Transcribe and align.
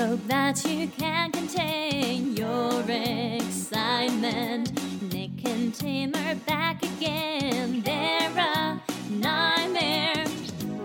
hope 0.00 0.26
that 0.28 0.64
you 0.64 0.88
can 0.88 1.30
contain 1.30 2.34
your 2.34 2.82
excitement. 2.88 4.72
Nick 5.12 5.44
and 5.44 5.74
Tim 5.74 6.14
are 6.14 6.34
back 6.46 6.82
again. 6.82 7.82
They're 7.82 8.38
a 8.38 8.80
nightmare. 9.10 10.24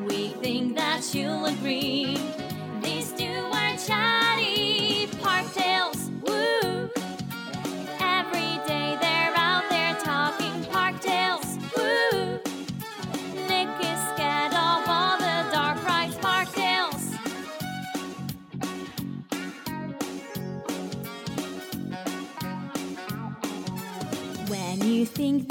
We 0.06 0.28
think 0.44 0.76
that 0.76 1.16
you'll 1.16 1.46
agree. 1.46 2.18
These 2.82 3.14
two 3.14 3.40
are 3.54 3.78
chatty 3.78 5.08
park 5.22 5.46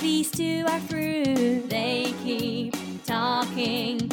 these 0.04 0.30
two 0.30 0.66
are 0.68 0.80
through, 0.80 1.62
they 1.66 2.14
keep 2.22 2.74
talking. 3.06 4.10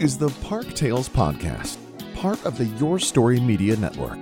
Is 0.00 0.16
the 0.16 0.28
Park 0.44 0.74
Tales 0.74 1.08
Podcast, 1.08 1.76
part 2.14 2.44
of 2.46 2.56
the 2.56 2.66
Your 2.78 3.00
Story 3.00 3.40
Media 3.40 3.74
Network. 3.76 4.18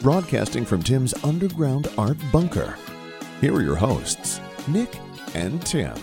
Broadcasting 0.00 0.64
from 0.64 0.80
Tim's 0.80 1.12
underground 1.24 1.88
art 1.98 2.16
bunker. 2.30 2.76
Here 3.40 3.52
are 3.52 3.62
your 3.62 3.74
hosts, 3.74 4.40
Nick 4.68 4.96
and 5.34 5.60
Tim. 5.66 5.96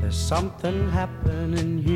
There's 0.00 0.16
something 0.16 0.90
happening 0.90 1.78
here. 1.78 1.95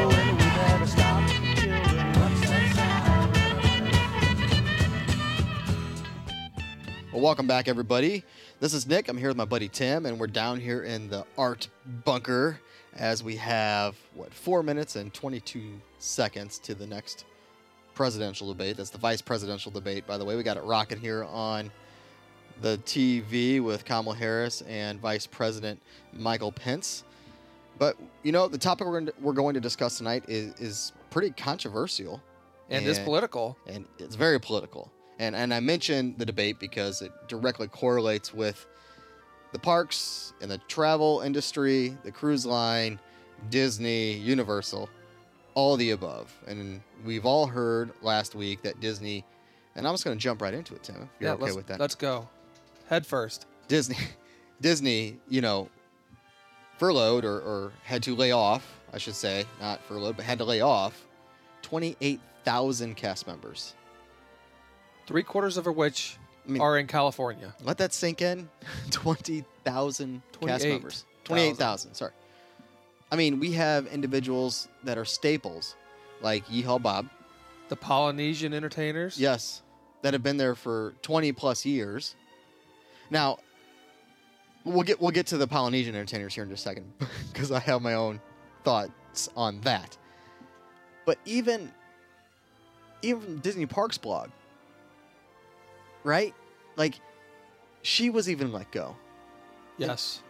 Well, 7.11 7.21
welcome 7.21 7.45
back, 7.45 7.67
everybody. 7.67 8.23
This 8.61 8.73
is 8.73 8.87
Nick. 8.87 9.09
I'm 9.09 9.17
here 9.17 9.27
with 9.27 9.35
my 9.35 9.43
buddy 9.43 9.67
Tim, 9.67 10.05
and 10.05 10.17
we're 10.17 10.27
down 10.27 10.61
here 10.61 10.83
in 10.83 11.09
the 11.09 11.25
art 11.37 11.67
bunker 12.05 12.61
as 12.95 13.21
we 13.21 13.35
have, 13.35 13.97
what, 14.13 14.33
four 14.33 14.63
minutes 14.63 14.95
and 14.95 15.13
22 15.13 15.81
seconds 15.99 16.57
to 16.59 16.73
the 16.73 16.87
next 16.87 17.25
presidential 17.95 18.47
debate. 18.47 18.77
That's 18.77 18.91
the 18.91 18.97
vice 18.97 19.21
presidential 19.21 19.71
debate, 19.71 20.07
by 20.07 20.17
the 20.17 20.23
way. 20.23 20.37
We 20.37 20.43
got 20.43 20.55
it 20.55 20.63
rocking 20.63 20.99
here 20.99 21.25
on 21.25 21.69
the 22.61 22.77
TV 22.85 23.61
with 23.61 23.83
Kamala 23.83 24.15
Harris 24.15 24.61
and 24.61 24.97
Vice 25.01 25.27
President 25.27 25.81
Michael 26.13 26.53
Pence. 26.53 27.03
But, 27.77 27.97
you 28.23 28.31
know, 28.31 28.47
the 28.47 28.57
topic 28.57 28.87
we're 28.87 29.01
going 29.01 29.05
to, 29.07 29.13
we're 29.19 29.33
going 29.33 29.55
to 29.55 29.59
discuss 29.59 29.97
tonight 29.97 30.23
is, 30.29 30.53
is 30.61 30.93
pretty 31.09 31.31
controversial. 31.31 32.21
and 32.69 32.85
is 32.85 32.99
political. 32.99 33.57
and 33.67 33.85
it's 33.99 34.15
very 34.15 34.39
political. 34.39 34.89
And 35.21 35.35
and 35.35 35.53
I 35.53 35.59
mentioned 35.59 36.15
the 36.17 36.25
debate 36.25 36.59
because 36.59 37.03
it 37.03 37.11
directly 37.27 37.67
correlates 37.67 38.33
with 38.33 38.65
the 39.51 39.59
parks 39.59 40.33
and 40.41 40.49
the 40.49 40.57
travel 40.67 41.21
industry, 41.21 41.95
the 42.03 42.11
cruise 42.11 42.43
line, 42.43 42.99
Disney, 43.51 44.13
Universal, 44.13 44.89
all 45.53 45.77
the 45.77 45.91
above. 45.91 46.33
And 46.47 46.81
we've 47.05 47.25
all 47.27 47.45
heard 47.45 47.91
last 48.01 48.33
week 48.33 48.63
that 48.63 48.79
Disney, 48.79 49.23
and 49.75 49.87
I'm 49.87 49.93
just 49.93 50.03
going 50.03 50.17
to 50.17 50.21
jump 50.21 50.41
right 50.41 50.55
into 50.55 50.73
it, 50.73 50.81
Tim. 50.81 50.95
If 50.95 51.09
you're 51.19 51.29
yeah, 51.29 51.35
okay 51.35 51.51
with 51.51 51.67
that. 51.67 51.79
let's 51.79 51.93
go. 51.93 52.27
Head 52.87 53.05
first. 53.05 53.45
Disney, 53.67 53.97
Disney, 54.61 55.19
you 55.29 55.41
know, 55.41 55.69
furloughed 56.79 57.25
or, 57.25 57.41
or 57.41 57.73
had 57.83 58.01
to 58.03 58.15
lay 58.15 58.31
off, 58.31 58.79
I 58.91 58.97
should 58.97 59.13
say, 59.13 59.45
not 59.59 59.83
furloughed, 59.83 60.17
but 60.17 60.25
had 60.25 60.39
to 60.39 60.45
lay 60.45 60.61
off 60.61 61.05
28,000 61.61 62.95
cast 62.95 63.27
members. 63.27 63.75
Three 65.07 65.23
quarters 65.23 65.57
of 65.57 65.65
which 65.65 66.17
I 66.47 66.51
mean, 66.51 66.61
are 66.61 66.77
in 66.77 66.87
California. 66.87 67.53
let 67.63 67.77
that 67.79 67.93
sink 67.93 68.21
in. 68.21 68.49
20,000 68.91 70.21
cast 70.31 70.33
28,000. 70.33 70.69
members. 70.69 71.05
28,000, 71.23 71.93
sorry. 71.95 72.11
I 73.11 73.15
mean, 73.15 73.39
we 73.39 73.51
have 73.53 73.87
individuals 73.87 74.67
that 74.83 74.97
are 74.97 75.05
staples, 75.05 75.75
like 76.21 76.45
Yeehaw 76.47 76.81
Bob, 76.81 77.09
The 77.69 77.75
Polynesian 77.75 78.53
entertainers. 78.53 79.19
yes, 79.19 79.61
that 80.01 80.13
have 80.13 80.23
been 80.23 80.37
there 80.37 80.55
for 80.55 80.93
20 81.03 81.31
plus 81.33 81.65
years. 81.65 82.15
Now, 83.09 83.37
we'll 84.63 84.83
get 84.83 84.99
we'll 85.01 85.11
get 85.11 85.27
to 85.27 85.37
the 85.37 85.47
Polynesian 85.47 85.93
entertainers 85.95 86.33
here 86.33 86.43
in 86.43 86.49
just 86.49 86.65
a 86.65 86.69
second 86.69 86.91
because 87.33 87.51
I 87.51 87.59
have 87.59 87.81
my 87.81 87.93
own 87.93 88.19
thoughts 88.63 89.29
on 89.35 89.61
that. 89.61 89.97
But 91.05 91.17
even 91.25 91.71
even 93.01 93.21
from 93.21 93.39
Disney 93.39 93.65
Parks 93.65 93.97
blog, 93.97 94.29
right? 96.03 96.33
Like 96.75 96.99
she 97.81 98.09
was 98.09 98.29
even 98.29 98.51
let 98.51 98.71
go. 98.71 98.95
Yes. 99.77 100.21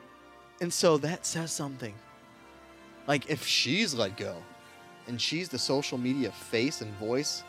And 0.61 0.71
so 0.71 0.97
that 0.97 1.25
says 1.25 1.51
something. 1.51 1.93
Like 3.07 3.29
if 3.29 3.45
she's 3.45 3.93
let 3.93 4.15
go 4.17 4.35
and 5.07 5.19
she's 5.19 5.49
the 5.49 5.59
social 5.59 5.97
media 5.97 6.31
face 6.31 6.81
and 6.81 6.93
voice 6.95 7.43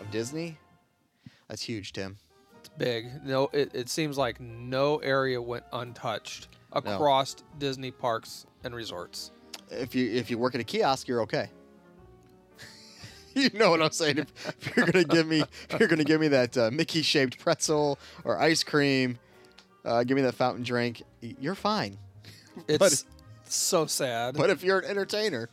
of 0.00 0.10
Disney, 0.10 0.56
that's 1.48 1.62
huge, 1.62 1.92
Tim. 1.92 2.16
It's 2.60 2.68
big. 2.68 3.06
No, 3.24 3.48
it, 3.52 3.74
it 3.74 3.88
seems 3.88 4.16
like 4.16 4.40
no 4.40 4.98
area 4.98 5.40
went 5.40 5.64
untouched 5.72 6.48
across 6.72 7.36
Disney 7.58 7.90
parks 7.90 8.46
and 8.64 8.74
resorts. 8.74 9.32
If 9.70 9.94
you 9.94 10.10
if 10.10 10.30
you 10.30 10.38
work 10.38 10.54
at 10.54 10.60
a 10.60 10.64
kiosk, 10.64 11.08
you're 11.08 11.22
okay. 11.22 11.50
you 13.52 13.58
know 13.58 13.70
what 13.70 13.80
I'm 13.80 13.92
saying? 13.92 14.18
If, 14.18 14.48
if 14.48 14.76
you're 14.76 14.86
gonna 14.86 15.04
give 15.04 15.26
me 15.26 15.42
if 15.70 15.78
you're 15.78 15.88
gonna 15.88 16.04
give 16.04 16.20
me 16.20 16.28
that 16.28 16.56
uh, 16.56 16.70
Mickey 16.72 17.02
shaped 17.02 17.38
pretzel 17.38 17.98
or 18.24 18.38
ice 18.38 18.64
cream, 18.64 19.18
uh, 19.84 20.04
give 20.04 20.16
me 20.16 20.22
that 20.22 20.34
fountain 20.34 20.64
drink, 20.64 21.02
you're 21.20 21.54
fine. 21.54 21.98
It's 22.66 23.06
so 23.44 23.86
sad. 23.86 24.36
But 24.36 24.50
if 24.50 24.64
you're 24.64 24.80
an 24.80 24.84
entertainer, 24.86 25.48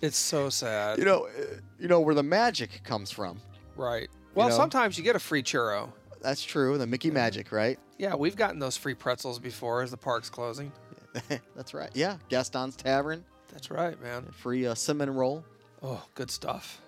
it's 0.00 0.16
so 0.16 0.48
sad. 0.48 0.98
you 0.98 1.04
know 1.04 1.26
uh, 1.26 1.56
you 1.78 1.86
know 1.86 2.00
where 2.00 2.14
the 2.14 2.22
magic 2.22 2.82
comes 2.82 3.10
from. 3.10 3.38
right. 3.76 4.08
Well, 4.34 4.48
know? 4.48 4.56
sometimes 4.56 4.98
you 4.98 5.04
get 5.04 5.14
a 5.14 5.20
free 5.20 5.42
churro. 5.42 5.92
That's 6.22 6.42
true. 6.42 6.78
The 6.78 6.86
Mickey 6.86 7.10
magic, 7.10 7.52
right? 7.52 7.78
Yeah, 7.98 8.14
we've 8.14 8.34
gotten 8.34 8.58
those 8.58 8.76
free 8.76 8.94
pretzels 8.94 9.38
before 9.38 9.82
as 9.82 9.90
the 9.90 9.96
park's 9.96 10.30
closing. 10.30 10.72
That's 11.54 11.74
right. 11.74 11.90
Yeah, 11.94 12.16
Gaston's 12.28 12.74
Tavern, 12.74 13.22
That's 13.52 13.70
right, 13.70 14.00
man. 14.02 14.24
free 14.32 14.66
uh, 14.66 14.74
cinnamon 14.74 15.14
roll. 15.14 15.44
Oh, 15.82 16.02
good 16.14 16.30
stuff. 16.30 16.80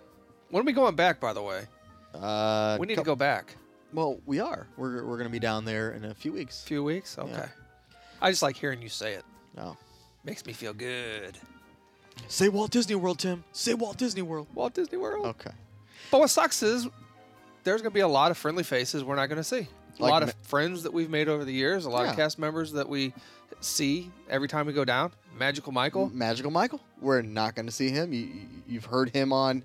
When 0.51 0.63
are 0.63 0.65
we 0.67 0.73
going 0.73 0.95
back, 0.97 1.21
by 1.21 1.33
the 1.33 1.43
way? 1.43 1.65
Uh, 2.15 2.77
we 2.81 2.87
need 2.87 2.97
to 2.97 3.03
go 3.03 3.17
back. 3.17 3.57
Well, 3.93 4.19
we 4.27 4.41
are. 4.41 4.67
We're 4.77 5.05
we're 5.05 5.17
gonna 5.19 5.29
be 5.31 5.39
down 5.39 5.65
there 5.65 5.93
in 5.93 6.05
a 6.05 6.15
few 6.15 6.33
weeks. 6.33 6.63
A 6.63 6.67
few 6.67 6.85
weeks? 6.85 7.19
Okay. 7.19 7.45
I 8.21 8.31
just 8.31 8.43
like 8.43 8.57
hearing 8.57 8.81
you 8.83 8.89
say 8.89 9.15
it. 9.15 9.25
No. 9.57 9.77
Makes 10.25 10.47
me 10.47 10.53
feel 10.53 10.73
good. 10.73 11.39
Say 12.29 12.49
Walt 12.49 12.71
Disney 12.71 12.95
World, 12.95 13.19
Tim. 13.19 13.45
Say 13.53 13.75
Walt 13.75 13.99
Disney 13.99 14.23
World. 14.23 14.47
Walt 14.55 14.75
Disney 14.75 14.97
World. 14.99 15.27
Okay. 15.27 15.51
But 16.11 16.21
what 16.21 16.31
sucks 16.31 16.63
is 16.63 16.89
there's 17.65 17.83
going 17.83 17.91
to 17.91 17.95
be 17.95 18.01
a 18.01 18.09
lot 18.09 18.31
of 18.31 18.39
friendly 18.39 18.63
faces 18.65 19.05
we're 19.05 19.17
not 19.17 19.27
going 19.27 19.37
to 19.39 19.45
see. 19.45 19.69
A 19.99 20.03
Like 20.03 20.11
lot 20.11 20.23
Ma- 20.23 20.29
of 20.29 20.35
friends 20.43 20.83
that 20.85 20.93
we've 20.95 21.11
made 21.11 21.29
over 21.29 21.45
the 21.45 21.53
years, 21.53 21.85
a 21.85 21.91
lot 21.91 22.05
Yeah. 22.05 22.11
of 22.11 22.17
cast 22.17 22.39
members 22.39 22.73
that 22.73 22.89
we 22.89 23.13
see 23.61 24.11
every 24.31 24.49
time 24.49 24.67
we 24.67 24.73
go 24.73 24.85
down. 24.85 25.13
Magical 25.39 25.73
Michael. 25.73 26.11
Magical 26.13 26.51
Michael. 26.51 26.81
We're 27.01 27.23
not 27.23 27.55
gonna 27.55 27.71
see 27.71 27.91
him. 27.91 28.13
You- 28.15 28.31
you've 28.67 28.87
heard 28.87 29.11
him 29.11 29.33
on 29.33 29.63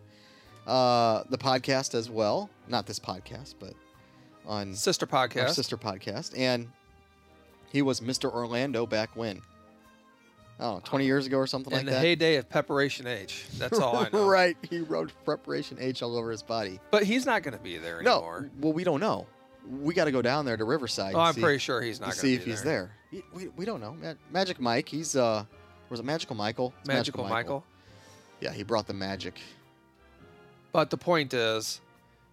uh, 0.67 1.23
the 1.29 1.37
podcast 1.37 1.93
as 1.95 2.09
well. 2.09 2.49
Not 2.67 2.85
this 2.85 2.99
podcast, 2.99 3.55
but 3.59 3.73
on 4.45 4.73
Sister 4.73 5.07
our 5.11 5.27
podcast. 5.27 5.51
sister 5.51 5.77
podcast, 5.77 6.37
and 6.37 6.67
he 7.71 7.81
was 7.81 7.99
Mr. 8.01 8.31
Orlando 8.33 8.85
back 8.85 9.15
when. 9.15 9.41
Oh, 10.59 10.79
20 10.83 11.05
years 11.05 11.25
ago 11.25 11.37
or 11.37 11.47
something 11.47 11.71
in 11.73 11.77
like 11.79 11.85
the 11.85 11.91
that. 11.93 12.01
heyday 12.01 12.35
of 12.35 12.47
Preparation 12.47 13.07
H. 13.07 13.45
That's 13.57 13.79
all 13.79 13.97
I 13.97 14.09
know. 14.13 14.27
right. 14.27 14.55
He 14.69 14.79
wrote 14.81 15.11
preparation 15.25 15.77
H 15.79 16.03
all 16.03 16.15
over 16.15 16.29
his 16.29 16.43
body. 16.43 16.79
But 16.91 17.03
he's 17.03 17.25
not 17.25 17.41
going 17.41 17.57
to 17.57 17.63
be 17.63 17.79
there 17.79 18.03
No, 18.03 18.17
anymore. 18.17 18.51
well, 18.59 18.71
we 18.73 18.83
don't 18.83 18.99
know. 18.99 19.25
We 19.67 19.95
got 19.95 20.05
to 20.05 20.11
go 20.11 20.21
down 20.21 20.45
there 20.45 20.57
to 20.57 20.63
Riverside. 20.63 21.15
Oh, 21.15 21.19
I'm 21.19 21.33
see, 21.33 21.41
pretty 21.41 21.57
sure 21.57 21.81
he's 21.81 21.99
not 21.99 22.07
going 22.07 22.13
to 22.13 22.19
see 22.19 22.27
be 22.35 22.41
if 22.41 22.45
he's 22.45 22.61
there. 22.63 22.91
We, 23.33 23.47
we 23.49 23.65
don't 23.65 23.81
know. 23.81 23.95
Magic 24.31 24.59
Mike, 24.59 24.87
he's 24.87 25.15
uh, 25.15 25.45
was 25.89 25.99
it 25.99 26.03
Magical 26.03 26.35
Michael? 26.35 26.73
It's 26.81 26.87
Magical 26.87 27.27
Michael. 27.27 27.63
Yeah, 28.39 28.53
he 28.53 28.61
brought 28.61 28.85
the 28.85 28.93
magic. 28.93 29.39
But 30.71 30.89
the 30.89 30.97
point 30.97 31.33
is, 31.33 31.81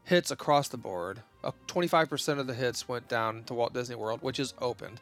hits 0.05 0.31
across 0.31 0.69
the 0.69 0.77
board. 0.77 1.21
Uh, 1.45 1.53
25% 1.67 2.39
of 2.39 2.47
the 2.47 2.55
hits 2.55 2.89
went 2.89 3.09
down 3.09 3.45
to 3.45 3.55
Walt 3.55 3.75
Disney 3.75 3.95
World, 3.97 4.23
which 4.23 4.39
is 4.39 4.55
opened. 4.61 5.01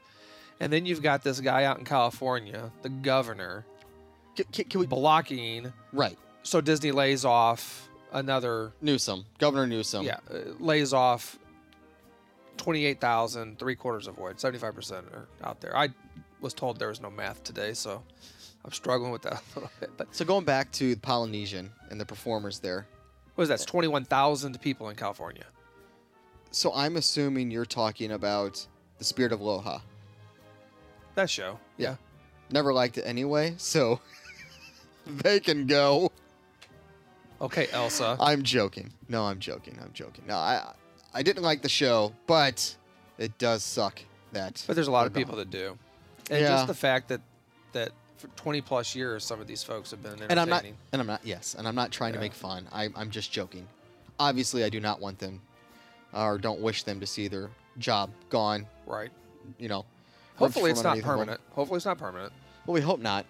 And 0.60 0.72
then 0.72 0.86
you've 0.86 1.02
got 1.02 1.22
this 1.22 1.40
guy 1.40 1.64
out 1.64 1.78
in 1.78 1.84
California, 1.84 2.70
the 2.82 2.88
governor, 2.88 3.64
Can, 4.36 4.64
can, 4.64 4.80
we? 4.80 4.86
blocking. 4.86 5.72
Right, 5.92 6.18
So 6.42 6.60
Disney 6.62 6.92
lays 6.92 7.24
off 7.26 7.88
another, 8.12 8.72
Newsom, 8.80 9.26
Governor 9.38 9.66
Newsom. 9.66 10.04
yeah, 10.04 10.18
uh, 10.30 10.38
lays 10.58 10.92
off 10.94 11.38
28,000, 12.56 13.58
three 13.58 13.74
quarters 13.76 14.06
of 14.06 14.18
which, 14.18 14.38
75% 14.38 15.12
are 15.12 15.28
out 15.44 15.60
there. 15.60 15.76
I 15.76 15.88
was 16.40 16.54
told 16.54 16.78
there 16.78 16.88
was 16.88 17.00
no 17.02 17.10
math 17.10 17.44
today, 17.44 17.74
so 17.74 18.02
I'm 18.64 18.72
struggling 18.72 19.12
with 19.12 19.22
that 19.22 19.42
a 19.56 19.58
little 19.58 19.70
bit. 19.80 19.90
But 19.96 20.14
So 20.14 20.24
going 20.24 20.44
back 20.44 20.72
to 20.72 20.94
the 20.94 21.00
Polynesian 21.00 21.70
and 21.90 22.00
the 22.00 22.06
performers 22.06 22.58
there. 22.60 22.86
What 23.36 23.42
is 23.42 23.48
that? 23.48 23.54
It's 23.54 23.64
21,000 23.64 24.60
people 24.60 24.88
in 24.88 24.96
California. 24.96 25.44
So 26.50 26.72
I'm 26.74 26.96
assuming 26.96 27.50
you're 27.50 27.64
talking 27.64 28.12
about 28.12 28.66
the 28.98 29.04
Spirit 29.04 29.32
of 29.32 29.40
Aloha. 29.40 29.78
That 31.14 31.30
show. 31.30 31.58
Yeah. 31.76 31.96
Never 32.50 32.72
liked 32.72 32.98
it 32.98 33.02
anyway, 33.02 33.54
so 33.58 34.00
they 35.06 35.40
can 35.40 35.66
go. 35.66 36.10
Okay, 37.40 37.68
Elsa. 37.72 38.16
I'm 38.20 38.42
joking. 38.42 38.92
No, 39.08 39.24
I'm 39.24 39.38
joking. 39.38 39.78
I'm 39.82 39.92
joking. 39.92 40.24
No, 40.26 40.36
I 40.36 40.72
I 41.12 41.22
didn't 41.22 41.42
like 41.42 41.62
the 41.62 41.68
show, 41.68 42.12
but 42.26 42.76
it 43.18 43.36
does 43.38 43.62
suck 43.62 44.00
that. 44.32 44.62
But 44.66 44.74
there's 44.76 44.88
a 44.88 44.92
lot 44.92 45.06
of 45.06 45.12
people 45.14 45.36
that 45.36 45.50
do. 45.50 45.78
And 46.30 46.40
Yeah. 46.40 46.48
just 46.48 46.66
the 46.68 46.74
fact 46.74 47.08
that 47.08 47.20
that 47.72 47.92
for 48.16 48.28
20 48.28 48.60
plus 48.60 48.94
years, 48.94 49.24
some 49.24 49.40
of 49.40 49.46
these 49.46 49.62
folks 49.62 49.90
have 49.90 50.02
been 50.02 50.12
entertaining. 50.12 50.30
And 50.30 50.40
I'm 50.40 50.48
not. 50.48 50.64
And 50.92 51.00
I'm 51.00 51.06
not. 51.06 51.20
Yes, 51.24 51.54
and 51.56 51.66
I'm 51.66 51.74
not 51.74 51.90
trying 51.90 52.12
to 52.14 52.18
make 52.18 52.32
fun. 52.32 52.66
I, 52.72 52.88
I'm 52.96 53.10
just 53.10 53.32
joking. 53.32 53.66
Obviously, 54.18 54.64
I 54.64 54.68
do 54.68 54.80
not 54.80 55.00
want 55.00 55.18
them, 55.18 55.40
or 56.12 56.38
don't 56.38 56.60
wish 56.60 56.82
them 56.82 57.00
to 57.00 57.06
see 57.06 57.28
their 57.28 57.50
job 57.78 58.10
gone. 58.30 58.66
right. 58.86 59.10
You 59.58 59.68
know. 59.68 59.84
Hopefully, 60.36 60.70
it's 60.70 60.82
not 60.82 60.96
them. 60.96 61.04
permanent. 61.04 61.40
Hopefully, 61.52 61.76
it's 61.76 61.86
not 61.86 61.98
permanent. 61.98 62.32
Well, 62.66 62.74
we 62.74 62.80
hope 62.80 63.00
not. 63.00 63.24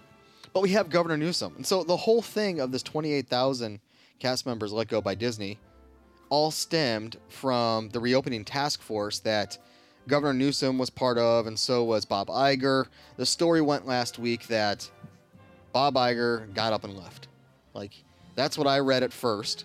But 0.52 0.62
we 0.62 0.71
have 0.71 0.88
Governor 0.88 1.16
Newsom. 1.16 1.55
And 1.57 1.66
so 1.66 1.85
the 1.85 1.97
whole 1.97 2.23
thing 2.23 2.61
of 2.61 2.73
this 2.73 2.83
28,000 2.83 3.78
cast 4.19 4.47
members 4.47 4.73
let 4.73 4.88
go 4.88 5.00
by 5.00 5.14
Disney 5.14 5.59
all 6.31 6.50
stemmed 6.50 7.19
from 7.28 7.90
the 7.90 8.00
reopening 8.00 8.45
task 8.45 8.81
force 8.81 9.19
that 9.21 9.59
Governor 10.08 10.34
Newsom 10.34 10.78
was 10.78 10.90
part 10.90 11.18
of, 11.18 11.46
and 11.46 11.58
so 11.58 11.82
was 11.84 12.04
Bob 12.04 12.28
Iger. 12.28 12.86
The 13.16 13.26
story 13.26 13.60
went 13.60 13.86
last 13.86 14.18
week 14.18 14.46
that 14.48 14.88
Bob 15.72 15.94
Iger 15.94 16.52
got 16.54 16.72
up 16.72 16.84
and 16.84 16.96
left. 16.96 17.28
Like, 17.75 17.92
that's 18.34 18.56
what 18.56 18.66
I 18.66 18.78
read 18.78 19.02
at 19.02 19.12
first, 19.12 19.64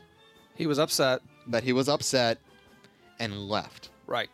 He 0.56 0.66
was 0.68 0.80
upset. 0.80 1.22
that 1.48 1.64
he 1.64 1.74
was 1.74 1.88
upset 1.90 2.40
and 3.20 3.48
left. 3.50 3.90
Right. 4.08 4.30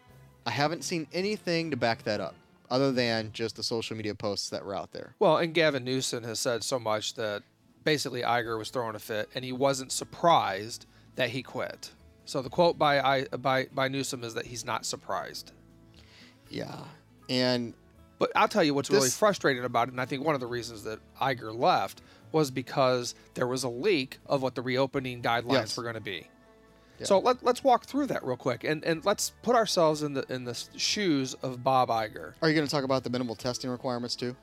I 0.45 0.51
haven't 0.51 0.83
seen 0.83 1.07
anything 1.13 1.71
to 1.71 1.77
back 1.77 2.03
that 2.03 2.19
up 2.21 2.35
other 2.69 2.91
than 2.91 3.31
just 3.33 3.55
the 3.55 3.63
social 3.63 3.95
media 3.95 4.15
posts 4.15 4.49
that 4.49 4.65
were 4.65 4.75
out 4.75 4.91
there. 4.91 5.15
Well, 5.19 5.37
and 5.37 5.53
Gavin 5.53 5.83
Newsom 5.83 6.23
has 6.23 6.39
said 6.39 6.63
so 6.63 6.79
much 6.79 7.13
that 7.15 7.43
basically 7.83 8.21
Iger 8.21 8.57
was 8.57 8.69
throwing 8.69 8.95
a 8.95 8.99
fit, 8.99 9.29
and 9.35 9.43
he 9.45 9.51
wasn't 9.53 9.91
surprised 9.91 10.85
that 11.15 11.29
he 11.29 11.41
quit. 11.43 11.91
So 12.25 12.41
the 12.41 12.49
quote 12.49 12.77
by 12.77 12.99
I 12.99 13.25
by 13.25 13.67
by 13.73 13.87
Newsom 13.87 14.23
is 14.23 14.33
that 14.33 14.47
he's 14.47 14.65
not 14.65 14.85
surprised. 14.85 15.53
Yeah. 16.49 16.79
And 17.29 17.73
But 18.19 18.31
I'll 18.35 18.47
tell 18.47 18.63
you 18.63 18.73
what's 18.73 18.89
really 18.89 19.03
This- 19.07 19.17
frustrating 19.17 19.63
about 19.63 19.89
it, 19.89 19.91
and 19.91 20.01
I 20.01 20.05
think 20.05 20.25
one 20.25 20.33
of 20.35 20.41
the 20.41 20.47
reasons 20.47 20.83
that 20.83 20.99
Iger 21.21 21.57
left 21.57 22.01
was 22.31 22.49
because 22.51 23.13
there 23.35 23.47
was 23.47 23.63
a 23.63 23.69
leak 23.69 24.17
of 24.25 24.41
what 24.41 24.55
the 24.55 24.61
reopening 24.61 25.21
guidelines 25.21 25.51
Yes. 25.53 25.77
were 25.77 25.83
going 25.83 25.95
to 25.95 26.01
be. 26.01 26.27
So 27.03 27.19
let, 27.19 27.43
let's 27.43 27.63
walk 27.63 27.85
through 27.85 28.07
that 28.07 28.23
real 28.25 28.37
quick 28.37 28.63
and, 28.63 28.83
and 28.83 29.05
let's 29.05 29.29
put 29.43 29.55
ourselves 29.55 30.01
in 30.01 30.13
the 30.15 30.25
in 30.33 30.45
the 30.45 30.59
shoes 30.77 31.35
of 31.43 31.63
Bob 31.63 31.89
Iger. 31.89 32.33
Are 32.41 32.49
you 32.49 32.55
going 32.55 32.65
to 32.65 32.71
talk 32.71 32.83
about 32.83 33.03
the 33.03 33.11
minimal 33.11 33.35
testing 33.35 33.69
requirements 33.69 34.15
too? 34.15 34.35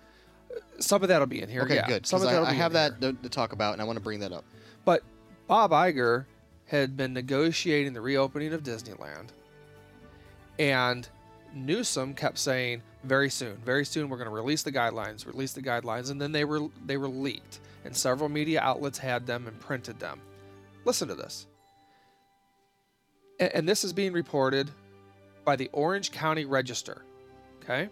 Some 0.79 1.03
of 1.03 1.09
that'll 1.09 1.27
be 1.27 1.43
in 1.43 1.49
here. 1.49 1.63
Okay, 1.63 1.75
yeah. 1.75 1.89
good. 1.89 2.07
Some 2.07 2.23
of 2.23 2.29
I, 2.29 2.43
I 2.51 2.53
have 2.53 2.73
that 2.75 3.01
to, 3.01 3.13
to 3.13 3.29
talk 3.29 3.53
about, 3.53 3.73
and 3.73 3.83
I 3.83 3.85
want 3.85 3.97
to 3.97 4.03
bring 4.03 4.21
that 4.21 4.31
up. 4.33 4.45
But 4.85 5.03
Bob 5.49 5.73
Iger 5.73 6.27
had 6.67 6.97
been 6.97 7.13
negotiating 7.13 7.93
the 7.93 8.01
reopening 8.01 8.53
of 8.53 8.63
Disneyland, 8.63 9.31
and 10.59 11.09
Newsom 11.55 12.15
kept 12.15 12.39
saying, 12.39 12.83
"Very 13.05 13.31
soon, 13.31 13.57
very 13.65 13.85
soon, 13.85 14.09
we're 14.09 14.17
going 14.17 14.29
to 14.29 14.35
release 14.35 14.63
the 14.63 14.73
guidelines, 14.73 15.27
release 15.27 15.53
the 15.53 15.63
guidelines," 15.63 16.11
and 16.11 16.21
then 16.21 16.33
they 16.33 16.45
were 16.45 16.69
they 16.85 16.97
were 16.97 17.09
leaked, 17.09 17.61
and 17.85 17.97
several 17.97 18.29
media 18.29 18.61
outlets 18.61 18.99
had 18.99 19.27
them 19.27 19.47
and 19.47 19.59
printed 19.61 19.99
them. 19.99 20.21
Listen 20.85 21.09
to 21.09 21.15
this, 21.15 21.47
A- 23.41 23.57
and 23.57 23.69
this 23.69 23.85
is 23.85 23.93
being 23.93 24.13
reported 24.13 24.71
by 25.45 25.57
the 25.57 25.71
Orange 25.73 26.11
County 26.11 26.45
Register. 26.45 27.03
Okay, 27.63 27.89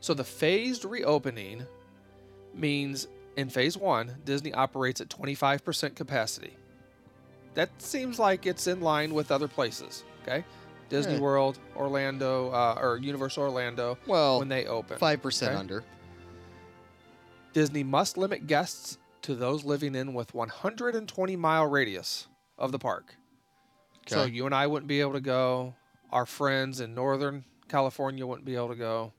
so 0.00 0.14
the 0.14 0.24
phased 0.24 0.84
reopening 0.84 1.66
means 2.54 3.08
in 3.36 3.48
phase 3.48 3.76
one, 3.76 4.14
Disney 4.24 4.54
operates 4.54 5.00
at 5.00 5.08
25% 5.08 5.96
capacity. 5.96 6.56
That 7.54 7.70
seems 7.82 8.18
like 8.18 8.46
it's 8.46 8.66
in 8.66 8.80
line 8.80 9.12
with 9.12 9.32
other 9.32 9.48
places. 9.48 10.04
Okay, 10.22 10.44
Disney 10.94 11.14
Yeah. 11.14 11.20
World, 11.22 11.58
Orlando, 11.74 12.50
uh, 12.50 12.78
or 12.80 12.98
Universal 12.98 13.42
Orlando 13.42 13.98
Well, 14.06 14.38
when 14.38 14.48
they 14.48 14.66
open. 14.66 14.96
five 14.96 15.20
percent 15.20 15.50
okay? 15.50 15.58
under. 15.58 15.82
Disney 17.52 17.82
must 17.82 18.16
limit 18.16 18.46
guests 18.46 18.96
to 19.22 19.34
those 19.34 19.64
living 19.64 19.96
in 19.96 20.14
with 20.14 20.34
120 20.34 21.34
mile 21.34 21.66
radius 21.66 22.28
of 22.56 22.70
the 22.70 22.78
park. 22.78 23.16
So 24.06 24.20
Okay. 24.20 24.32
you 24.34 24.46
and 24.46 24.54
I 24.54 24.68
wouldn't 24.68 24.86
be 24.86 25.00
able 25.00 25.14
to 25.14 25.20
go. 25.20 25.74
Our 26.12 26.26
friends 26.26 26.78
in 26.78 26.94
Northern 26.94 27.44
California 27.68 28.24
wouldn't 28.24 28.44
be 28.46 28.54
able 28.54 28.68
to 28.68 28.76
go. 28.76 29.12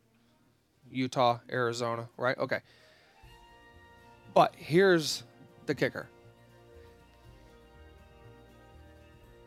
Utah, 0.89 1.39
Arizona, 1.51 2.07
right? 2.15 2.37
Okay. 2.37 2.61
But 4.33 4.53
here's 4.55 5.23
the 5.65 5.75
kicker. 5.75 6.07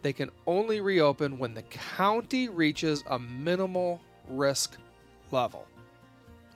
They 0.03 0.13
can 0.13 0.31
only 0.47 0.81
reopen 0.81 1.39
when 1.39 1.55
the 1.55 1.63
county 1.63 2.49
reaches 2.49 3.03
a 3.09 3.19
minimal 3.19 4.01
risk 4.29 4.77
level. 5.31 5.67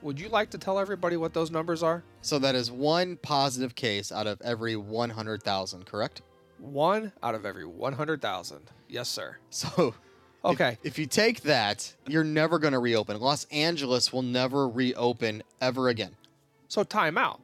Would 0.01 0.19
you 0.19 0.29
like 0.29 0.49
to 0.51 0.57
tell 0.57 0.79
everybody 0.79 1.17
what 1.17 1.33
those 1.33 1.51
numbers 1.51 1.81
are? 1.83 2.03
So 2.21 2.39
that 2.39 2.55
is 2.55 2.69
one 2.71 3.17
positive 3.17 3.75
case 3.75 4.11
out 4.11 4.27
of 4.27 4.41
every 4.41 4.75
100,000, 4.75 5.85
correct? 5.85 6.21
One 6.59 7.11
out 7.21 7.35
of 7.35 7.45
every 7.45 7.65
100,000. 7.65 8.59
Yes, 8.89 9.09
sir. 9.09 9.37
So 9.49 9.67
if- 9.87 9.99
Okay. 10.45 10.77
if, 10.83 10.99
you 10.99 11.05
take 11.05 11.41
that, 11.43 11.93
you're 12.05 12.25
never 12.25 12.59
going 12.59 12.73
to 12.73 12.79
reopen. 12.79 13.17
Los 13.19 13.45
Angeles 13.45 14.11
will 14.11 14.23
never 14.23 14.67
reopen 14.67 15.41
ever 15.61 15.87
again. 15.87 16.11
So 16.67 16.83
time 16.83 17.17
out. 17.17 17.39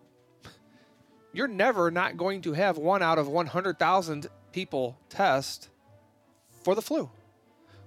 You're 1.31 1.47
never 1.47 1.91
not 1.91 2.17
going 2.17 2.41
to 2.41 2.53
have 2.53 2.77
one 2.77 3.01
out 3.01 3.17
of 3.17 3.29
100,000 3.29 4.27
people 4.51 4.97
test 5.09 5.69
for 6.69 6.75
the 6.75 6.81
flu, 6.83 7.09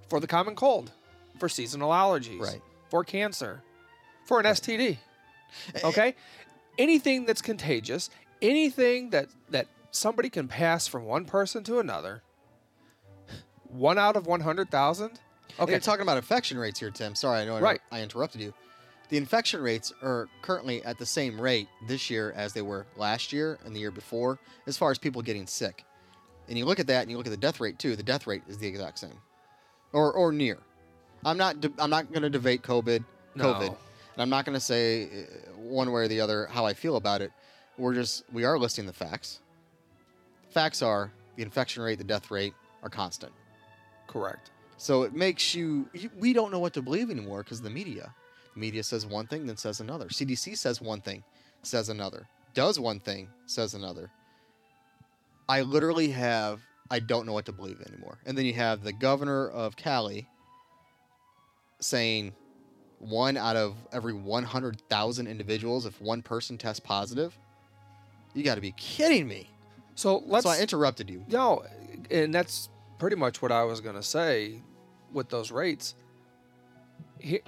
for 0.09 0.19
the 0.19 0.27
common 0.27 0.57
cold, 0.57 0.91
for 1.39 1.49
seasonal 1.49 1.91
allergies, 1.91 2.41
Right. 2.41 2.61
for 2.91 3.05
cancer, 3.05 3.63
for 4.25 4.41
an 4.41 4.47
STD. 4.47 4.99
Eh, 5.75 5.79
eh, 5.79 5.81
okay? 5.87 6.15
anything 6.79 7.25
that's 7.27 7.41
contagious, 7.43 8.11
anything 8.41 9.11
that 9.11 9.29
that 9.51 9.69
somebody 9.93 10.29
can 10.29 10.49
pass 10.49 10.89
from 10.89 11.05
one 11.05 11.25
person 11.27 11.63
to 11.63 11.79
another. 11.79 12.23
One 13.69 13.99
out 13.99 14.17
of 14.17 14.27
100,000? 14.27 15.05
Okay. 15.07 15.21
Okay. 15.61 15.71
You're 15.73 15.81
talking 15.81 16.03
about 16.03 16.17
infection 16.17 16.59
rates 16.59 16.81
here, 16.81 16.91
Tim. 16.91 17.15
Sorry, 17.15 17.43
I 17.43 17.45
know 17.45 17.57
I- 17.57 17.61
Right. 17.61 17.81
I 17.93 18.01
interrupted 18.03 18.41
you. 18.41 18.53
The 19.11 19.17
infection 19.19 19.61
rates 19.63 19.93
are 20.03 20.29
currently 20.41 20.83
at 20.85 20.99
the 20.99 21.07
same 21.07 21.41
rate 21.41 21.69
this 21.87 22.11
year 22.11 22.33
as 22.33 22.53
they 22.55 22.63
were 22.63 22.87
last 22.97 23.33
year 23.33 23.59
and 23.65 23.77
the 23.77 23.81
year 23.81 23.91
before, 23.93 24.39
as 24.67 24.77
far 24.77 24.91
as 24.91 24.99
people 24.99 25.23
getting 25.23 25.47
sick. 25.47 25.85
And 26.49 26.59
you 26.59 26.65
look 26.65 26.81
at 26.81 26.87
that, 26.89 27.03
and 27.03 27.11
you 27.11 27.17
look 27.17 27.27
at 27.27 27.31
the 27.31 27.37
death 27.37 27.61
rate 27.61 27.79
too. 27.79 27.97
The 27.97 28.03
death 28.03 28.27
rate 28.27 28.43
is 28.49 28.59
the 28.59 28.67
exact 28.67 28.99
same, 28.99 29.19
or 29.93 30.13
or 30.13 30.33
near. 30.33 30.59
I'm 31.25 31.37
not. 31.37 31.61
De- 31.61 31.73
I'm 31.79 31.91
not 31.91 32.11
going 32.11 32.23
to 32.23 32.31
debate 32.31 32.63
COVID. 32.63 33.05
No. 33.35 33.55
COVID. 33.55 33.69
And 33.69 34.23
I'm 34.23 34.29
not 34.29 34.45
going 34.45 34.55
to 34.55 34.61
say 34.61 35.05
uh, 35.05 35.57
one 35.57 35.91
way 35.93 36.03
or 36.03 36.09
the 36.09 36.21
other 36.21 36.47
how 36.47 36.67
I 36.67 36.75
feel 36.75 36.97
about 36.97 37.23
it. 37.23 37.33
We're 37.79 37.95
just 37.95 38.25
we 38.33 38.45
are 38.45 38.59
listing 38.59 38.87
the 38.87 38.93
facts. 38.93 39.41
Facts 40.51 40.83
are 40.83 41.11
the 41.37 41.43
infection 41.43 41.83
rate, 41.83 41.99
the 41.99 42.05
death 42.05 42.31
rate 42.31 42.55
are 42.83 42.91
constant. 42.91 43.33
Correct. 44.07 44.51
So 44.77 45.03
it 45.05 45.15
makes 45.15 45.55
you, 45.55 45.89
you 45.95 46.11
we 46.19 46.33
don't 46.33 46.51
know 46.51 46.59
what 46.59 46.75
to 46.75 46.83
believe 46.83 47.11
anymore 47.11 47.43
because 47.43 47.63
the 47.63 47.71
media. 47.71 48.13
The 48.55 48.61
media 48.61 48.83
says 48.83 49.07
one 49.07 49.27
thing, 49.27 49.47
then 49.47 49.57
says 49.57 49.81
another. 49.81 50.09
CDC 50.09 50.59
says 50.59 50.81
one 50.81 51.01
thing, 51.01 51.23
says 51.63 51.89
another. 51.89 52.27
Does 52.53 52.79
one 52.79 53.01
thing, 53.01 53.29
says 53.47 53.75
another. 53.75 54.11
I 55.53 55.61
literally 55.61 56.09
have 56.13 56.63
I 56.91 56.99
don't 56.99 57.27
know 57.27 57.35
what 57.35 57.45
to 57.45 57.53
believe 57.53 57.79
anymore. 57.87 58.19
And 58.25 58.39
then 58.39 58.47
you 58.47 58.55
have 58.55 58.83
the 58.83 58.93
governor 58.93 59.49
of 59.51 59.77
Cali 59.77 60.27
saying 61.79 62.33
one 62.99 63.37
out 63.37 63.57
of 63.57 63.77
every 63.93 64.15
100,000 64.15 65.27
individuals 65.27 65.85
if 65.85 66.01
one 66.01 66.23
person 66.23 66.57
tests 66.57 66.81
positive. 66.81 67.37
You 68.33 68.43
got 68.43 68.55
to 68.55 68.63
be 68.63 68.73
kidding 68.79 69.29
me. 69.29 69.51
So 69.95 70.23
let's 70.25 70.45
so 70.45 70.51
I 70.51 70.59
interrupted 70.59 71.11
you. 71.11 71.23
No, 71.29 71.65
and 72.11 72.35
that's 72.35 72.71
pretty 72.99 73.17
much 73.17 73.43
what 73.43 73.53
I 73.53 73.65
was 73.65 73.83
going 73.83 73.97
to 73.97 74.03
say 74.03 74.63
with 75.13 75.29
those 75.29 75.51
rates. 75.51 75.95
Here, 77.19 77.41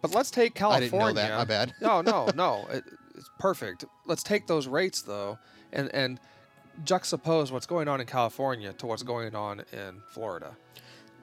but 0.00 0.14
let's 0.14 0.30
take 0.30 0.54
California. 0.54 0.86
I 0.86 1.12
didn't 1.12 1.16
know 1.16 1.22
that. 1.22 1.36
My 1.36 1.44
bad. 1.44 1.74
no, 1.82 2.00
no, 2.00 2.30
no. 2.34 2.66
It, 2.70 2.84
it's 3.14 3.30
perfect. 3.38 3.84
Let's 4.06 4.22
take 4.22 4.46
those 4.46 4.66
rates 4.66 5.02
though, 5.02 5.38
and 5.70 5.94
and 5.94 6.18
juxtapose 6.84 7.50
what's 7.50 7.66
going 7.66 7.88
on 7.88 8.00
in 8.00 8.06
California 8.06 8.72
to 8.74 8.86
what's 8.86 9.02
going 9.02 9.34
on 9.34 9.62
in 9.72 10.02
Florida. 10.10 10.56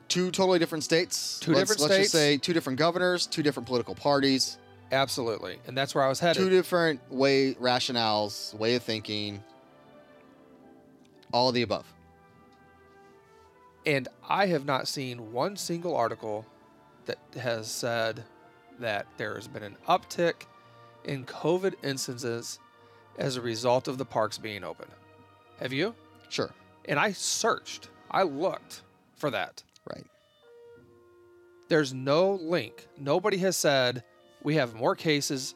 two 0.07 0.31
totally 0.31 0.59
different 0.59 0.83
states. 0.83 1.39
Two 1.39 1.53
let's, 1.53 1.71
different 1.71 1.89
let's 1.89 2.03
just 2.03 2.11
say 2.11 2.37
two 2.37 2.53
different 2.53 2.79
governors, 2.79 3.27
two 3.27 3.43
different 3.43 3.67
political 3.67 3.95
parties, 3.95 4.57
Absolutely, 4.91 5.59
and 5.67 5.77
that's 5.77 5.93
where 5.93 6.03
I 6.03 6.07
was 6.07 6.19
headed. 6.19 6.41
two 6.41 6.49
different 6.49 7.01
way 7.11 7.53
rationales, 7.55 8.53
way 8.53 8.75
of 8.75 8.83
thinking. 8.83 9.43
All 11.33 11.49
of 11.49 11.55
the 11.55 11.61
above. 11.61 11.93
And 13.85 14.07
I 14.27 14.47
have 14.47 14.65
not 14.65 14.87
seen 14.87 15.33
one 15.33 15.57
single 15.57 15.95
article 15.95 16.45
that 17.05 17.17
has 17.35 17.67
said 17.69 18.23
that 18.79 19.07
there 19.17 19.35
has 19.35 19.47
been 19.47 19.63
an 19.63 19.75
uptick 19.89 20.43
in 21.03 21.25
COVID 21.25 21.73
instances 21.83 22.59
as 23.17 23.35
a 23.35 23.41
result 23.41 23.87
of 23.89 23.97
the 23.97 24.05
parks 24.05 24.37
being 24.37 24.63
open. 24.63 24.87
Have 25.59 25.73
you? 25.73 25.95
Sure. 26.29 26.51
And 26.85 26.99
I 26.99 27.11
searched, 27.11 27.89
I 28.11 28.23
looked 28.23 28.83
for 29.15 29.29
that. 29.31 29.63
Right. 29.89 30.05
There's 31.67 31.93
no 31.93 32.33
link. 32.35 32.87
Nobody 32.97 33.37
has 33.37 33.57
said 33.57 34.03
we 34.43 34.55
have 34.55 34.75
more 34.75 34.95
cases 34.95 35.55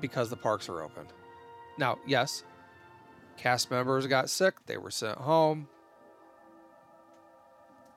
because 0.00 0.30
the 0.30 0.36
parks 0.36 0.68
are 0.68 0.82
open. 0.82 1.06
Now, 1.78 1.98
yes, 2.06 2.44
cast 3.36 3.70
members 3.70 4.06
got 4.06 4.30
sick, 4.30 4.54
they 4.66 4.76
were 4.76 4.90
sent 4.90 5.18
home, 5.18 5.68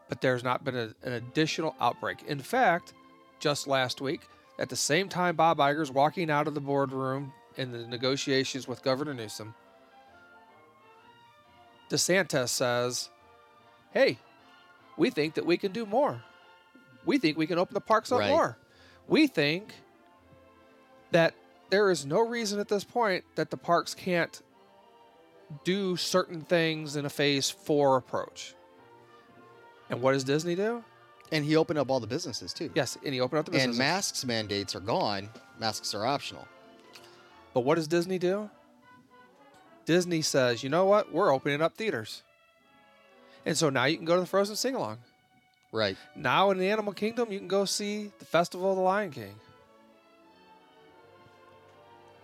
but 0.09 0.21
there's 0.21 0.43
not 0.43 0.63
been 0.63 0.75
a- 0.75 0.95
an 1.03 1.13
additional 1.13 1.75
outbreak. 1.79 2.23
In 2.23 2.39
fact, 2.39 2.93
just 3.39 3.67
last 3.67 4.01
week, 4.01 4.27
at 4.57 4.69
the 4.69 4.75
same 4.75 5.09
time 5.09 5.35
Bob 5.35 5.57
Iger's 5.57 5.91
walking 5.91 6.31
out 6.31 6.47
of 6.47 6.53
the 6.53 6.61
boardroom 6.61 7.33
in 7.57 7.71
the 7.71 7.85
negotiations 7.85 8.67
with 8.67 8.81
Governor 8.81 9.13
Newsom, 9.13 9.53
DeSantis 11.89 12.49
says, 12.49 13.09
Hey, 13.91 14.17
we 14.97 15.09
think 15.09 15.35
that 15.35 15.45
we 15.45 15.57
can 15.57 15.71
do 15.71 15.85
more. 15.85 16.21
We 17.05 17.17
think 17.17 17.37
we 17.37 17.47
can 17.47 17.57
open 17.59 17.73
the 17.73 17.81
parks 17.81 18.11
up 18.11 18.19
Right. 18.19 18.29
more. 18.31 18.57
We 19.07 19.27
think 19.27 19.73
that 21.11 21.33
there 21.69 21.91
is 21.91 22.05
no 22.05 22.19
reason 22.21 22.59
at 22.59 22.67
this 22.67 22.83
point 22.83 23.23
that 23.35 23.49
the 23.51 23.57
parks 23.57 23.93
can't 23.93 24.41
do 25.63 25.95
certain 25.95 26.41
things 26.41 26.95
in 26.95 27.05
a 27.05 27.09
phase 27.09 27.49
four 27.49 27.97
approach. 27.97 28.55
And 29.89 30.01
what 30.01 30.13
does 30.13 30.23
Disney 30.23 30.55
do? 30.55 30.83
And 31.31 31.45
he 31.45 31.55
opened 31.55 31.79
up 31.79 31.89
all 31.91 31.99
the 31.99 32.07
businesses 32.07 32.53
too. 32.53 32.71
Yes, 32.75 32.97
and 33.05 33.13
he 33.13 33.21
opened 33.21 33.39
up 33.39 33.45
the 33.45 33.59
And 33.59 33.77
masks 33.77 34.25
mandates 34.25 34.75
are 34.75 34.79
gone. 34.79 35.29
Masks 35.59 35.93
are 35.93 36.05
optional. 36.05 36.47
But 37.53 37.61
what 37.61 37.75
does 37.75 37.87
Disney 37.87 38.17
do? 38.17 38.49
Disney 39.85 40.21
says, 40.21 40.63
you 40.63 40.69
know 40.69 40.85
what? 40.85 41.11
We're 41.11 41.33
opening 41.33 41.61
up 41.61 41.75
theaters. 41.75 42.23
And 43.45 43.57
so 43.57 43.69
now 43.69 43.85
you 43.85 43.97
can 43.97 44.05
go 44.05 44.15
to 44.15 44.21
the 44.21 44.27
Frozen 44.27 44.55
sing 44.55 44.75
along. 44.75 44.97
Right. 45.71 45.97
Now 46.15 46.51
in 46.51 46.57
the 46.57 46.69
Animal 46.69 46.93
Kingdom, 46.93 47.31
you 47.31 47.39
can 47.39 47.47
go 47.47 47.65
see 47.65 48.11
the 48.19 48.25
Festival 48.25 48.71
of 48.71 48.77
the 48.77 48.81
Lion 48.81 49.11
King. 49.11 49.35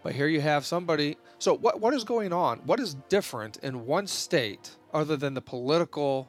But 0.04 0.16
here 0.16 0.28
you 0.28 0.42
have 0.42 0.66
somebody. 0.66 1.18
So 1.38 1.56
what 1.56 1.80
what 1.80 1.94
is 1.94 2.04
going 2.04 2.34
on? 2.34 2.60
What 2.66 2.80
is 2.80 2.96
different 3.08 3.58
in 3.58 3.86
one 3.86 4.08
state 4.08 4.72
other 4.94 5.16
than 5.16 5.36
the 5.36 5.42
political 5.42 6.28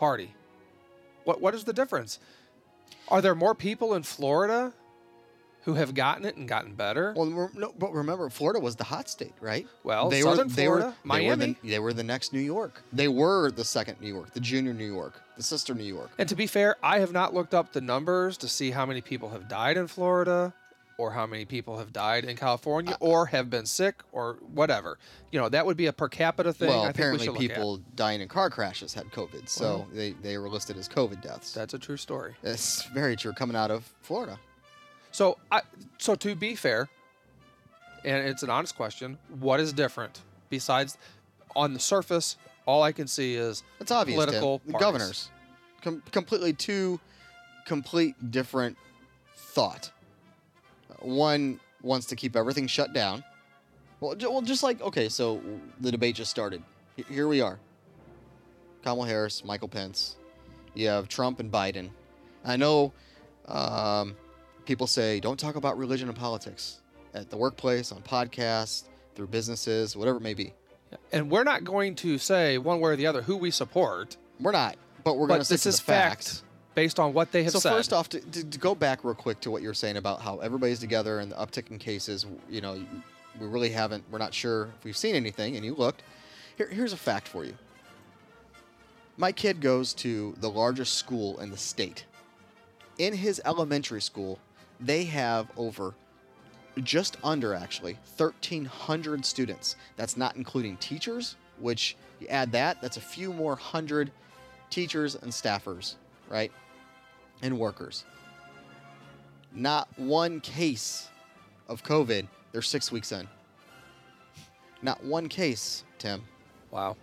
party. 0.00 0.34
What 1.24 1.40
what 1.40 1.54
is 1.54 1.64
the 1.64 1.72
difference? 1.72 2.18
Are 3.08 3.20
there 3.20 3.34
more 3.34 3.54
people 3.54 3.94
in 3.94 4.02
Florida 4.02 4.72
who 5.62 5.74
have 5.74 5.94
gotten 5.94 6.24
it 6.24 6.36
and 6.36 6.48
gotten 6.48 6.74
better? 6.74 7.12
Well, 7.16 7.50
no, 7.54 7.74
but 7.78 7.92
remember, 7.92 8.28
Florida 8.30 8.60
was 8.60 8.76
the 8.76 8.84
hot 8.84 9.08
state, 9.08 9.34
right? 9.40 9.66
Well, 9.84 10.08
they 10.08 10.22
Southern 10.22 10.48
were, 10.48 10.54
they 10.54 10.64
Florida, 10.64 10.86
were, 10.86 10.94
Miami. 11.04 11.28
They 11.28 11.34
were, 11.36 11.54
the, 11.62 11.70
they 11.70 11.78
were 11.78 11.92
the 11.92 12.04
next 12.04 12.32
New 12.32 12.40
York. 12.40 12.82
They 12.92 13.08
were 13.08 13.50
the 13.50 13.64
second 13.64 14.00
New 14.00 14.08
York, 14.08 14.32
the 14.32 14.40
junior 14.40 14.72
New 14.72 14.90
York, 14.90 15.20
the 15.36 15.42
sister 15.42 15.74
New 15.74 15.84
York. 15.84 16.10
And 16.18 16.28
to 16.28 16.34
be 16.34 16.46
fair, 16.46 16.76
I 16.82 17.00
have 17.00 17.12
not 17.12 17.34
looked 17.34 17.54
up 17.54 17.72
the 17.72 17.80
numbers 17.80 18.36
to 18.38 18.48
see 18.48 18.70
how 18.70 18.86
many 18.86 19.00
people 19.00 19.28
have 19.30 19.48
died 19.48 19.76
in 19.76 19.86
Florida 19.86 20.54
or 20.98 21.10
how 21.12 21.26
many 21.26 21.46
people 21.46 21.78
have 21.78 21.94
died 21.94 22.26
in 22.26 22.36
California 22.36 22.94
or 23.00 23.24
have 23.24 23.48
been 23.48 23.64
sick 23.64 24.02
or 24.12 24.36
whatever. 24.52 24.98
You 25.32 25.40
know, 25.40 25.48
that 25.48 25.64
would 25.64 25.78
be 25.78 25.86
a 25.86 25.94
per 25.94 26.08
capita 26.08 26.52
thing. 26.52 26.68
well, 26.68 26.82
I 26.82 26.92
think 26.92 26.96
we 26.96 27.00
apparently, 27.00 27.46
at. 27.46 27.56
people 27.56 27.80
dying 27.96 28.20
in 28.20 28.28
car 28.28 28.50
crashes 28.50 28.92
had 28.92 29.06
COVID, 29.06 29.48
so 29.48 29.64
Well- 29.64 29.88
they, 29.94 30.12
they 30.12 30.36
were 30.36 30.50
listed 30.50 30.76
as 30.76 30.88
COVID 30.90 31.22
deaths. 31.22 31.54
That's 31.54 31.72
a 31.72 31.78
true 31.78 31.96
story. 31.96 32.34
It's 32.42 32.84
very 32.88 33.16
true 33.16 33.32
coming 33.32 33.56
out 33.56 33.70
of 33.70 33.90
Florida. 34.02 34.38
So, 35.12 35.38
I, 35.50 35.62
so 35.98 36.14
to 36.16 36.34
be 36.34 36.54
fair, 36.54 36.88
and 38.04 38.26
it's 38.28 38.42
an 38.42 38.50
honest 38.50 38.76
question, 38.76 39.18
what 39.40 39.60
is 39.60 39.72
different 39.72 40.20
besides 40.48 40.96
on 41.56 41.74
the 41.74 41.80
surface? 41.80 42.36
All 42.66 42.82
I 42.82 42.92
can 42.92 43.06
see 43.06 43.34
is 43.34 43.62
It's 43.80 43.90
obvious. 43.90 44.16
Political 44.16 44.62
The 44.66 44.72
governors, 44.74 45.30
Com- 45.82 46.02
completely 46.12 46.52
two 46.52 47.00
complete 47.66 48.30
different 48.30 48.76
thought. 49.34 49.90
One 51.00 51.58
wants 51.82 52.06
to 52.08 52.16
keep 52.16 52.36
everything 52.36 52.66
shut 52.66 52.92
down. 52.92 53.24
Well, 54.00 54.14
ju- 54.14 54.30
well, 54.30 54.42
just 54.42 54.62
like 54.62 54.80
okay, 54.82 55.08
so 55.08 55.40
the 55.80 55.90
debate 55.90 56.14
just 56.14 56.30
started. 56.30 56.62
H- 56.98 57.06
Here 57.08 57.26
we 57.26 57.40
are. 57.40 57.58
Kamala 58.84 59.06
Harris, 59.08 59.44
Michael 59.44 59.68
Pence. 59.68 60.16
You 60.74 60.88
have 60.88 61.08
Trump 61.08 61.40
and 61.40 61.50
Biden. 61.50 61.90
I 62.44 62.56
know 62.56 62.92
um, 63.46 64.16
people 64.70 64.86
say 64.86 65.18
don't 65.18 65.40
talk 65.40 65.56
about 65.56 65.76
religion 65.76 66.08
and 66.08 66.16
politics 66.16 66.78
at 67.12 67.28
the 67.28 67.36
workplace, 67.36 67.90
on 67.90 68.00
podcasts, 68.02 68.84
through 69.16 69.26
businesses, 69.26 69.96
whatever 69.96 70.18
it 70.18 70.22
may 70.22 70.32
be. 70.32 70.52
and 71.10 71.28
we're 71.28 71.42
not 71.42 71.64
going 71.64 71.96
to 71.96 72.18
say 72.18 72.56
one 72.56 72.78
way 72.78 72.92
or 72.92 72.96
the 72.96 73.04
other 73.04 73.20
who 73.20 73.36
we 73.36 73.50
support, 73.50 74.16
We're 74.38 74.52
not, 74.52 74.76
but 75.02 75.18
we're 75.18 75.26
going 75.26 75.42
to 75.42 75.48
this 75.48 75.66
is 75.66 75.78
the 75.78 75.82
fact 75.82 76.44
based 76.76 77.00
on 77.00 77.12
what 77.12 77.32
they 77.32 77.42
have 77.42 77.50
said. 77.50 77.62
so 77.62 77.68
said. 77.68 77.74
first 77.74 77.92
off, 77.92 78.08
to, 78.10 78.20
to, 78.20 78.44
to 78.44 78.58
go 78.60 78.76
back 78.76 79.02
real 79.02 79.12
quick 79.12 79.40
to 79.40 79.50
what 79.50 79.60
you 79.60 79.66
were 79.66 79.74
saying 79.74 79.96
about 79.96 80.20
how 80.20 80.38
everybody's 80.38 80.78
together 80.78 81.18
and 81.18 81.32
the 81.32 81.36
uptick 81.36 81.68
in 81.72 81.78
cases, 81.80 82.24
you 82.48 82.60
know, 82.60 82.80
we 83.40 83.48
really 83.48 83.70
haven't. 83.70 84.04
We're 84.08 84.18
not 84.18 84.32
sure 84.32 84.68
if 84.78 84.84
we've 84.84 84.96
seen 84.96 85.16
anything, 85.16 85.56
and 85.56 85.64
you 85.64 85.74
looked. 85.74 86.04
Here, 86.56 86.68
here's 86.68 86.92
a 86.92 86.96
fact 86.96 87.26
for 87.26 87.44
you. 87.44 87.54
My 89.16 89.32
kid 89.32 89.60
goes 89.60 89.94
to 89.94 90.36
the 90.38 90.48
largest 90.48 90.94
school 90.94 91.40
in 91.40 91.50
the 91.50 91.56
state. 91.56 92.04
In 92.98 93.14
his 93.14 93.42
elementary 93.44 94.00
school, 94.02 94.38
they 94.80 95.04
have 95.04 95.48
over, 95.56 95.94
just 96.82 97.16
under 97.22 97.54
actually, 97.54 97.98
1,300 98.16 99.24
students. 99.24 99.76
That's 99.96 100.16
not 100.16 100.36
including 100.36 100.76
teachers, 100.78 101.36
which 101.58 101.96
you 102.20 102.28
add 102.28 102.52
that, 102.52 102.80
that's 102.80 102.96
a 102.96 103.02
few 103.02 103.32
more 103.32 103.56
hundred 103.56 104.10
teachers 104.70 105.14
and 105.16 105.30
staffers, 105.32 105.94
right? 106.28 106.52
And 107.42 107.58
workers. 107.58 108.04
Not 109.52 109.88
one 109.96 110.40
case 110.40 111.08
of 111.68 111.82
COVID. 111.82 112.26
They're 112.52 112.62
six 112.62 112.92
weeks 112.92 113.12
in. 113.12 113.26
Not 114.82 115.02
one 115.04 115.28
case, 115.28 115.84
Tim. 115.98 116.22
Wow. 116.70 116.96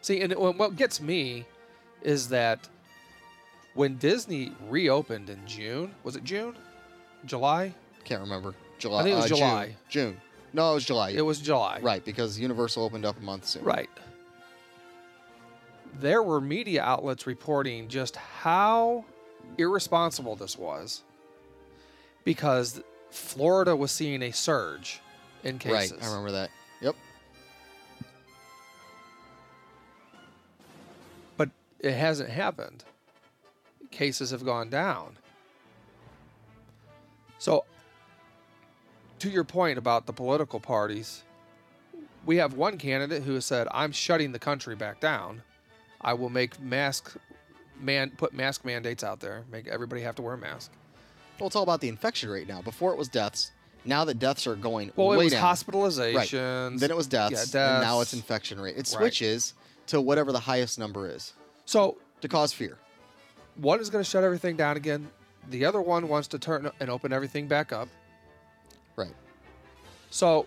See, 0.00 0.20
and 0.20 0.32
what 0.34 0.76
gets 0.76 1.00
me 1.00 1.46
is 2.02 2.28
that 2.28 2.68
when 3.78 3.96
Disney 3.98 4.50
reopened 4.68 5.30
in 5.30 5.38
June, 5.46 5.94
was 6.02 6.16
it 6.16 6.24
June? 6.24 6.56
July? 7.24 7.72
Can't 8.02 8.20
remember. 8.20 8.52
July. 8.80 9.00
I 9.00 9.04
think 9.04 9.12
it 9.12 9.16
was 9.16 9.24
uh, 9.26 9.28
June. 9.28 9.38
July. 9.38 9.76
June. 9.88 10.20
No, 10.52 10.72
it 10.72 10.74
was 10.74 10.84
July. 10.84 11.10
It 11.10 11.20
was 11.22 11.40
July. 11.40 11.78
right 11.80 12.04
because 12.04 12.40
Universal 12.40 12.82
opened 12.82 13.04
up 13.04 13.16
a 13.18 13.22
month 13.22 13.46
soon. 13.46 13.62
Right. 13.62 13.88
There 16.00 16.24
were 16.24 16.40
media 16.40 16.82
outlets 16.82 17.24
reporting 17.24 17.86
just 17.86 18.16
how 18.16 19.04
irresponsible 19.58 20.34
this 20.34 20.58
was 20.58 21.04
because 22.24 22.82
Florida 23.10 23.76
was 23.76 23.92
seeing 23.92 24.22
a 24.22 24.32
surge 24.32 25.00
in 25.44 25.60
cases. 25.60 25.92
Right. 25.92 26.02
I 26.02 26.06
remember 26.08 26.32
that. 26.32 26.50
Yep. 26.80 26.96
But 31.36 31.50
it 31.78 31.94
hasn't 31.94 32.30
happened. 32.30 32.82
Cases 33.90 34.30
have 34.30 34.44
gone 34.44 34.68
down. 34.70 35.16
So, 37.38 37.64
to 39.20 39.30
your 39.30 39.44
point 39.44 39.78
about 39.78 40.06
the 40.06 40.12
political 40.12 40.60
parties, 40.60 41.22
we 42.26 42.36
have 42.36 42.54
one 42.54 42.78
candidate 42.78 43.22
who 43.22 43.34
has 43.34 43.46
said, 43.46 43.68
"I'm 43.70 43.92
shutting 43.92 44.32
the 44.32 44.38
country 44.38 44.74
back 44.74 45.00
down. 45.00 45.42
I 46.00 46.14
will 46.14 46.30
make 46.30 46.60
mask 46.60 47.16
man 47.80 48.10
put 48.16 48.32
mask 48.32 48.64
mandates 48.64 49.02
out 49.04 49.20
there, 49.20 49.44
make 49.50 49.68
everybody 49.68 50.02
have 50.02 50.14
to 50.16 50.22
wear 50.22 50.34
a 50.34 50.38
mask." 50.38 50.70
Well, 51.38 51.46
it's 51.46 51.56
all 51.56 51.62
about 51.62 51.80
the 51.80 51.88
infection 51.88 52.28
rate 52.28 52.48
now. 52.48 52.60
Before 52.62 52.92
it 52.92 52.98
was 52.98 53.08
deaths. 53.08 53.52
Now 53.84 54.04
that 54.04 54.18
deaths 54.18 54.46
are 54.46 54.56
going 54.56 54.92
Well, 54.96 55.08
way 55.08 55.16
it 55.16 55.24
was 55.24 55.32
down. 55.32 55.42
hospitalizations. 55.54 56.80
Then 56.80 56.90
it 56.90 56.96
was 56.96 57.06
deaths, 57.06 57.54
Yeah, 57.54 57.76
and 57.76 57.84
now 57.84 58.00
it's 58.00 58.12
infection 58.12 58.60
rate. 58.60 58.72
It 58.74 58.78
Right. 58.78 58.86
switches 58.88 59.54
to 59.86 60.00
whatever 60.00 60.32
the 60.32 60.40
highest 60.40 60.78
number 60.78 61.08
is 61.08 61.32
So 61.64 61.96
to 62.20 62.28
cause 62.28 62.52
fear. 62.52 62.78
One 63.58 63.80
is 63.80 63.90
going 63.90 64.02
to 64.02 64.08
shut 64.08 64.24
everything 64.24 64.56
down 64.56 64.76
again. 64.76 65.08
The 65.50 65.64
other 65.64 65.80
one 65.80 66.08
wants 66.08 66.28
to 66.28 66.38
turn 66.38 66.70
and 66.80 66.90
open 66.90 67.12
everything 67.12 67.46
back 67.48 67.72
up. 67.72 67.88
Right. 68.96 69.14
So, 70.10 70.46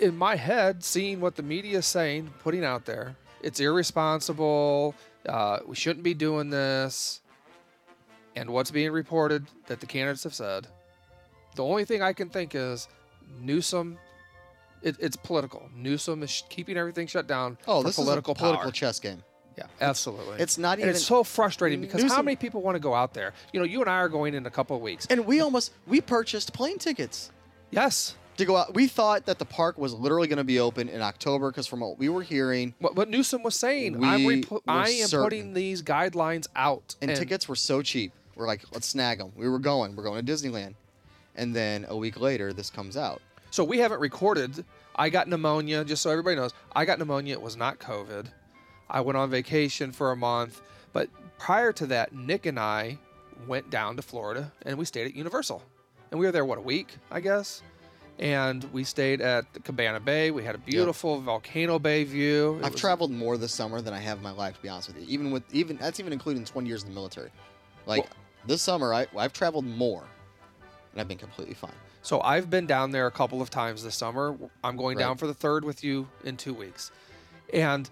in 0.00 0.16
my 0.16 0.36
head, 0.36 0.82
seeing 0.82 1.20
what 1.20 1.36
the 1.36 1.42
media 1.42 1.78
is 1.78 1.86
saying, 1.86 2.32
putting 2.42 2.64
out 2.64 2.84
there, 2.84 3.16
it's 3.42 3.60
irresponsible. 3.60 4.94
Uh, 5.28 5.58
we 5.66 5.74
shouldn't 5.76 6.02
be 6.04 6.14
doing 6.14 6.50
this. 6.50 7.20
And 8.36 8.50
what's 8.50 8.70
being 8.70 8.90
reported 8.90 9.46
that 9.66 9.80
the 9.80 9.86
candidates 9.86 10.24
have 10.24 10.34
said, 10.34 10.66
the 11.54 11.62
only 11.64 11.84
thing 11.84 12.02
I 12.02 12.12
can 12.12 12.28
think 12.28 12.54
is 12.54 12.88
Newsom. 13.40 13.98
It, 14.82 14.96
it's 14.98 15.16
political. 15.16 15.70
Newsom 15.74 16.22
is 16.22 16.30
sh- 16.30 16.42
keeping 16.50 16.76
everything 16.76 17.06
shut 17.06 17.26
down 17.26 17.56
Oh, 17.66 17.82
this 17.82 17.94
political 17.94 18.34
is 18.34 18.38
a 18.38 18.40
political 18.40 18.64
power. 18.64 18.72
chess 18.72 18.98
game. 19.00 19.22
Yeah, 19.56 19.66
absolutely. 19.80 20.40
It's 20.40 20.58
not 20.58 20.72
and 20.74 20.82
even. 20.82 20.90
it's 20.96 21.06
so 21.06 21.22
frustrating 21.22 21.80
because 21.80 22.02
how 22.10 22.22
many 22.22 22.34
people 22.36 22.60
want 22.60 22.74
to 22.74 22.80
go 22.80 22.92
out 22.94 23.14
there? 23.14 23.32
You 23.52 23.60
know, 23.60 23.66
you 23.66 23.80
and 23.80 23.88
I 23.88 23.94
are 23.98 24.08
going 24.08 24.34
in 24.34 24.46
a 24.46 24.50
couple 24.50 24.74
of 24.76 24.82
weeks. 24.82 25.06
and 25.10 25.24
we 25.26 25.40
almost 25.40 25.72
we 25.86 26.00
purchased 26.00 26.52
plane 26.52 26.78
tickets 26.78 27.30
Yes. 27.70 28.16
to 28.36 28.44
go 28.44 28.56
out. 28.56 28.74
We 28.74 28.88
thought 28.88 29.26
that 29.26 29.38
the 29.38 29.44
park 29.44 29.78
was 29.78 29.92
literally 29.94 30.26
going 30.26 30.38
to 30.38 30.44
be 30.44 30.58
open 30.58 30.88
in 30.88 31.00
October 31.00 31.50
because 31.52 31.66
from 31.68 31.80
what 31.80 31.98
we 31.98 32.08
were 32.08 32.22
hearing, 32.22 32.74
What, 32.80 32.96
what 32.96 33.08
Newsom 33.08 33.42
was 33.44 33.54
saying, 33.54 33.96
I'm 34.04 34.26
I 34.66 34.88
am 34.90 35.06
certain. 35.08 35.24
putting 35.24 35.54
these 35.54 35.82
guidelines 35.82 36.48
out. 36.56 36.96
and, 37.00 37.14
tickets 37.14 37.48
were 37.48 37.54
so 37.56 37.80
cheap. 37.82 38.12
We're 38.34 38.48
like, 38.48 38.62
let's 38.72 38.88
snag 38.88 39.18
them. 39.18 39.30
We 39.36 39.48
were 39.48 39.60
going. 39.60 39.94
We're 39.94 40.02
going 40.02 40.24
to 40.26 40.32
Disneyland, 40.32 40.74
and 41.36 41.54
then 41.54 41.86
a 41.88 41.96
week 41.96 42.18
later, 42.20 42.52
this 42.52 42.70
comes 42.70 42.96
out. 42.96 43.22
So 43.52 43.62
we 43.62 43.78
haven't 43.78 44.00
recorded. 44.00 44.64
I 44.96 45.08
got 45.10 45.28
pneumonia, 45.28 45.84
just 45.84 46.02
so 46.02 46.10
everybody 46.10 46.34
knows. 46.34 46.50
I 46.74 46.84
got 46.84 46.98
pneumonia. 46.98 47.34
It 47.34 47.42
was 47.42 47.56
not 47.56 47.78
COVID. 47.78 48.26
I 48.88 49.00
went 49.00 49.16
on 49.16 49.30
vacation 49.30 49.92
for 49.92 50.12
a 50.12 50.16
month. 50.16 50.60
But 50.92 51.08
prior 51.38 51.72
to 51.72 51.86
that, 51.86 52.12
Nick 52.12 52.46
and 52.46 52.58
I 52.58 52.98
went 53.46 53.70
down 53.70 53.96
to 53.96 54.02
Florida 54.02 54.52
and 54.62 54.78
we 54.78 54.84
stayed 54.84 55.06
at 55.06 55.14
Universal. 55.14 55.62
And 56.10 56.20
we 56.20 56.26
were 56.26 56.32
there, 56.32 56.44
what, 56.44 56.58
a 56.58 56.62
week, 56.62 56.96
I 57.10 57.20
guess? 57.20 57.62
And 58.20 58.62
we 58.72 58.84
stayed 58.84 59.20
at 59.20 59.52
the 59.52 59.58
Cabana 59.60 59.98
Bay. 59.98 60.30
We 60.30 60.44
had 60.44 60.54
a 60.54 60.58
beautiful 60.58 61.20
Volcano 61.20 61.80
Bay 61.80 62.04
view. 62.04 62.58
It 62.60 62.64
I've 62.66 62.72
was- 62.72 62.80
traveled 62.80 63.10
more 63.10 63.36
this 63.36 63.52
summer 63.52 63.80
than 63.80 63.92
I 63.92 63.98
have 63.98 64.18
in 64.18 64.22
my 64.22 64.30
life, 64.30 64.54
to 64.56 64.62
be 64.62 64.68
honest 64.68 64.88
with 64.88 64.98
you. 64.98 65.06
Even 65.08 65.32
with 65.32 65.42
even 65.52 65.76
that's 65.76 65.98
even 65.98 66.12
including 66.12 66.44
20 66.44 66.68
years 66.68 66.84
in 66.84 66.90
the 66.90 66.94
military. 66.94 67.30
Like 67.86 68.02
Well- 68.04 68.12
this 68.46 68.62
summer, 68.62 68.94
I 68.94 69.08
I've 69.16 69.32
traveled 69.32 69.64
more, 69.64 70.04
and 70.92 71.00
I've 71.00 71.08
been 71.08 71.18
completely 71.18 71.54
fine. 71.54 71.72
So 72.02 72.20
I've 72.20 72.50
been 72.50 72.66
down 72.66 72.92
there 72.92 73.06
a 73.08 73.10
couple 73.10 73.42
of 73.42 73.50
times 73.50 73.82
this 73.82 73.96
summer. 73.96 74.36
I'm 74.62 74.76
going 74.76 74.96
down 74.98 75.16
for 75.16 75.26
the 75.26 75.34
third 75.34 75.64
with 75.64 75.82
you 75.82 76.06
in 76.22 76.36
two 76.36 76.54
weeks. 76.54 76.92
And 77.52 77.88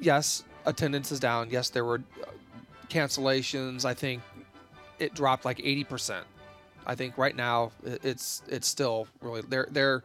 yes, 0.00 0.44
attendance 0.66 1.12
is 1.12 1.20
down. 1.20 1.50
Yes, 1.50 1.70
there 1.70 1.84
were 1.84 2.02
uh, 2.22 2.26
cancellations. 2.88 3.84
I 3.84 3.94
think 3.94 4.22
it 4.98 5.14
dropped 5.14 5.44
like 5.44 5.58
80%. 5.58 6.20
I 6.86 6.94
think 6.94 7.18
right 7.18 7.36
now 7.36 7.72
it's 7.84 8.42
it's 8.48 8.66
still 8.66 9.08
really 9.20 9.42
they're 9.42 9.68
they're 9.70 10.02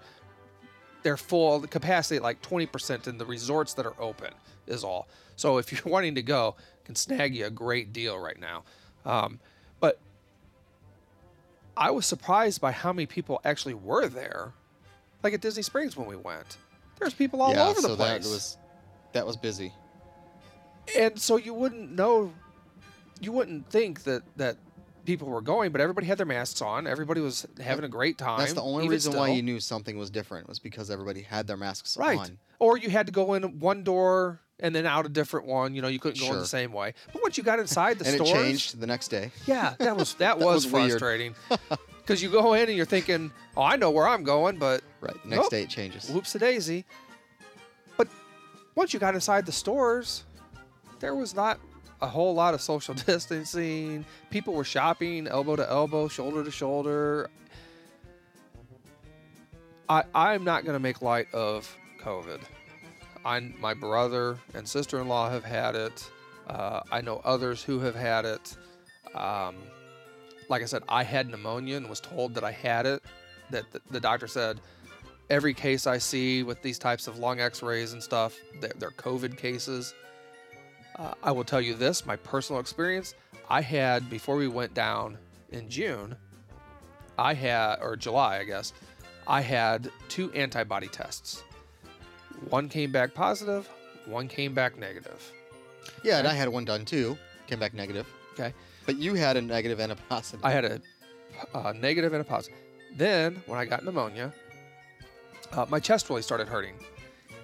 they're 1.01 1.17
full 1.17 1.59
the 1.59 1.67
capacity 1.67 2.19
like 2.19 2.41
20% 2.41 3.07
in 3.07 3.17
the 3.17 3.25
resorts 3.25 3.73
that 3.75 3.85
are 3.85 3.95
open 3.99 4.33
is 4.67 4.83
all. 4.83 5.07
So 5.37 5.57
if 5.57 5.71
you're 5.71 5.81
wanting 5.91 6.15
to 6.15 6.21
go, 6.21 6.55
can 6.83 6.95
snag 6.95 7.35
you 7.35 7.45
a 7.45 7.49
great 7.49 7.93
deal 7.93 8.19
right 8.19 8.39
now. 8.39 8.63
Um, 9.05 9.39
but 9.79 9.99
I 11.77 11.91
was 11.91 12.05
surprised 12.05 12.59
by 12.59 12.71
how 12.71 12.91
many 12.91 13.05
people 13.05 13.39
actually 13.45 13.73
were 13.75 14.07
there. 14.07 14.51
Like 15.23 15.33
at 15.33 15.41
Disney 15.41 15.63
Springs 15.63 15.95
when 15.95 16.07
we 16.07 16.17
went. 16.17 16.57
There's 16.99 17.13
people 17.13 17.41
all 17.41 17.53
yeah, 17.53 17.67
over 17.67 17.81
the 17.81 17.87
so 17.87 17.95
place. 17.95 18.23
that 18.23 18.29
was 18.29 18.57
that 19.13 19.25
was 19.25 19.37
busy. 19.37 19.73
And 20.97 21.19
so 21.19 21.37
you 21.37 21.53
wouldn't 21.53 21.91
know, 21.91 22.33
you 23.21 23.31
wouldn't 23.31 23.69
think 23.69 24.03
that 24.03 24.23
that 24.37 24.57
people 25.05 25.27
were 25.27 25.41
going, 25.41 25.71
but 25.71 25.81
everybody 25.81 26.07
had 26.07 26.17
their 26.17 26.25
masks 26.25 26.61
on. 26.61 26.87
Everybody 26.87 27.21
was 27.21 27.45
having 27.61 27.83
a 27.85 27.89
great 27.89 28.17
time. 28.17 28.39
That's 28.39 28.53
the 28.53 28.61
only 28.61 28.87
reason 28.87 29.13
why 29.13 29.29
you 29.29 29.41
knew 29.41 29.59
something 29.59 29.97
was 29.97 30.09
different 30.09 30.47
was 30.47 30.59
because 30.59 30.89
everybody 30.89 31.21
had 31.21 31.47
their 31.47 31.57
masks 31.57 31.97
right. 31.97 32.17
on. 32.17 32.37
Or 32.59 32.77
you 32.77 32.89
had 32.89 33.07
to 33.07 33.11
go 33.11 33.33
in 33.33 33.59
one 33.59 33.83
door 33.83 34.39
and 34.59 34.73
then 34.73 34.85
out 34.85 35.05
a 35.05 35.09
different 35.09 35.45
one. 35.45 35.75
You 35.75 35.81
know, 35.81 35.89
you 35.89 35.99
couldn't 35.99 36.21
go 36.21 36.31
in 36.31 36.39
the 36.39 36.45
same 36.45 36.71
way. 36.71 36.93
But 37.11 37.21
once 37.21 37.37
you 37.37 37.43
got 37.43 37.59
inside 37.59 37.99
the 37.99 38.05
store 38.05 38.27
and 38.27 38.27
it 38.27 38.33
changed 38.33 38.79
the 38.79 38.87
next 38.87 39.09
day. 39.09 39.31
Yeah, 39.45 39.75
that 39.79 39.95
was 39.97 40.13
that, 40.15 40.19
That 40.39 40.45
was, 40.45 40.65
was 40.65 40.71
frustrating. 40.71 41.35
Because 42.03 42.21
you 42.21 42.29
go 42.29 42.51
in 42.51 42.67
and 42.67 42.75
you're 42.75 42.85
thinking, 42.85 43.31
"Oh, 43.55 43.61
I 43.61 43.77
know 43.77 43.89
where 43.89 44.05
I'm 44.05 44.25
going," 44.25 44.57
but 44.57 44.81
Right. 44.99 45.13
the 45.23 45.29
Next 45.29 45.43
Nope. 45.43 45.51
day 45.51 45.63
it 45.63 45.69
changes. 45.69 46.09
whoops 46.09 46.35
a 46.35 46.39
daisy. 46.39 46.83
But 47.95 48.09
once 48.75 48.93
you 48.93 48.99
got 48.99 49.15
inside 49.15 49.45
the 49.45 49.53
stores, 49.53 50.25
there 51.03 51.13
was 51.13 51.35
not 51.35 51.59
a 52.01 52.07
whole 52.07 52.33
lot 52.33 52.53
of 52.53 52.61
social 52.61 52.93
distancing. 53.05 54.05
People 54.29 54.53
were 54.53 54.63
shopping 54.63 55.27
elbow 55.27 55.57
to 55.57 55.69
elbow, 55.69 56.07
shoulder 56.07 56.45
to 56.45 56.49
shoulder. 56.49 57.29
I 59.89 60.03
I'm 60.15 60.45
not 60.45 60.63
going 60.63 60.75
to 60.75 60.79
make 60.79 61.01
light 61.01 61.27
of 61.33 61.77
COVID. 62.01 62.39
I 63.25 63.41
my 63.59 63.73
brother 63.73 64.37
and 64.53 64.65
sister-in-law 64.65 65.29
have 65.29 65.43
had 65.43 65.75
it. 65.75 66.09
Uh, 66.47 66.81
I 66.89 67.01
know 67.01 67.21
others 67.25 67.61
who 67.61 67.81
have 67.81 67.95
had 67.95 68.23
it. 68.23 68.55
Um, 69.13 69.55
like 70.47 70.61
I 70.61 70.65
said, 70.65 70.83
I 70.87 71.03
had 71.03 71.27
pneumonia 71.27 71.75
and 71.75 71.89
was 71.89 71.99
told 71.99 72.33
that 72.35 72.45
I 72.45 72.51
had 72.51 72.85
it. 72.85 73.03
That 73.49 73.69
the, 73.73 73.81
the 73.91 73.99
doctor 73.99 74.27
said 74.27 74.61
every 75.29 75.53
case 75.53 75.85
I 75.85 75.97
see 75.97 76.43
with 76.43 76.61
these 76.61 76.79
types 76.79 77.07
of 77.07 77.19
lung 77.19 77.41
X-rays 77.41 77.91
and 77.91 78.01
stuff, 78.01 78.37
they're, 78.61 78.71
they're 78.77 78.91
COVID 78.91 79.37
cases. 79.37 79.93
Uh, 80.97 81.13
I 81.23 81.31
will 81.31 81.43
tell 81.43 81.61
you 81.61 81.73
this: 81.73 82.05
my 82.05 82.15
personal 82.15 82.59
experience. 82.59 83.15
I 83.49 83.61
had 83.61 84.09
before 84.09 84.35
we 84.35 84.47
went 84.47 84.73
down 84.73 85.17
in 85.51 85.69
June. 85.69 86.15
I 87.17 87.33
had 87.33 87.79
or 87.81 87.95
July, 87.95 88.39
I 88.39 88.43
guess. 88.43 88.73
I 89.27 89.41
had 89.41 89.91
two 90.09 90.31
antibody 90.33 90.87
tests. 90.87 91.43
One 92.49 92.67
came 92.69 92.91
back. 92.91 93.11
One 94.05 94.27
came 94.27 94.53
back 94.53 94.77
negative. 94.77 95.31
Yeah, 96.03 96.19
and 96.19 96.27
I 96.27 96.33
had 96.33 96.49
one 96.49 96.65
done 96.65 96.85
too. 96.85 97.17
Came 97.47 97.59
back 97.59 97.73
negative. 97.73 98.07
Okay. 98.33 98.53
But 98.85 98.97
you 98.97 99.13
had 99.13 99.37
a 99.37 99.41
negative 99.41 99.79
and 99.79 99.91
a 99.91 99.95
positive. 99.95 100.43
I 100.43 100.51
had 100.51 100.65
a, 100.65 100.81
a 101.53 101.73
negative 101.73 102.13
and 102.13 102.21
a 102.21 102.25
positive. 102.25 102.59
Then, 102.95 103.41
when 103.45 103.57
I 103.57 103.65
got 103.65 103.85
pneumonia, 103.85 104.33
uh, 105.51 105.65
my 105.69 105.79
chest 105.79 106.09
really 106.09 106.21
started 106.21 106.47
hurting. 106.47 106.75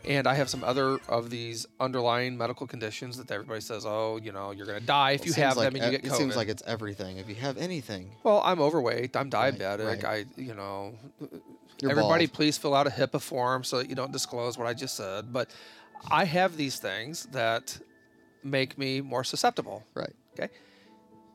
And 0.08 0.28
I 0.28 0.34
have 0.36 0.50
some 0.50 0.64
other 0.64 1.00
of 1.08 1.30
these 1.30 1.66
underlying 1.80 2.38
medical 2.38 2.66
conditions 2.66 3.18
that 3.18 3.30
everybody 3.32 3.62
says, 3.62 3.86
oh, 3.86 4.18
you 4.22 4.32
know, 4.32 4.52
you're 4.52 4.66
going 4.66 4.80
to 4.80 4.86
die 4.86 5.12
if 5.12 5.22
It 5.22 5.28
you 5.28 5.34
have 5.34 5.58
like 5.58 5.68
them 5.74 5.82
and 5.82 5.92
you 5.94 6.00
get 6.00 6.10
It 6.12 6.16
seems 6.16 6.36
like 6.36 6.48
it's 6.48 6.64
everything. 6.66 7.18
If 7.18 7.28
you 7.30 7.36
have 7.36 7.58
anything, 7.58 8.12
well, 8.24 8.42
I'm 8.44 8.60
overweight. 8.62 9.16
I'm 9.16 9.30
Right, 9.30 9.54
diabetic. 9.54 10.04
right. 10.04 10.06
I, 10.06 10.26
you 10.42 10.56
know, 10.56 10.94
you're 11.82 11.92
everybody 11.92 12.26
bald. 12.28 12.34
please 12.34 12.58
fill 12.58 12.74
out 12.74 12.88
a 12.88 12.90
HIPAA 12.90 13.22
form 13.22 13.64
so 13.64 13.78
that 13.78 13.90
you 13.90 13.96
don't 13.96 14.12
disclose 14.12 14.58
what 14.58 14.68
I 14.68 14.74
just 14.74 14.96
said. 14.96 15.32
But 15.34 15.50
I 16.10 16.26
have 16.26 16.56
these 16.58 16.78
things 16.80 17.26
that 17.32 17.78
make 18.44 18.78
me 18.78 19.02
more 19.02 19.24
susceptible. 19.24 19.84
Right. 19.94 20.14
Okay. 20.40 20.52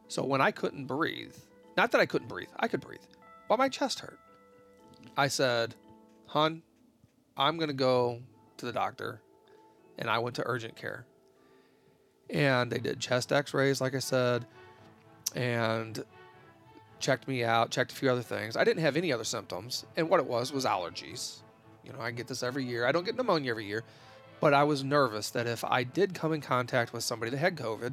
So 0.08 0.24
when 0.24 0.40
I 0.40 0.50
couldn't 0.50 0.86
breathe, 0.86 1.34
not 1.76 1.92
that 1.92 2.00
I 2.00 2.06
couldn't 2.06 2.28
breathe, 2.28 2.48
I 2.58 2.68
could 2.68 2.80
breathe, 2.80 3.00
but 3.48 3.58
my 3.58 3.68
chest 3.68 4.00
hurt. 4.00 4.18
I 5.16 5.28
said, 5.28 5.74
Hun, 6.26 6.62
I'm 7.36 7.56
going 7.58 7.68
to 7.68 7.74
go 7.74 8.20
to 8.64 8.72
the 8.72 8.78
doctor. 8.78 9.20
And 9.98 10.10
I 10.10 10.18
went 10.18 10.36
to 10.36 10.42
urgent 10.46 10.76
care. 10.76 11.04
And 12.30 12.70
they 12.72 12.78
did 12.78 12.98
chest 13.00 13.32
x 13.32 13.54
rays, 13.54 13.80
like 13.80 13.94
I 13.94 13.98
said, 13.98 14.46
and 15.36 16.02
checked 16.98 17.28
me 17.28 17.44
out, 17.44 17.70
checked 17.70 17.92
a 17.92 17.94
few 17.94 18.10
other 18.10 18.22
things. 18.22 18.56
I 18.56 18.64
didn't 18.64 18.82
have 18.82 18.96
any 18.96 19.12
other 19.12 19.24
symptoms. 19.24 19.84
And 19.96 20.08
what 20.08 20.20
it 20.20 20.26
was 20.26 20.52
was 20.52 20.64
allergies. 20.64 21.40
You 21.84 21.92
know, 21.92 22.00
I 22.00 22.10
get 22.10 22.26
this 22.26 22.42
every 22.42 22.64
year. 22.64 22.86
I 22.86 22.92
don't 22.92 23.04
get 23.04 23.16
pneumonia 23.16 23.50
every 23.50 23.66
year. 23.66 23.84
But 24.40 24.54
I 24.54 24.64
was 24.64 24.82
nervous 24.82 25.30
that 25.30 25.46
if 25.46 25.64
I 25.64 25.84
did 25.84 26.14
come 26.14 26.32
in 26.32 26.40
contact 26.40 26.92
with 26.92 27.04
somebody 27.04 27.30
that 27.30 27.36
had 27.38 27.56
COVID, 27.56 27.92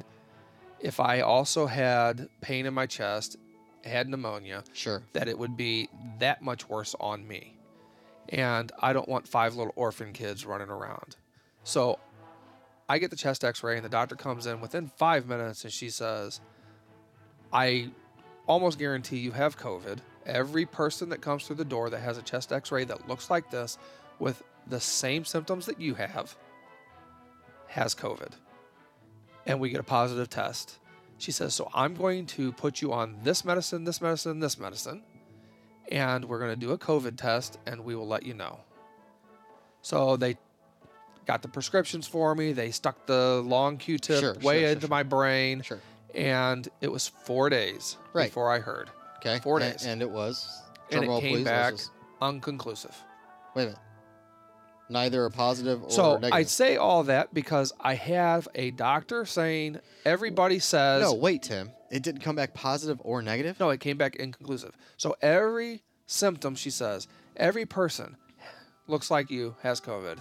if 0.80 0.98
I 0.98 1.20
also 1.20 1.66
had 1.66 2.28
pain 2.40 2.66
in 2.66 2.74
my 2.74 2.86
chest, 2.86 3.36
had 3.84 4.08
pneumonia, 4.08 4.64
Sure. 4.72 5.02
that 5.12 5.28
it 5.28 5.38
would 5.38 5.56
be 5.56 5.88
that 6.18 6.42
much 6.42 6.68
worse 6.68 6.94
on 6.98 7.26
me. 7.26 7.56
And 8.28 8.72
I 8.78 8.92
don't 8.92 9.08
want 9.08 9.28
five 9.28 9.56
little 9.56 9.72
orphan 9.76 10.12
kids 10.12 10.46
running 10.46 10.68
around. 10.68 11.16
So 11.64 11.98
I 12.88 12.98
get 12.98 13.10
the 13.10 13.16
chest 13.16 13.44
x 13.44 13.62
ray, 13.62 13.76
and 13.76 13.84
the 13.84 13.88
doctor 13.90 14.16
comes 14.16 14.46
in 14.46 14.60
within 14.60 14.86
five 14.86 15.26
minutes 15.26 15.64
and 15.64 15.72
she 15.72 15.90
says, 15.90 16.40
I 17.52 17.90
almost 18.46 18.78
guarantee 18.78 19.18
you 19.18 19.32
have 19.32 19.58
COVID. 19.58 19.98
Every 20.26 20.66
person 20.66 21.08
that 21.10 21.20
comes 21.20 21.46
through 21.46 21.56
the 21.56 21.64
door 21.64 21.90
that 21.90 22.00
has 22.00 22.18
a 22.18 22.22
chest 22.22 22.52
x 22.52 22.72
ray 22.72 22.84
that 22.84 23.08
looks 23.08 23.30
like 23.30 23.50
this 23.50 23.78
with 24.18 24.42
the 24.66 24.80
same 24.80 25.24
symptoms 25.24 25.66
that 25.66 25.80
you 25.80 25.94
have 25.94 26.36
has 27.66 27.94
COVID. 27.94 28.32
And 29.46 29.58
we 29.58 29.70
get 29.70 29.80
a 29.80 29.84
positive 29.84 30.28
test. 30.30 30.78
She 31.18 31.32
says, 31.32 31.54
So 31.54 31.70
I'm 31.74 31.94
going 31.94 32.26
to 32.26 32.52
put 32.52 32.80
you 32.80 32.92
on 32.92 33.16
this 33.22 33.44
medicine, 33.44 33.84
this 33.84 34.00
medicine, 34.00 34.40
this 34.40 34.58
medicine, 34.58 35.02
and 35.90 36.24
we're 36.24 36.38
going 36.38 36.50
to 36.50 36.56
do 36.56 36.72
a 36.72 36.78
COVID 36.78 37.16
test 37.16 37.58
and 37.66 37.84
we 37.84 37.94
will 37.94 38.06
let 38.06 38.22
you 38.24 38.34
know. 38.34 38.60
So 39.82 40.16
they 40.16 40.36
got 41.26 41.42
the 41.42 41.48
prescriptions 41.48 42.06
for 42.06 42.34
me. 42.34 42.52
They 42.52 42.70
stuck 42.70 43.06
the 43.06 43.42
long 43.44 43.76
Q 43.78 43.98
tip 43.98 44.20
Sure, 44.20 44.34
way 44.42 44.60
sure, 44.60 44.68
into 44.70 44.80
sure. 44.82 44.90
my 44.90 45.02
brain. 45.02 45.62
Sure. 45.62 45.80
And 46.14 46.68
it 46.80 46.90
was 46.90 47.08
four 47.08 47.48
days 47.50 47.96
Right. 48.12 48.28
before 48.28 48.50
I 48.52 48.58
heard. 48.58 48.90
Okay. 49.18 49.38
Four 49.42 49.58
days. 49.60 49.84
And, 49.86 50.02
it 50.02 50.10
was. 50.10 50.46
And 50.90 51.04
it 51.04 51.08
came 51.20 51.36
please. 51.36 51.44
back 51.44 51.72
was- 51.72 51.90
unconclusive. 52.20 52.94
wait 53.54 53.62
a 53.62 53.66
minute. 53.66 53.80
Neither 54.92 55.24
a 55.24 55.30
positive 55.30 55.82
or 55.82 55.90
So 55.90 56.14
negative. 56.14 56.32
I 56.32 56.42
say 56.44 56.76
all 56.76 57.04
that 57.04 57.32
because 57.32 57.72
I 57.80 57.94
have 57.94 58.46
a 58.54 58.70
doctor 58.72 59.24
saying 59.24 59.78
everybody 60.04 60.58
says 60.58 61.02
no, 61.02 61.14
wait, 61.14 61.42
Tim. 61.42 61.70
It 61.90 62.02
didn't 62.02 62.20
come 62.20 62.36
back 62.36 62.54
positive 62.54 63.00
or 63.04 63.22
negative. 63.22 63.58
No, 63.58 63.70
it 63.70 63.80
came 63.80 63.96
back 63.96 64.16
inconclusive. 64.16 64.76
So 64.96 65.16
every 65.20 65.82
symptom, 66.06 66.54
she 66.54 66.70
says, 66.70 67.08
every 67.36 67.66
person 67.66 68.16
looks 68.86 69.10
like 69.10 69.30
you 69.30 69.56
has 69.62 69.80
COVID, 69.80 70.18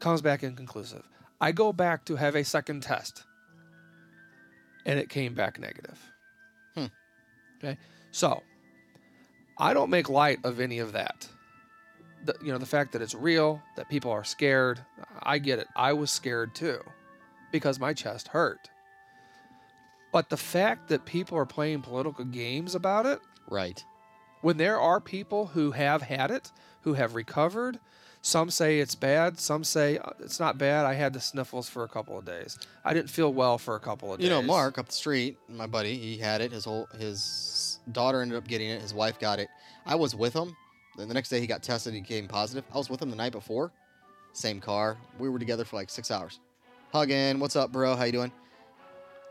comes 0.00 0.22
back 0.22 0.42
inconclusive. 0.42 1.02
I 1.40 1.52
go 1.52 1.72
back 1.72 2.04
to 2.06 2.16
have 2.16 2.34
a 2.34 2.44
second 2.44 2.82
test, 2.82 3.24
and 4.84 4.98
it 4.98 5.08
came 5.08 5.34
back 5.34 5.60
negative. 5.60 6.00
Hmm. 6.74 6.86
Okay, 7.58 7.78
so 8.10 8.42
I 9.58 9.74
don't 9.74 9.90
make 9.90 10.08
light 10.08 10.38
of 10.44 10.60
any 10.60 10.78
of 10.78 10.92
that. 10.92 11.28
The, 12.26 12.34
you 12.42 12.52
know, 12.52 12.58
the 12.58 12.66
fact 12.66 12.92
that 12.92 13.02
it's 13.02 13.14
real, 13.14 13.62
that 13.76 13.88
people 13.88 14.10
are 14.10 14.24
scared, 14.24 14.80
I 15.22 15.38
get 15.38 15.58
it. 15.58 15.68
I 15.76 15.92
was 15.92 16.10
scared 16.10 16.54
too 16.54 16.80
because 17.52 17.78
my 17.80 17.92
chest 17.94 18.28
hurt. 18.28 18.70
But 20.12 20.28
the 20.30 20.36
fact 20.36 20.88
that 20.88 21.04
people 21.04 21.36
are 21.38 21.46
playing 21.46 21.82
political 21.82 22.24
games 22.24 22.74
about 22.74 23.06
it, 23.06 23.20
Right. 23.48 23.82
when 24.40 24.56
there 24.56 24.80
are 24.80 25.00
people 25.00 25.46
who 25.46 25.72
have 25.72 26.02
had 26.02 26.30
it, 26.30 26.52
who 26.82 26.94
have 26.94 27.14
recovered, 27.14 27.78
some 28.22 28.50
say 28.50 28.80
it's 28.80 28.94
bad, 28.96 29.38
some 29.38 29.62
say 29.62 29.98
"Uh, 29.98 30.10
it's 30.18 30.40
not 30.40 30.58
bad. 30.58 30.84
I 30.84 30.94
had 30.94 31.12
the 31.12 31.20
sniffles 31.20 31.68
for 31.68 31.84
a 31.84 31.88
couple 31.88 32.18
of 32.18 32.24
days. 32.24 32.58
I 32.84 32.92
didn't 32.92 33.10
feel 33.10 33.32
well 33.32 33.56
for 33.56 33.76
a 33.76 33.80
couple 33.80 34.12
of 34.12 34.18
days. 34.18 34.24
You 34.24 34.30
know, 34.30 34.42
Mark 34.42 34.78
up 34.78 34.86
the 34.86 34.92
street, 34.92 35.38
my 35.48 35.66
buddy, 35.66 35.96
he 35.96 36.18
had 36.18 36.40
it. 36.40 36.50
His 36.50 36.64
whole 36.64 36.88
his 36.98 37.78
daughter 37.92 38.22
ended 38.22 38.36
up 38.36 38.48
getting 38.48 38.68
it. 38.68 38.80
His 38.82 38.92
wife 38.94 39.20
got 39.20 39.38
it. 39.38 39.48
I 39.84 39.94
was 39.94 40.14
with 40.16 40.34
him. 40.34 40.56
Then 40.96 41.08
the 41.08 41.14
next 41.14 41.28
day 41.28 41.40
he 41.40 41.46
got 41.46 41.62
tested. 41.62 41.94
And 41.94 42.04
he 42.04 42.14
came 42.14 42.26
positive. 42.28 42.64
I 42.72 42.78
was 42.78 42.88
with 42.90 43.00
him 43.02 43.10
the 43.10 43.16
night 43.16 43.32
before. 43.32 43.72
Same 44.32 44.60
car. 44.60 44.96
We 45.18 45.28
were 45.28 45.38
together 45.38 45.64
for 45.64 45.76
like 45.76 45.90
six 45.90 46.10
hours. 46.10 46.40
Hugging. 46.92 47.38
What's 47.38 47.56
up, 47.56 47.72
bro? 47.72 47.96
How 47.96 48.04
you 48.04 48.12
doing? 48.12 48.32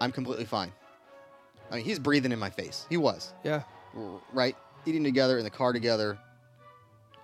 I'm 0.01 0.11
completely 0.11 0.45
fine. 0.45 0.71
I 1.71 1.77
mean, 1.77 1.85
he's 1.85 1.99
breathing 1.99 2.31
in 2.31 2.39
my 2.39 2.49
face. 2.49 2.85
He 2.89 2.97
was 2.97 3.33
Yeah, 3.43 3.63
right, 4.33 4.55
eating 4.85 5.03
together 5.03 5.37
in 5.39 5.43
the 5.43 5.49
car 5.49 5.73
together. 5.73 6.17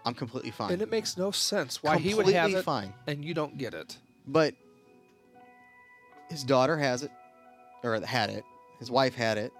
I'm 0.03 0.15
completely 0.15 0.49
fine. 0.49 0.71
and 0.71 0.81
it 0.81 0.89
makes 0.89 1.15
no 1.15 1.29
sense 1.29 1.83
why 1.83 1.97
he 1.99 2.15
would 2.15 2.25
have 2.27 2.45
Completely 2.45 2.59
it 2.59 2.63
fine. 2.63 2.93
and 3.05 3.23
you 3.23 3.35
don't 3.35 3.55
get 3.57 3.75
it. 3.75 3.97
But 4.25 4.55
his 6.29 6.43
daughter 6.43 6.75
has 6.77 7.03
it, 7.03 7.11
or 7.83 7.99
had 8.01 8.31
it. 8.31 8.43
His 8.79 8.89
wife 8.89 9.13
had 9.13 9.37
it. 9.37 9.51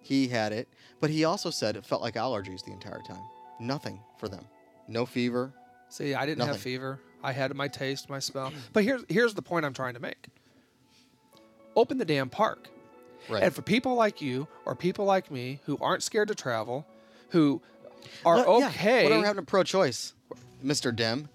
He 0.00 0.26
had 0.28 0.52
it. 0.52 0.68
But 1.00 1.10
he 1.10 1.24
also 1.24 1.50
said 1.50 1.76
it 1.76 1.84
felt 1.84 2.00
like 2.00 2.14
allergies 2.14 2.64
the 2.64 2.72
entire 2.72 3.02
time. 3.06 3.20
Nothing 3.60 4.00
for 4.18 4.28
them. 4.28 4.44
No 4.86 5.06
fever. 5.06 5.52
See, 5.88 6.14
I 6.14 6.26
didn't 6.26 6.46
have 6.46 6.58
fever. 6.58 7.00
I 7.22 7.32
had 7.32 7.54
my 7.54 7.68
taste, 7.68 8.08
my 8.08 8.18
smell. 8.18 8.52
But 8.72 8.84
here's 8.84 9.04
here's 9.08 9.34
the 9.34 9.42
point 9.42 9.64
I'm 9.66 9.74
trying 9.74 9.94
to 9.94 10.00
make. 10.00 10.28
Open 11.76 11.98
the 11.98 12.04
damn 12.04 12.28
park. 12.28 12.68
Right. 13.28 13.42
And 13.42 13.54
for 13.54 13.62
people 13.62 13.94
like 13.94 14.20
you 14.22 14.48
or 14.64 14.74
people 14.74 15.04
like 15.04 15.30
me 15.30 15.60
who 15.66 15.76
aren't 15.80 16.02
scared 16.02 16.28
to 16.28 16.34
travel, 16.34 16.86
who 17.30 17.60
are 18.24 18.36
Well, 18.36 18.60
yeah, 18.60 18.68
okay, 18.68 19.04
Whatever 19.04 19.26
happened 19.26 19.46
to 19.46 19.50
pro-choice, 19.50 20.14
Mr. 20.64 20.94
Dem? 20.94 21.28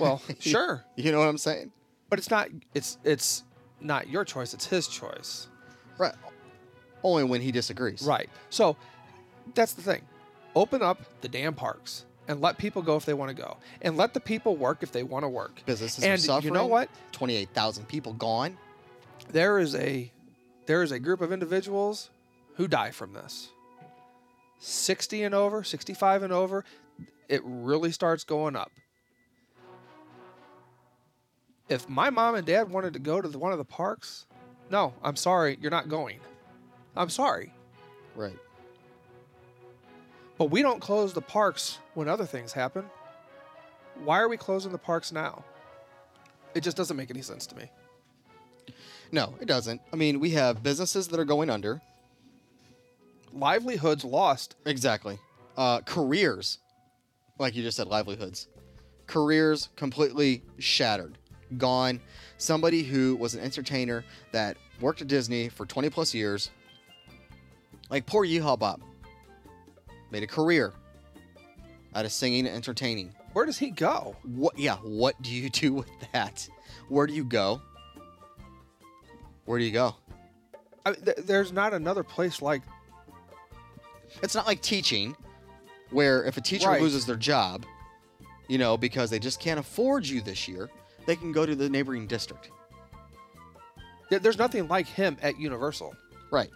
well, 0.00 0.22
sure, 0.40 0.84
You 0.96 1.12
know 1.12 1.18
what 1.18 1.28
I'm 1.28 1.38
saying? 1.38 1.72
but 2.08 2.18
it's 2.18 2.30
not. 2.30 2.48
It's 2.74 2.98
it's 3.04 3.42
not 3.80 4.08
your 4.08 4.24
choice; 4.24 4.54
it's 4.54 4.66
his 4.66 4.86
choice. 4.88 5.48
Right. 5.98 6.14
Only 7.02 7.24
when 7.24 7.40
he 7.40 7.50
disagrees. 7.52 8.02
Right. 8.02 8.28
So 8.50 8.76
that's 9.54 9.72
the 9.74 9.82
thing. 9.82 10.02
Open 10.56 10.82
up 10.82 11.00
the 11.20 11.28
damn 11.28 11.54
parks 11.54 12.06
and 12.26 12.40
let 12.40 12.58
people 12.58 12.82
go 12.82 12.96
if 12.96 13.04
they 13.04 13.14
want 13.14 13.28
to 13.28 13.40
go, 13.40 13.58
and 13.82 13.96
let 13.96 14.14
the 14.14 14.20
people 14.20 14.56
work 14.56 14.82
if 14.82 14.90
they 14.90 15.04
want 15.04 15.22
to 15.22 15.28
work. 15.28 15.62
Businesses 15.66 16.02
and 16.02 16.14
are 16.14 16.16
suffering. 16.16 16.52
you 16.52 16.58
know 16.58 16.66
what? 16.66 16.88
Twenty-eight 17.12 17.50
thousand 17.50 17.86
people 17.86 18.14
gone. 18.14 18.56
There 19.30 19.58
is 19.58 19.76
a 19.76 20.10
there 20.66 20.82
is 20.82 20.90
a 20.90 20.98
group 20.98 21.20
of 21.20 21.30
individuals 21.30 22.10
who 22.54 22.66
die 22.66 22.90
from 22.90 23.12
this. 23.12 23.50
60 24.58 25.22
and 25.22 25.34
over, 25.34 25.62
65 25.62 26.22
and 26.22 26.32
over, 26.32 26.64
it 27.28 27.42
really 27.44 27.92
starts 27.92 28.24
going 28.24 28.56
up. 28.56 28.72
If 31.68 31.88
my 31.88 32.10
mom 32.10 32.36
and 32.36 32.46
dad 32.46 32.70
wanted 32.70 32.94
to 32.94 32.98
go 32.98 33.20
to 33.20 33.28
the, 33.28 33.38
one 33.38 33.52
of 33.52 33.58
the 33.58 33.64
parks, 33.64 34.26
no, 34.70 34.94
I'm 35.02 35.16
sorry, 35.16 35.58
you're 35.60 35.70
not 35.70 35.88
going. 35.88 36.20
I'm 36.96 37.10
sorry. 37.10 37.52
Right. 38.14 38.38
But 40.38 40.50
we 40.50 40.62
don't 40.62 40.80
close 40.80 41.12
the 41.12 41.22
parks 41.22 41.78
when 41.94 42.08
other 42.08 42.26
things 42.26 42.52
happen. 42.52 42.84
Why 44.04 44.20
are 44.20 44.28
we 44.28 44.36
closing 44.36 44.72
the 44.72 44.78
parks 44.78 45.12
now? 45.12 45.44
It 46.54 46.62
just 46.62 46.76
doesn't 46.76 46.96
make 46.96 47.10
any 47.10 47.22
sense 47.22 47.46
to 47.46 47.56
me. 47.56 47.70
No, 49.12 49.34
it 49.40 49.46
doesn't. 49.46 49.80
I 49.92 49.96
mean, 49.96 50.20
we 50.20 50.30
have 50.30 50.62
businesses 50.62 51.08
that 51.08 51.20
are 51.20 51.24
going 51.24 51.48
under. 51.48 51.80
Livelihoods 53.32 54.04
lost. 54.04 54.56
Exactly. 54.66 55.18
Uh, 55.56 55.80
careers, 55.80 56.58
like 57.38 57.54
you 57.54 57.62
just 57.62 57.76
said, 57.76 57.86
livelihoods. 57.86 58.48
Careers 59.06 59.68
completely 59.76 60.42
shattered, 60.58 61.16
gone. 61.56 62.00
Somebody 62.38 62.82
who 62.82 63.16
was 63.16 63.34
an 63.34 63.40
entertainer 63.40 64.04
that 64.32 64.56
worked 64.80 65.00
at 65.00 65.08
Disney 65.08 65.48
for 65.48 65.64
20 65.64 65.88
plus 65.90 66.12
years, 66.12 66.50
like 67.88 68.04
poor 68.04 68.26
Yeehaw 68.26 68.58
Bob, 68.58 68.80
made 70.10 70.22
a 70.22 70.26
career 70.26 70.72
out 71.94 72.04
of 72.04 72.12
singing 72.12 72.46
and 72.46 72.54
entertaining. 72.56 73.12
Where 73.32 73.44
does 73.46 73.58
he 73.58 73.70
go? 73.70 74.16
What? 74.24 74.58
Yeah. 74.58 74.76
What 74.76 75.20
do 75.22 75.30
you 75.32 75.50
do 75.50 75.72
with 75.74 75.90
that? 76.12 76.48
Where 76.88 77.06
do 77.06 77.12
you 77.12 77.24
go? 77.24 77.60
Where 79.44 79.58
do 79.58 79.64
you 79.64 79.72
go? 79.72 79.94
I 80.84 80.92
th- 80.92 81.18
there's 81.18 81.52
not 81.52 81.72
another 81.74 82.02
place 82.02 82.40
like 82.42 82.62
It's 84.22 84.34
not 84.34 84.46
like 84.46 84.62
teaching, 84.62 85.16
where 85.90 86.24
if 86.24 86.36
a 86.36 86.40
teacher 86.40 86.68
Right. 86.68 86.80
loses 86.80 87.04
their 87.06 87.16
job, 87.16 87.66
you 88.48 88.56
know, 88.56 88.76
because 88.76 89.10
they 89.10 89.18
just 89.18 89.40
can't 89.40 89.58
afford 89.60 90.06
you 90.06 90.20
this 90.20 90.46
year, 90.48 90.70
they 91.06 91.16
can 91.16 91.32
go 91.32 91.44
to 91.44 91.54
the 91.54 91.68
neighboring 91.68 92.06
district. 92.06 92.50
There's 94.08 94.38
nothing 94.38 94.68
like 94.68 94.86
him 94.86 95.16
at 95.20 95.38
Universal. 95.38 95.94
Right. 96.30 96.50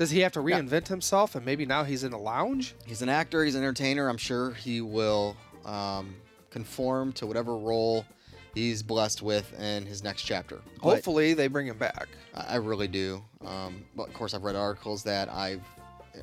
Does 0.00 0.08
he 0.10 0.20
have 0.20 0.32
to 0.32 0.40
reinvent 0.40 0.88
himself 0.88 1.34
and 1.34 1.44
maybe 1.44 1.66
now 1.66 1.84
he's 1.84 2.04
in 2.04 2.14
a 2.14 2.18
lounge? 2.18 2.74
He's 2.86 3.02
an 3.02 3.10
actor. 3.10 3.44
He's 3.44 3.54
an 3.54 3.60
entertainer. 3.62 4.08
I'm 4.08 4.16
sure 4.16 4.52
he 4.54 4.80
will 4.80 5.36
um, 5.66 6.16
conform 6.48 7.12
to 7.12 7.26
whatever 7.26 7.54
role 7.58 8.06
he's 8.54 8.82
blessed 8.82 9.20
with 9.20 9.52
in 9.60 9.84
his 9.84 10.02
next 10.02 10.22
chapter. 10.22 10.62
But 10.82 10.88
Hopefully 10.88 11.34
they 11.34 11.48
bring 11.48 11.66
him 11.66 11.76
back. 11.76 12.08
I 12.34 12.54
I 12.54 12.56
really 12.56 12.88
do. 12.88 13.22
Um, 13.44 13.84
but 13.94 14.08
of 14.08 14.14
course, 14.14 14.32
I've 14.32 14.42
read 14.42 14.56
articles 14.56 15.02
that 15.02 15.28
I've. 15.30 15.60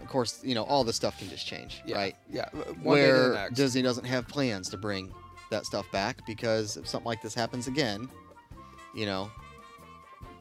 Of 0.02 0.08
course, 0.08 0.44
you 0.44 0.56
know 0.56 0.64
all 0.64 0.84
this 0.84 0.96
stuff 0.96 1.20
can 1.20 1.30
just 1.30 1.46
change, 1.46 1.84
Yeah. 1.86 1.98
right? 1.98 2.16
Yeah. 2.32 2.50
One 2.82 2.98
day 2.98 3.06
to 3.06 3.14
the 3.14 3.20
where 3.20 3.34
next. 3.34 3.54
Disney 3.54 3.84
doesn't 3.84 4.06
have 4.06 4.28
plans 4.28 4.70
to 4.70 4.78
bring 4.78 5.14
that 5.52 5.68
stuff 5.68 5.86
back 5.92 6.26
because 6.26 6.78
if 6.78 6.88
something 6.88 7.06
like 7.06 7.22
this 7.22 7.36
happens 7.36 7.68
again, 7.68 8.10
you 8.96 9.06
know, 9.06 9.30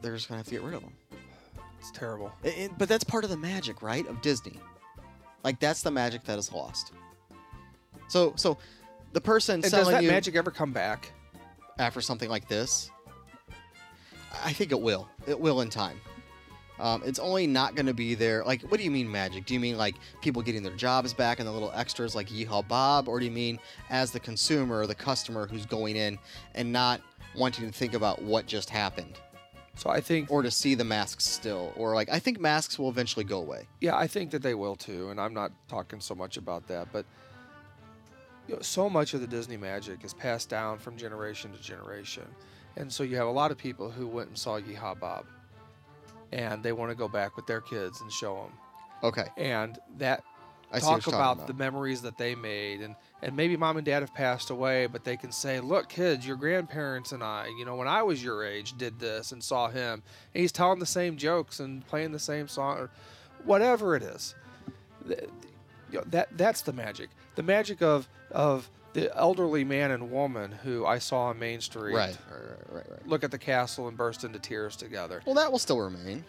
they're 0.01 0.15
just 0.15 0.27
gonna 0.27 0.39
have 0.39 0.47
to 0.47 0.51
get 0.53 0.63
rid 0.63 0.73
of 0.73 0.81
them. 0.81 0.93
It's 1.89 1.97
terrible. 1.97 2.31
but 2.77 2.89
that's 2.89 3.03
part 3.03 3.23
of 3.23 3.29
the 3.29 3.37
magic, 3.37 3.81
right, 3.81 4.07
of 4.07 4.21
Disney. 4.21 4.59
Like 5.43 5.59
that's 5.59 5.81
the 5.81 5.91
magic 5.91 6.23
that 6.25 6.37
is 6.37 6.51
lost. 6.51 6.93
So, 8.07 8.33
so 8.35 8.57
the 9.13 9.21
person 9.21 9.55
And 9.55 9.63
does 9.63 9.71
selling 9.71 9.91
that 9.91 10.03
you 10.03 10.09
magic 10.09 10.35
ever 10.35 10.51
come 10.51 10.71
back? 10.71 11.11
after 11.79 12.01
something 12.01 12.29
like 12.29 12.47
this, 12.47 12.89
I 14.43 14.51
think 14.51 14.71
it 14.71 14.81
will. 14.81 15.07
It 15.27 15.39
will 15.39 15.61
in 15.61 15.69
time. 15.69 16.01
Um, 16.79 17.01
it's 17.05 17.19
only 17.19 17.47
not 17.47 17.75
going 17.75 17.87
to 17.87 17.93
be 17.93 18.13
there. 18.13 18.43
Like, 18.43 18.61
what 18.63 18.77
do 18.77 18.83
you 18.83 18.91
mean 18.91 19.11
magic? 19.11 19.45
Do 19.45 19.53
you 19.53 19.59
mean 19.59 19.77
like 19.77 19.95
people 20.21 20.41
getting 20.41 20.61
their 20.61 20.75
jobs 20.75 21.13
back 21.13 21.39
and 21.39 21.47
the 21.47 21.51
little 21.51 21.71
extras 21.73 22.15
like 22.15 22.29
Yeehaw 22.29 22.67
Bob, 22.67 23.07
or 23.07 23.19
do 23.19 23.25
you 23.25 23.31
mean 23.31 23.59
as 23.89 24.11
the 24.11 24.19
consumer 24.19 24.79
or 24.79 24.87
the 24.87 24.95
customer 24.95 25.47
who's 25.47 25.65
going 25.65 25.95
in 25.95 26.19
and 26.53 26.71
not 26.71 27.01
wanting 27.35 27.65
to 27.65 27.71
think 27.71 27.93
about 27.93 28.21
what 28.21 28.45
just 28.45 28.69
happened, 28.69 29.19
So 29.77 29.91
I 29.91 30.01
think 30.01 30.31
or 30.31 30.41
to 30.41 30.49
see 30.49 30.73
the 30.73 30.83
masks 30.83 31.23
still, 31.23 31.71
or 31.77 31.93
like 31.93 32.09
I 32.09 32.19
think 32.19 32.39
masks 32.39 32.79
will 32.79 32.89
eventually 32.89 33.23
go 33.23 33.39
away. 33.39 33.67
Yeah, 33.79 33.95
I 33.95 34.07
think 34.07 34.31
that 34.31 34.41
they 34.41 34.55
will 34.55 34.75
too, 34.75 35.09
and 35.09 35.21
I'm 35.21 35.33
not 35.33 35.51
talking 35.67 35.99
so 35.99 36.15
much 36.15 36.37
about 36.37 36.67
that, 36.67 36.87
but 36.91 37.05
you 38.47 38.55
know, 38.55 38.61
so 38.61 38.89
much 38.89 39.13
of 39.13 39.21
the 39.21 39.27
Disney 39.27 39.57
magic 39.57 40.03
is 40.03 40.13
passed 40.13 40.49
down 40.49 40.79
from 40.79 40.97
generation 40.97 41.51
to 41.53 41.61
generation, 41.61 42.25
and 42.75 42.91
so 42.91 43.03
you 43.03 43.17
have 43.17 43.27
a 43.27 43.31
lot 43.31 43.51
of 43.51 43.57
people 43.57 43.91
who 43.91 44.07
went 44.07 44.29
and 44.29 44.37
saw 44.37 44.59
Yeehaw 44.59 44.99
Bob, 44.99 45.25
and 46.31 46.63
they 46.63 46.71
want 46.71 46.89
to 46.89 46.95
go 46.95 47.07
back 47.07 47.35
with 47.35 47.45
their 47.45 47.61
kids 47.61 48.01
and 48.01 48.11
show 48.11 48.35
them, 48.35 48.53
Okay, 49.03 49.27
and 49.37 49.77
that 49.97 50.23
I 50.71 50.79
talk 50.79 51.05
you're 51.05 51.15
about, 51.15 51.47
the 51.47 51.53
memories 51.53 52.01
that 52.01 52.17
they 52.17 52.35
made, 52.35 52.81
and 52.81 52.95
and 53.21 53.35
maybe 53.35 53.55
mom 53.55 53.77
and 53.77 53.85
dad 53.85 54.01
have 54.01 54.13
passed 54.13 54.49
away, 54.49 54.85
but 54.85 55.03
they 55.03 55.17
can 55.17 55.31
say, 55.31 55.59
look, 55.59 55.89
kids, 55.89 56.27
your 56.27 56.35
grandparents 56.35 57.11
and 57.13 57.23
I, 57.23 57.47
you 57.57 57.65
know, 57.65 57.75
when 57.75 57.87
I 57.87 58.03
was 58.03 58.23
your 58.23 58.45
age, 58.45 58.77
did 58.77 58.99
this 58.99 59.31
and 59.31 59.43
saw 59.43 59.69
him, 59.69 60.03
and 60.33 60.41
he's 60.41 60.51
telling 60.51 60.79
the 60.79 60.85
same 60.85 61.17
jokes 61.17 61.59
and 61.59 61.87
playing 61.87 62.11
the 62.11 62.19
same 62.19 62.47
song, 62.47 62.77
or 62.77 62.89
whatever 63.45 63.95
it 63.95 64.03
is. 64.03 64.35
You 65.07 65.15
know, 65.93 66.03
that 66.07 66.37
that's 66.37 66.61
the 66.61 66.73
magic. 66.73 67.09
The 67.35 67.43
magic 67.43 67.81
of 67.81 68.09
of 68.31 68.69
the 68.93 69.15
elderly 69.15 69.63
man 69.63 69.91
and 69.91 70.11
woman 70.11 70.51
who 70.51 70.85
I 70.85 70.99
saw 70.99 71.27
on 71.27 71.39
Main 71.39 71.61
Street. 71.61 71.93
Right, 71.93 72.17
right, 72.29 72.41
right, 72.71 72.89
right. 72.91 73.07
Look 73.07 73.23
at 73.23 73.31
the 73.31 73.37
castle 73.37 73.87
and 73.87 73.95
burst 73.95 74.23
into 74.23 74.39
tears 74.39 74.75
together. 74.75 75.21
Well, 75.25 75.35
that 75.35 75.51
will 75.51 75.59
still 75.59 75.79
remain. 75.79 76.25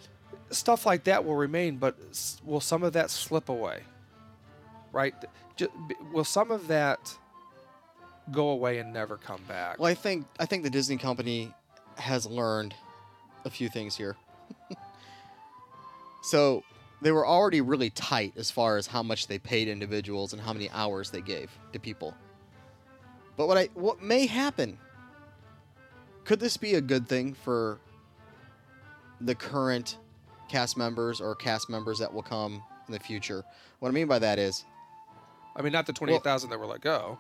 Stuff 0.51 0.87
like 0.87 1.05
that 1.05 1.25
will 1.25 1.35
remain, 1.35 1.77
but 1.77 1.97
will 2.45 2.61
some 2.61 2.83
of 2.83 2.93
that 2.93 3.11
slip 3.11 3.49
away? 3.49 3.81
Right? 4.93 5.15
Will 6.13 6.25
some 6.25 6.51
of 6.51 6.69
that 6.69 7.17
go 8.31 8.51
away 8.51 8.79
and 8.79 8.93
never 8.93 9.17
come 9.17 9.43
back? 9.49 9.79
Well, 9.79 9.91
I 9.91 9.95
think 9.95 10.27
I 10.39 10.47
think 10.47 10.63
the 10.63 10.71
Disney 10.71 10.97
company 10.97 11.53
has 11.97 12.27
learned 12.27 12.75
a 13.45 13.51
few 13.51 13.69
things 13.69 13.97
here. 13.97 14.17
so 16.23 16.63
they 17.01 17.13
were 17.13 17.27
already 17.27 17.61
really 17.61 17.91
tight 17.91 18.33
as 18.37 18.51
far 18.51 18.77
as 18.77 18.87
how 18.87 19.03
much 19.03 19.27
they 19.27 19.39
paid 19.39 19.69
individuals 19.69 20.33
and 20.33 20.43
how 20.43 20.53
many 20.53 20.71
hours 20.71 21.11
they 21.11 21.21
gave 21.21 21.51
to 21.73 21.79
people. 21.79 22.15
But 23.37 23.47
what 23.47 23.57
I 23.57 23.69
what 23.75 24.03
may 24.03 24.27
happen? 24.27 24.79
Could 26.25 26.41
this 26.41 26.57
be 26.57 26.75
a 26.75 26.81
good 26.81 27.09
thing 27.09 27.35
for 27.35 27.79
the 29.21 29.35
current 29.35 29.99
cast 30.49 30.77
members 30.77 31.21
or 31.21 31.35
cast 31.35 31.71
members 31.71 31.99
that 32.01 32.13
will 32.13 32.23
come 32.23 32.63
in 32.87 32.93
the 32.93 32.99
future? 32.99 33.45
What 33.79 33.89
I 33.89 33.93
mean 33.93 34.09
by 34.09 34.19
that 34.19 34.39
is, 34.39 34.65
I 35.59 35.63
mean, 35.63 35.73
not 35.73 35.87
the 35.87 35.93
twenty-eight 35.93 36.23
thousand 36.23 36.51
that 36.51 36.59
were 36.61 36.67
let 36.67 36.81
go. 36.81 37.19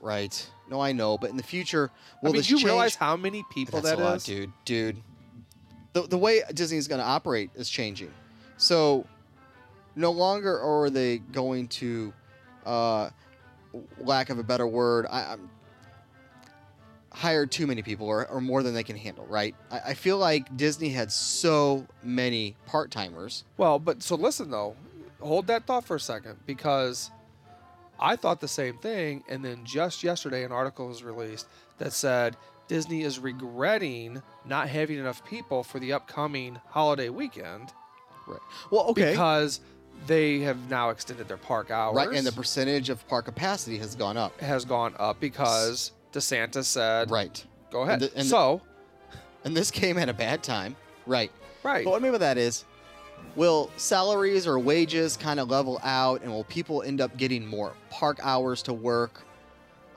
right? 0.00 0.50
No, 0.68 0.78
I 0.80 0.92
know, 0.92 1.16
but 1.16 1.30
in 1.30 1.38
the 1.38 1.42
future, 1.42 1.90
will 2.22 2.28
I 2.28 2.32
mean, 2.32 2.36
this 2.40 2.50
you 2.50 2.58
change? 2.58 2.66
realize 2.66 2.94
how 2.94 3.16
many 3.16 3.42
people 3.50 3.80
That's 3.80 3.96
that 3.96 4.02
a 4.02 4.04
lot, 4.04 4.16
is? 4.18 4.24
dude. 4.24 4.52
Dude, 4.66 4.98
the 5.94 6.02
the 6.02 6.18
way 6.18 6.42
Disney 6.52 6.76
is 6.76 6.86
going 6.86 7.00
to 7.00 7.06
operate 7.06 7.50
is 7.54 7.70
changing. 7.70 8.12
So, 8.58 9.06
no 9.96 10.10
longer 10.10 10.60
are 10.60 10.90
they 10.90 11.18
going 11.18 11.68
to, 11.68 12.12
uh, 12.66 13.08
lack 13.98 14.28
of 14.30 14.38
a 14.38 14.42
better 14.42 14.66
word, 14.66 15.06
I, 15.08 15.32
I'm 15.32 15.48
hire 17.10 17.46
too 17.46 17.66
many 17.66 17.82
people 17.82 18.06
or, 18.06 18.28
or 18.28 18.40
more 18.40 18.62
than 18.62 18.74
they 18.74 18.82
can 18.82 18.96
handle. 18.96 19.24
Right? 19.26 19.54
I, 19.70 19.80
I 19.86 19.94
feel 19.94 20.18
like 20.18 20.54
Disney 20.56 20.90
had 20.90 21.10
so 21.10 21.86
many 22.02 22.54
part 22.66 22.90
timers. 22.90 23.44
Well, 23.56 23.78
but 23.78 24.02
so 24.02 24.14
listen 24.14 24.50
though, 24.50 24.76
hold 25.20 25.46
that 25.46 25.66
thought 25.66 25.84
for 25.86 25.96
a 25.96 26.00
second 26.00 26.36
because 26.44 27.10
I 28.00 28.16
thought 28.16 28.40
the 28.40 28.48
same 28.48 28.78
thing, 28.78 29.24
and 29.28 29.44
then 29.44 29.64
just 29.64 30.02
yesterday 30.02 30.44
an 30.44 30.52
article 30.52 30.88
was 30.88 31.02
released 31.02 31.46
that 31.78 31.92
said 31.92 32.36
Disney 32.68 33.02
is 33.02 33.18
regretting 33.18 34.22
not 34.44 34.68
having 34.68 34.98
enough 34.98 35.24
people 35.24 35.62
for 35.64 35.78
the 35.78 35.92
upcoming 35.92 36.60
holiday 36.68 37.08
weekend 37.08 37.72
Right. 38.26 38.40
Well, 38.70 38.82
okay. 38.90 39.10
because 39.12 39.60
they 40.06 40.40
have 40.40 40.68
now 40.68 40.90
extended 40.90 41.28
their 41.28 41.38
park 41.38 41.70
hours. 41.70 41.96
right, 41.96 42.10
and 42.16 42.26
the 42.26 42.32
percentage 42.32 42.90
of 42.90 43.06
park 43.08 43.24
capacity 43.24 43.78
has 43.78 43.94
gone 43.94 44.16
up. 44.18 44.38
has 44.40 44.64
gone 44.66 44.94
up 44.98 45.18
because 45.18 45.92
DeSantis 46.12 46.66
said, 46.66 47.10
Right. 47.10 47.42
"Go 47.70 47.82
ahead." 47.82 47.94
And 47.94 48.02
the- 48.02 48.16
and 48.16 48.24
the- 48.26 48.30
so, 48.30 48.60
And 49.44 49.56
this 49.56 49.70
came 49.70 49.96
at 49.98 50.08
a 50.08 50.12
bad 50.12 50.42
time. 50.42 50.76
Right. 51.06 51.30
right, 51.62 51.84
But 51.84 51.90
what 51.92 52.00
I 52.00 52.02
mean 52.02 52.12
by 52.12 52.18
that 52.18 52.36
is, 52.38 52.64
will 53.36 53.70
salaries 53.76 54.46
or 54.46 54.58
wages 54.58 55.16
kind 55.16 55.40
of 55.40 55.48
level 55.48 55.80
out, 55.82 56.22
and 56.22 56.30
will 56.30 56.44
people 56.44 56.82
end 56.82 57.00
up 57.00 57.16
getting 57.16 57.46
more 57.46 57.74
park 57.90 58.18
hours 58.22 58.62
to 58.62 58.72
work? 58.72 59.22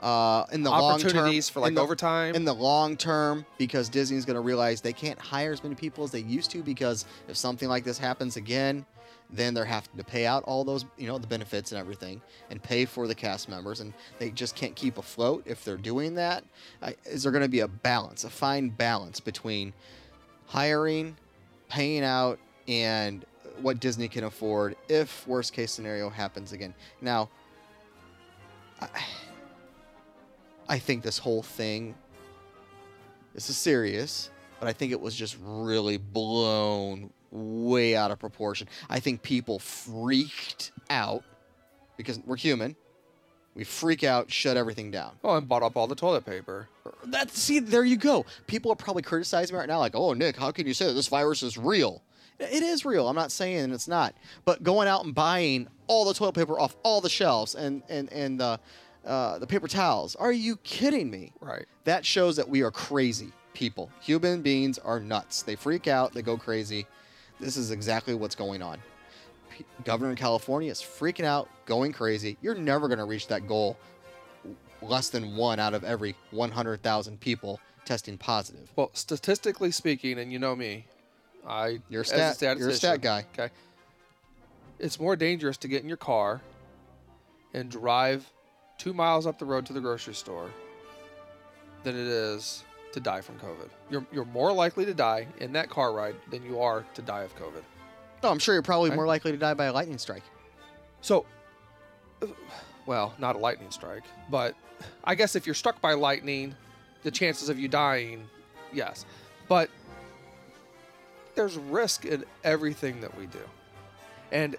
Uh, 0.00 0.44
in 0.50 0.64
the 0.64 0.70
long 0.70 0.98
term, 0.98 1.10
Opportunities 1.10 1.48
for 1.48 1.60
like 1.60 1.68
in 1.68 1.74
the, 1.76 1.80
overtime. 1.80 2.34
in 2.34 2.44
the 2.44 2.52
long 2.54 2.96
term 2.96 3.46
because 3.56 3.88
Disney's 3.88 4.24
going 4.24 4.34
to 4.34 4.40
realize 4.40 4.80
they 4.80 4.92
can't 4.92 5.18
hire 5.18 5.52
as 5.52 5.62
many 5.62 5.76
people 5.76 6.02
as 6.02 6.10
they 6.10 6.22
used 6.22 6.50
to 6.50 6.62
because 6.64 7.04
if 7.28 7.36
something 7.36 7.68
like 7.68 7.84
this 7.84 7.98
happens 7.98 8.36
again, 8.36 8.84
then 9.30 9.54
they're 9.54 9.64
having 9.64 9.96
to 9.96 10.02
pay 10.02 10.26
out 10.26 10.42
all 10.42 10.64
those, 10.64 10.84
you 10.98 11.06
know, 11.06 11.18
the 11.18 11.26
benefits 11.28 11.70
and 11.70 11.78
everything 11.78 12.20
and 12.50 12.60
pay 12.60 12.84
for 12.84 13.06
the 13.06 13.14
cast 13.14 13.48
members 13.48 13.78
and 13.78 13.94
they 14.18 14.30
just 14.30 14.56
can't 14.56 14.74
keep 14.74 14.98
afloat 14.98 15.44
if 15.46 15.64
they're 15.64 15.76
doing 15.76 16.16
that. 16.16 16.42
I, 16.82 16.96
is 17.04 17.22
there 17.22 17.30
going 17.30 17.42
to 17.42 17.48
be 17.48 17.60
a 17.60 17.68
balance, 17.68 18.24
a 18.24 18.30
fine 18.30 18.70
balance 18.70 19.20
between 19.20 19.72
hiring, 20.46 21.16
paying 21.68 22.02
out 22.02 22.40
and 22.68 23.24
what 23.60 23.80
Disney 23.80 24.08
can 24.08 24.24
afford 24.24 24.76
if 24.88 25.26
worst 25.26 25.52
case 25.52 25.72
scenario 25.72 26.10
happens 26.10 26.52
again. 26.52 26.74
Now, 27.00 27.28
I, 28.80 28.88
I 30.68 30.78
think 30.78 31.02
this 31.02 31.18
whole 31.18 31.42
thing 31.42 31.94
this 33.34 33.48
is 33.48 33.56
serious, 33.56 34.30
but 34.60 34.68
I 34.68 34.72
think 34.72 34.92
it 34.92 35.00
was 35.00 35.14
just 35.14 35.36
really 35.40 35.96
blown 35.96 37.10
way 37.30 37.96
out 37.96 38.10
of 38.10 38.18
proportion. 38.18 38.68
I 38.90 39.00
think 39.00 39.22
people 39.22 39.58
freaked 39.58 40.72
out 40.90 41.24
because 41.96 42.20
we're 42.26 42.36
human. 42.36 42.76
We 43.54 43.64
freak 43.64 44.02
out, 44.02 44.30
shut 44.30 44.56
everything 44.56 44.90
down. 44.90 45.12
oh, 45.24 45.36
and 45.36 45.46
bought 45.46 45.62
up 45.62 45.76
all 45.76 45.86
the 45.86 45.94
toilet 45.94 46.24
paper. 46.24 46.68
That 47.04 47.30
see, 47.30 47.58
there 47.58 47.84
you 47.84 47.96
go. 47.96 48.24
People 48.46 48.72
are 48.72 48.76
probably 48.76 49.02
criticizing 49.02 49.54
me 49.54 49.58
right 49.58 49.68
now, 49.68 49.78
like, 49.78 49.94
"Oh, 49.94 50.14
Nick, 50.14 50.36
how 50.36 50.50
can 50.52 50.66
you 50.66 50.72
say 50.72 50.86
that 50.86 50.94
this 50.94 51.08
virus 51.08 51.42
is 51.42 51.58
real?" 51.58 52.02
It 52.42 52.62
is 52.62 52.84
real. 52.84 53.08
I'm 53.08 53.16
not 53.16 53.32
saying 53.32 53.72
it's 53.72 53.88
not. 53.88 54.14
But 54.44 54.62
going 54.62 54.88
out 54.88 55.04
and 55.04 55.14
buying 55.14 55.68
all 55.86 56.04
the 56.04 56.14
toilet 56.14 56.34
paper 56.34 56.58
off 56.58 56.76
all 56.82 57.00
the 57.00 57.10
shelves 57.10 57.54
and 57.54 57.82
and 57.88 58.12
and 58.12 58.40
uh, 58.40 58.56
uh, 59.04 59.38
the 59.38 59.46
paper 59.46 59.68
towels. 59.68 60.16
Are 60.16 60.32
you 60.32 60.56
kidding 60.56 61.10
me? 61.10 61.32
Right. 61.40 61.66
That 61.84 62.04
shows 62.04 62.36
that 62.36 62.48
we 62.48 62.62
are 62.62 62.70
crazy 62.70 63.32
people. 63.54 63.90
Human 64.00 64.42
beings 64.42 64.78
are 64.78 65.00
nuts. 65.00 65.42
They 65.42 65.56
freak 65.56 65.86
out. 65.86 66.12
They 66.12 66.22
go 66.22 66.36
crazy. 66.36 66.86
This 67.40 67.56
is 67.56 67.70
exactly 67.70 68.14
what's 68.14 68.34
going 68.34 68.62
on. 68.62 68.78
P- 69.50 69.64
Governor 69.84 70.10
in 70.10 70.16
California 70.16 70.70
is 70.70 70.80
freaking 70.80 71.24
out, 71.24 71.48
going 71.66 71.92
crazy. 71.92 72.36
You're 72.40 72.54
never 72.54 72.88
going 72.88 72.98
to 72.98 73.04
reach 73.04 73.26
that 73.28 73.46
goal. 73.46 73.76
Less 74.80 75.10
than 75.10 75.36
one 75.36 75.58
out 75.60 75.74
of 75.74 75.84
every 75.84 76.16
100,000 76.30 77.20
people 77.20 77.60
testing 77.84 78.16
positive. 78.18 78.70
Well, 78.76 78.90
statistically 78.94 79.70
speaking, 79.70 80.18
and 80.18 80.32
you 80.32 80.38
know 80.38 80.56
me, 80.56 80.86
I 81.46 81.80
You're 81.88 82.02
a 82.02 82.04
as 82.04 82.12
a 82.12 82.34
stat- 82.34 82.58
you're 82.58 82.68
a 82.68 82.74
stat 82.74 83.00
guy. 83.00 83.24
Okay. 83.32 83.52
It's 84.78 84.98
more 84.98 85.16
dangerous 85.16 85.56
to 85.58 85.68
get 85.68 85.82
in 85.82 85.88
your 85.88 85.96
car 85.96 86.40
and 87.54 87.70
drive 87.70 88.28
two 88.78 88.92
miles 88.92 89.26
up 89.26 89.38
the 89.38 89.44
road 89.44 89.66
to 89.66 89.72
the 89.72 89.80
grocery 89.80 90.14
store 90.14 90.50
than 91.84 91.94
it 91.94 92.06
is 92.06 92.64
to 92.92 93.00
die 93.00 93.20
from 93.20 93.38
COVID. 93.38 93.68
You're 93.90 94.06
you're 94.12 94.24
more 94.26 94.52
likely 94.52 94.84
to 94.86 94.94
die 94.94 95.26
in 95.38 95.52
that 95.52 95.68
car 95.70 95.92
ride 95.92 96.14
than 96.30 96.42
you 96.44 96.60
are 96.60 96.84
to 96.94 97.02
die 97.02 97.22
of 97.22 97.34
COVID. 97.36 97.62
No, 98.22 98.30
I'm 98.30 98.38
sure 98.38 98.54
you're 98.54 98.62
probably 98.62 98.90
Right. 98.90 98.96
more 98.96 99.06
likely 99.06 99.32
to 99.32 99.38
die 99.38 99.54
by 99.54 99.64
a 99.66 99.72
lightning 99.72 99.98
strike. 99.98 100.22
So, 101.00 101.26
well, 102.86 103.14
not 103.18 103.34
a 103.34 103.38
lightning 103.38 103.70
strike, 103.72 104.04
but 104.30 104.54
I 105.04 105.14
guess 105.16 105.34
if 105.34 105.46
you're 105.46 105.54
struck 105.54 105.80
by 105.80 105.94
lightning, 105.94 106.54
the 107.02 107.10
chances 107.10 107.48
of 107.48 107.58
you 107.58 107.66
dying, 107.68 108.28
yes. 108.72 109.04
But 109.48 109.70
there's 111.34 111.56
risk 111.56 112.04
in 112.04 112.24
everything 112.44 113.00
that 113.00 113.16
we 113.16 113.26
do. 113.26 113.40
And 114.30 114.56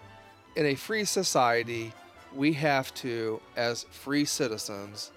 in 0.56 0.66
a 0.66 0.76
free 0.76 1.06
society, 1.06 1.94
we 2.36 2.54
have 2.54 2.94
to, 2.96 3.42
as 3.56 3.84
free 3.92 4.26
citizens, 4.26 5.12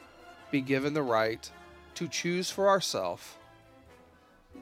be 0.50 0.60
given 0.60 0.94
the 0.94 1.02
right 1.02 1.50
to 1.94 2.08
choose 2.08 2.50
for 2.50 2.68
ourselves 2.68 3.34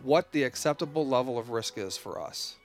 what 0.02 0.32
the 0.32 0.42
acceptable 0.42 1.06
level 1.06 1.38
of 1.38 1.50
risk 1.50 1.78
is 1.78 1.96
for 1.96 2.20
us. 2.20 2.56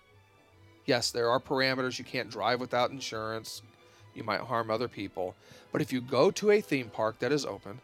Yes, 0.86 1.12
there 1.12 1.30
are 1.30 1.39
parameters. 1.39 2.00
You 2.00 2.06
can't 2.06 2.30
drive 2.30 2.60
without 2.60 2.92
insurance. 2.92 3.62
You 4.15 4.24
might 4.24 4.42
harm 4.42 4.72
other 4.72 4.88
people. 4.88 5.36
But 5.72 5.82
if 5.82 5.94
you 5.94 6.02
go 6.02 6.32
to 6.32 6.52
a 6.52 6.62
theme 6.62 6.89
park 6.89 7.20
that 7.20 7.32
is 7.32 7.46
open 7.46 7.80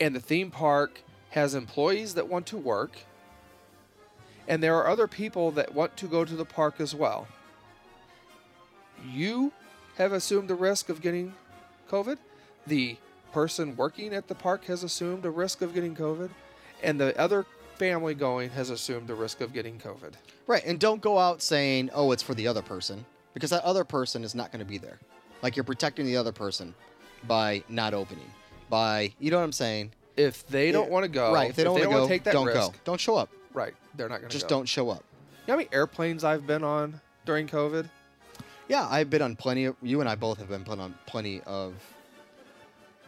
and 0.00 0.14
the 0.14 0.20
theme 0.20 0.50
park 0.50 1.02
has 1.30 1.54
employees 1.54 2.14
that 2.14 2.28
want 2.28 2.46
to 2.46 2.56
work, 2.56 2.92
and 4.50 4.60
there 4.60 4.74
are 4.74 4.88
other 4.88 5.06
people 5.06 5.52
that 5.52 5.72
want 5.74 5.96
to 5.96 6.06
go 6.06 6.24
to 6.24 6.34
the 6.34 6.44
park 6.44 6.80
as 6.80 6.92
well, 6.92 7.28
you 9.08 9.52
have 9.96 10.12
assumed 10.12 10.48
the 10.48 10.56
risk 10.56 10.88
of 10.88 11.00
getting 11.00 11.32
COVID. 11.88 12.18
The 12.66 12.96
person 13.32 13.76
working 13.76 14.12
at 14.12 14.26
the 14.26 14.34
park 14.34 14.64
has 14.64 14.82
assumed 14.82 15.24
a 15.24 15.30
risk 15.30 15.62
of 15.62 15.72
getting 15.72 15.94
COVID. 15.94 16.30
And 16.82 17.00
the 17.00 17.16
other 17.18 17.46
family 17.76 18.12
going 18.12 18.50
has 18.50 18.70
assumed 18.70 19.06
the 19.06 19.14
risk 19.14 19.40
of 19.40 19.52
getting 19.52 19.78
COVID. 19.78 20.14
Right, 20.48 20.64
and 20.66 20.80
don't 20.80 21.00
go 21.00 21.16
out 21.16 21.42
saying, 21.42 21.90
"Oh, 21.94 22.10
it's 22.10 22.22
for 22.22 22.34
the 22.34 22.48
other 22.48 22.62
person," 22.62 23.06
because 23.34 23.50
that 23.50 23.62
other 23.62 23.84
person 23.84 24.24
is 24.24 24.34
not 24.34 24.50
going 24.50 24.58
to 24.58 24.68
be 24.68 24.78
there. 24.78 24.98
Like 25.42 25.54
you're 25.54 25.64
protecting 25.64 26.06
the 26.06 26.16
other 26.16 26.32
person 26.32 26.74
by 27.28 27.62
not 27.68 27.94
opening. 27.94 28.30
By 28.68 29.12
you 29.20 29.30
know 29.30 29.38
what 29.38 29.44
I'm 29.44 29.52
saying? 29.52 29.92
If 30.16 30.44
they 30.48 30.72
don't 30.72 30.90
want 30.90 31.04
to 31.04 31.08
go, 31.08 31.32
right? 31.32 31.50
If 31.50 31.56
they 31.56 31.62
don't 31.62 31.78
want 31.78 32.02
to 32.02 32.08
take 32.08 32.24
that 32.24 32.32
don't 32.32 32.46
risk, 32.46 32.72
go. 32.72 32.74
Don't 32.84 33.00
show 33.00 33.14
up. 33.14 33.30
Right, 33.52 33.74
they're 33.94 34.08
not 34.08 34.18
going 34.20 34.28
to 34.30 34.32
Just 34.32 34.48
go. 34.48 34.56
don't 34.56 34.68
show 34.68 34.90
up. 34.90 35.04
You 35.46 35.48
know 35.48 35.54
how 35.54 35.56
many 35.58 35.68
airplanes 35.72 36.22
I've 36.24 36.46
been 36.46 36.62
on 36.62 37.00
during 37.24 37.48
COVID? 37.48 37.88
Yeah, 38.68 38.86
I've 38.88 39.10
been 39.10 39.22
on 39.22 39.34
plenty 39.34 39.64
of. 39.64 39.74
You 39.82 40.00
and 40.00 40.08
I 40.08 40.14
both 40.14 40.38
have 40.38 40.48
been 40.48 40.62
put 40.64 40.78
on 40.78 40.94
plenty 41.06 41.40
of 41.42 41.74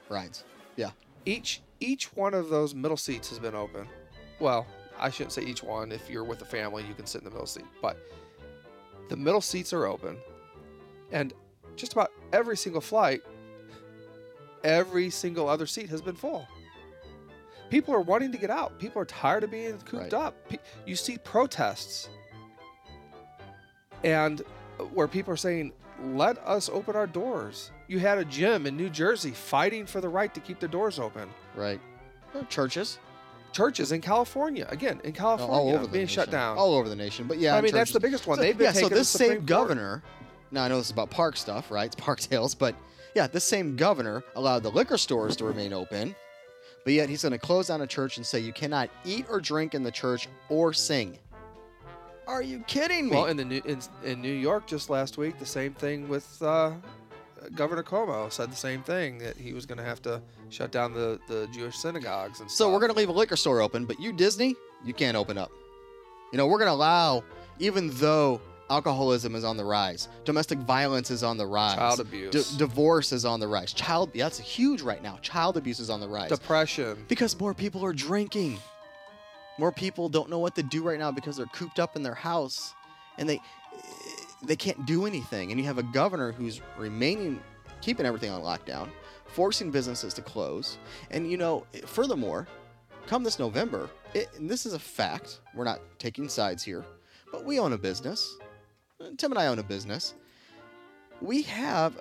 rides. 0.09 0.42
Yeah. 0.76 0.90
Each 1.24 1.61
each 1.78 2.14
one 2.16 2.35
of 2.35 2.48
those 2.48 2.74
middle 2.74 2.96
seats 2.96 3.28
has 3.28 3.38
been 3.38 3.55
open. 3.55 3.87
Well, 4.40 4.66
I 4.98 5.11
shouldn't 5.11 5.33
say 5.33 5.42
each 5.42 5.62
one. 5.62 5.92
If 5.92 6.11
you're 6.11 6.24
with 6.24 6.42
a 6.42 6.44
family, 6.44 6.85
you 6.88 6.94
can 6.94 7.07
sit 7.07 7.18
in 7.18 7.24
the 7.24 7.31
middle 7.31 7.46
seat. 7.46 7.66
But 7.81 7.96
the 9.09 9.16
middle 9.16 9.40
seats 9.40 9.72
are 9.72 9.87
open, 9.87 10.16
and 11.12 11.33
just 11.76 11.92
about 11.92 12.11
every 12.33 12.57
single 12.57 12.81
flight, 12.81 13.22
every 14.64 15.11
single 15.11 15.48
other 15.48 15.66
seat 15.66 15.88
has 15.90 16.02
been 16.02 16.16
full. 16.16 16.48
People 17.72 17.94
are 17.94 18.02
wanting 18.02 18.30
to 18.32 18.37
get 18.37 18.50
out. 18.50 18.78
People 18.78 19.00
are 19.00 19.06
tired 19.06 19.44
of 19.44 19.50
being 19.50 19.78
cooped 19.78 20.12
Right. 20.12 20.12
up. 20.12 20.35
You 20.85 20.94
see 20.94 21.16
protests, 21.16 22.11
and 24.04 24.42
uh, 24.78 24.85
where 24.85 25.08
people 25.08 25.32
are 25.32 25.38
saying, 25.38 25.72
"Let 26.04 26.37
us 26.46 26.68
open 26.68 26.96
our 26.96 27.06
doors." 27.06 27.70
You 27.88 27.98
had 27.98 28.18
a 28.18 28.26
gym 28.26 28.66
in 28.66 28.76
New 28.76 28.90
Jersey 28.90 29.30
fighting 29.30 29.87
for 29.87 30.02
the 30.02 30.08
right 30.11 30.35
to 30.35 30.40
keep 30.40 30.61
the 30.61 30.68
doors 30.68 30.98
open. 30.98 31.30
Right. 31.56 31.80
Churches. 32.50 32.98
Churches 33.52 33.90
in 33.90 34.02
California, 34.02 34.66
again 34.68 35.00
in 35.02 35.12
California, 35.12 35.54
all 35.54 35.74
over 35.74 35.87
the 35.87 35.92
being 35.92 36.06
shut 36.06 36.30
down. 36.30 36.58
All 36.58 36.74
over 36.74 36.90
the 36.90 36.96
nation. 36.96 37.26
But 37.26 37.38
yeah, 37.38 37.56
I 37.56 37.62
mean, 37.62 37.72
that's 37.72 37.92
the 37.94 38.00
biggest 38.00 38.26
one. 38.26 38.37
So, 38.37 38.42
They've 38.42 38.56
been 38.56 38.74
yeah, 38.74 38.80
so 38.82 38.90
this 38.90 39.08
same 39.08 39.46
governor. 39.46 40.02
Now 40.50 40.64
I 40.64 40.68
know 40.68 40.76
this 40.76 40.87
is 40.87 40.92
about 40.92 41.08
park 41.08 41.38
stuff, 41.38 41.70
right? 41.70 41.87
It's 41.87 41.96
park 41.96 42.20
tales, 42.20 42.54
but 42.54 42.74
yeah, 43.14 43.28
this 43.28 43.44
same 43.44 43.76
governor 43.76 44.22
allowed 44.37 44.62
the 44.62 44.70
liquor 44.70 44.98
stores 44.98 45.37
to 45.37 45.46
remain 45.46 45.72
open, 45.72 46.14
but 46.85 46.92
yet 46.92 47.09
he's 47.09 47.23
going 47.23 47.33
to 47.33 47.38
close 47.38 47.68
down 47.68 47.81
a 47.83 47.87
church 47.87 48.16
and 48.16 48.27
say 48.27 48.38
you 48.40 48.53
cannot 48.53 48.90
eat 49.05 49.27
or 49.29 49.40
drink 49.40 49.75
in 49.75 49.83
the 49.83 49.90
church 49.90 50.29
or 50.49 50.73
sing. 50.73 51.18
Are 52.27 52.42
you 52.42 52.61
kidding 52.61 53.07
me? 53.09 53.16
Well, 53.16 53.27
in 53.27 53.37
the 53.37 53.45
new, 53.45 53.61
in, 53.64 53.81
in 54.05 54.21
New 54.23 54.33
York 54.33 54.66
just 54.66 54.90
last 54.90 55.18
week, 55.18 55.38
the 55.38 55.47
same 55.47 55.75
thing 55.75 56.09
with 56.09 56.40
uh, 56.40 56.73
Governor 57.57 57.83
Cuomo 57.83 58.31
said 58.31 58.51
the 58.53 58.57
same 58.57 58.83
thing 58.83 59.18
that 59.18 59.37
he 59.37 59.53
was 59.53 59.66
going 59.66 59.79
to 59.79 59.85
have 59.85 60.01
to 60.03 60.23
shut 60.49 60.71
down 60.71 60.95
the, 60.95 61.18
the 61.29 61.49
Jewish 61.53 61.77
synagogues 61.77 62.40
and 62.40 62.49
So 62.51 62.64
stuff. 62.66 62.73
we're 62.73 62.81
gonna 62.81 62.92
leave 62.99 63.09
a 63.09 63.12
liquor 63.12 63.37
store 63.37 63.61
open, 63.61 63.85
but 63.87 63.99
you 63.99 64.12
Disney, 64.12 64.55
you 64.85 64.95
can't 64.95 65.16
open 65.16 65.37
up. 65.38 65.51
You 66.31 66.37
know, 66.38 66.47
we're 66.47 66.59
gonna 66.59 66.71
allow, 66.73 67.25
even 67.59 67.90
though 67.95 68.40
alcoholism 68.70 69.34
is 69.34 69.45
on 69.45 69.57
the 69.57 69.64
rise, 69.64 70.09
domestic 70.24 70.59
violence 70.61 71.11
is 71.11 71.22
on 71.22 71.36
the 71.36 71.47
rise, 71.47 71.76
Child 71.76 72.01
abuse. 72.01 72.57
divorce 72.57 73.12
is 73.12 73.24
on 73.24 73.41
the 73.41 73.49
rise, 73.49 73.72
child 73.72 74.11
yeah, 74.14 74.24
that's 74.24 74.39
huge 74.39 74.82
right 74.82 75.03
now. 75.03 75.18
Child 75.22 75.57
abuse 75.57 75.80
is 75.80 75.91
on 75.91 76.01
the 76.01 76.09
rise 76.09 76.30
depression. 76.30 77.05
because 77.09 77.39
more 77.39 77.55
people 77.55 77.84
are 77.84 77.93
drinking. 77.93 78.59
More 79.59 79.72
people 79.72 80.09
don't 80.09 80.30
know 80.30 80.39
what 80.39 80.55
to 80.57 80.62
do 80.62 80.82
right 80.82 80.99
now 80.99 81.11
because 81.12 81.36
they're 81.36 81.47
cooped 81.47 81.78
up 81.78 81.95
in 81.97 82.03
their 82.03 82.14
house, 82.14 82.74
and 83.18 83.28
they 83.28 83.41
they 84.45 84.57
can't 84.57 84.86
do 84.86 85.07
anything. 85.07 85.51
And 85.51 85.61
you 85.61 85.66
have 85.66 85.78
a 85.78 85.82
governor 85.82 86.32
who's 86.32 86.61
remaining, 86.78 87.41
keeping 87.80 88.07
everything 88.07 88.30
on 88.30 88.41
lockdown, 88.43 88.89
forcing 89.26 89.70
businesses 89.70 90.14
to 90.14 90.22
close. 90.22 90.78
And 91.11 91.30
you 91.30 91.36
know, 91.36 91.66
furthermore, 91.86 92.49
come 93.07 93.22
this 93.22 93.39
November, 93.39 93.91
it, 94.14 94.28
and 94.36 94.49
this 94.51 94.64
is 94.66 94.72
a 94.72 94.78
fact. 94.78 95.41
We're 95.55 95.64
not 95.64 95.80
taking 95.99 96.28
sides 96.28 96.62
here, 96.64 96.84
but 97.30 97.45
we 97.45 97.59
own 97.61 97.72
a 97.74 97.78
business. 97.78 98.36
Tim 99.16 99.32
and 99.32 99.38
I 99.38 99.46
own 99.46 99.59
a 99.59 99.62
business. 99.62 100.14
We 101.20 101.42
have 101.42 102.00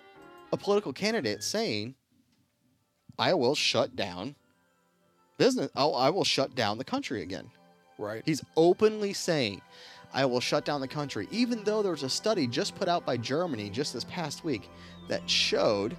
a 0.51 0.57
political 0.57 0.93
candidate 0.93 1.43
saying, 1.43 1.95
"I 3.17 3.33
will 3.33 3.55
shut 3.55 3.95
down 3.95 4.35
business. 5.37 5.69
Oh, 5.75 5.93
I 5.93 6.09
will 6.09 6.23
shut 6.23 6.55
down 6.55 6.77
the 6.77 6.83
country 6.83 7.21
again." 7.21 7.49
Right. 7.97 8.23
He's 8.25 8.43
openly 8.57 9.13
saying, 9.13 9.61
I 10.13 10.25
will 10.25 10.39
shut 10.39 10.65
down 10.65 10.81
the 10.81 10.87
country, 10.87 11.27
even 11.31 11.63
though 11.63 11.81
there 11.81 11.91
was 11.91 12.03
a 12.03 12.09
study 12.09 12.47
just 12.47 12.75
put 12.75 12.87
out 12.87 13.05
by 13.05 13.17
Germany 13.17 13.69
just 13.69 13.93
this 13.93 14.03
past 14.05 14.43
week 14.43 14.69
that 15.07 15.29
showed 15.29 15.95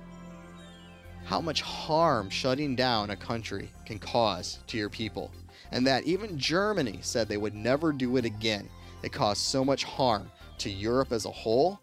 how 1.24 1.40
much 1.40 1.62
harm 1.62 2.28
shutting 2.28 2.74
down 2.74 3.11
a 3.11 3.16
country 3.16 3.72
can 3.86 3.98
cause 3.98 4.59
to 4.66 4.76
your 4.76 4.90
people. 4.90 5.30
And 5.70 5.86
that 5.86 6.05
even 6.05 6.38
Germany 6.38 6.98
said 7.00 7.28
they 7.28 7.36
would 7.36 7.55
never 7.55 7.92
do 7.92 8.16
it 8.16 8.24
again. 8.24 8.68
It 9.03 9.12
caused 9.12 9.40
so 9.42 9.64
much 9.64 9.84
harm 9.84 10.30
to 10.62 10.70
Europe 10.70 11.12
as 11.12 11.24
a 11.24 11.30
whole 11.30 11.80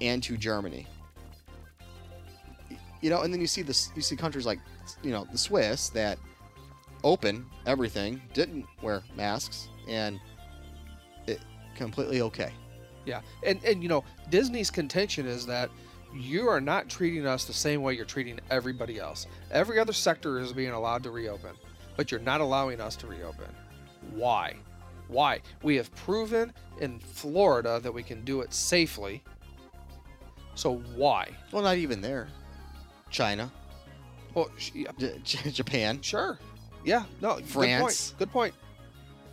and 0.00 0.22
to 0.22 0.36
Germany. 0.36 0.86
You 3.00 3.10
know, 3.10 3.22
and 3.22 3.32
then 3.32 3.40
you 3.40 3.46
see 3.46 3.62
this 3.62 3.90
you 3.94 4.02
see 4.02 4.16
countries 4.16 4.46
like 4.46 4.60
you 5.02 5.10
know, 5.10 5.26
the 5.30 5.38
Swiss 5.38 5.88
that 5.90 6.18
open 7.02 7.46
everything, 7.66 8.20
didn't 8.32 8.66
wear 8.82 9.02
masks 9.16 9.68
and 9.88 10.20
it 11.26 11.40
completely 11.74 12.20
okay. 12.22 12.52
Yeah, 13.04 13.20
and 13.42 13.62
and 13.64 13.82
you 13.82 13.88
know 13.88 14.04
Disney's 14.30 14.70
contention 14.70 15.26
is 15.26 15.44
that 15.46 15.70
you 16.14 16.48
are 16.48 16.60
not 16.60 16.88
treating 16.88 17.26
us 17.26 17.44
the 17.44 17.52
same 17.52 17.82
way 17.82 17.94
you're 17.94 18.04
treating 18.04 18.38
everybody 18.50 18.98
else. 18.98 19.26
Every 19.50 19.78
other 19.78 19.92
sector 19.92 20.38
is 20.38 20.52
being 20.52 20.70
allowed 20.70 21.02
to 21.02 21.10
reopen, 21.10 21.56
but 21.96 22.10
you're 22.10 22.20
not 22.20 22.40
allowing 22.40 22.80
us 22.80 22.96
to 22.96 23.06
reopen. 23.06 23.46
Why? 24.12 24.56
Why? 25.14 25.40
We 25.62 25.76
have 25.76 25.94
proven 25.94 26.52
in 26.80 26.98
Florida 26.98 27.78
that 27.80 27.92
we 27.94 28.02
can 28.02 28.24
do 28.24 28.40
it 28.40 28.52
safely. 28.52 29.22
So 30.56 30.78
why? 30.96 31.30
Well, 31.52 31.62
not 31.62 31.76
even 31.76 32.00
there. 32.00 32.26
China, 33.10 33.50
Well, 34.34 34.50
yeah, 34.74 34.90
J- 35.22 35.50
Japan, 35.52 36.00
sure. 36.02 36.38
Yeah, 36.84 37.04
no. 37.20 37.36
Good 37.36 37.46
France. 37.46 38.10
point. 38.10 38.18
Good 38.18 38.30
point. 38.32 38.54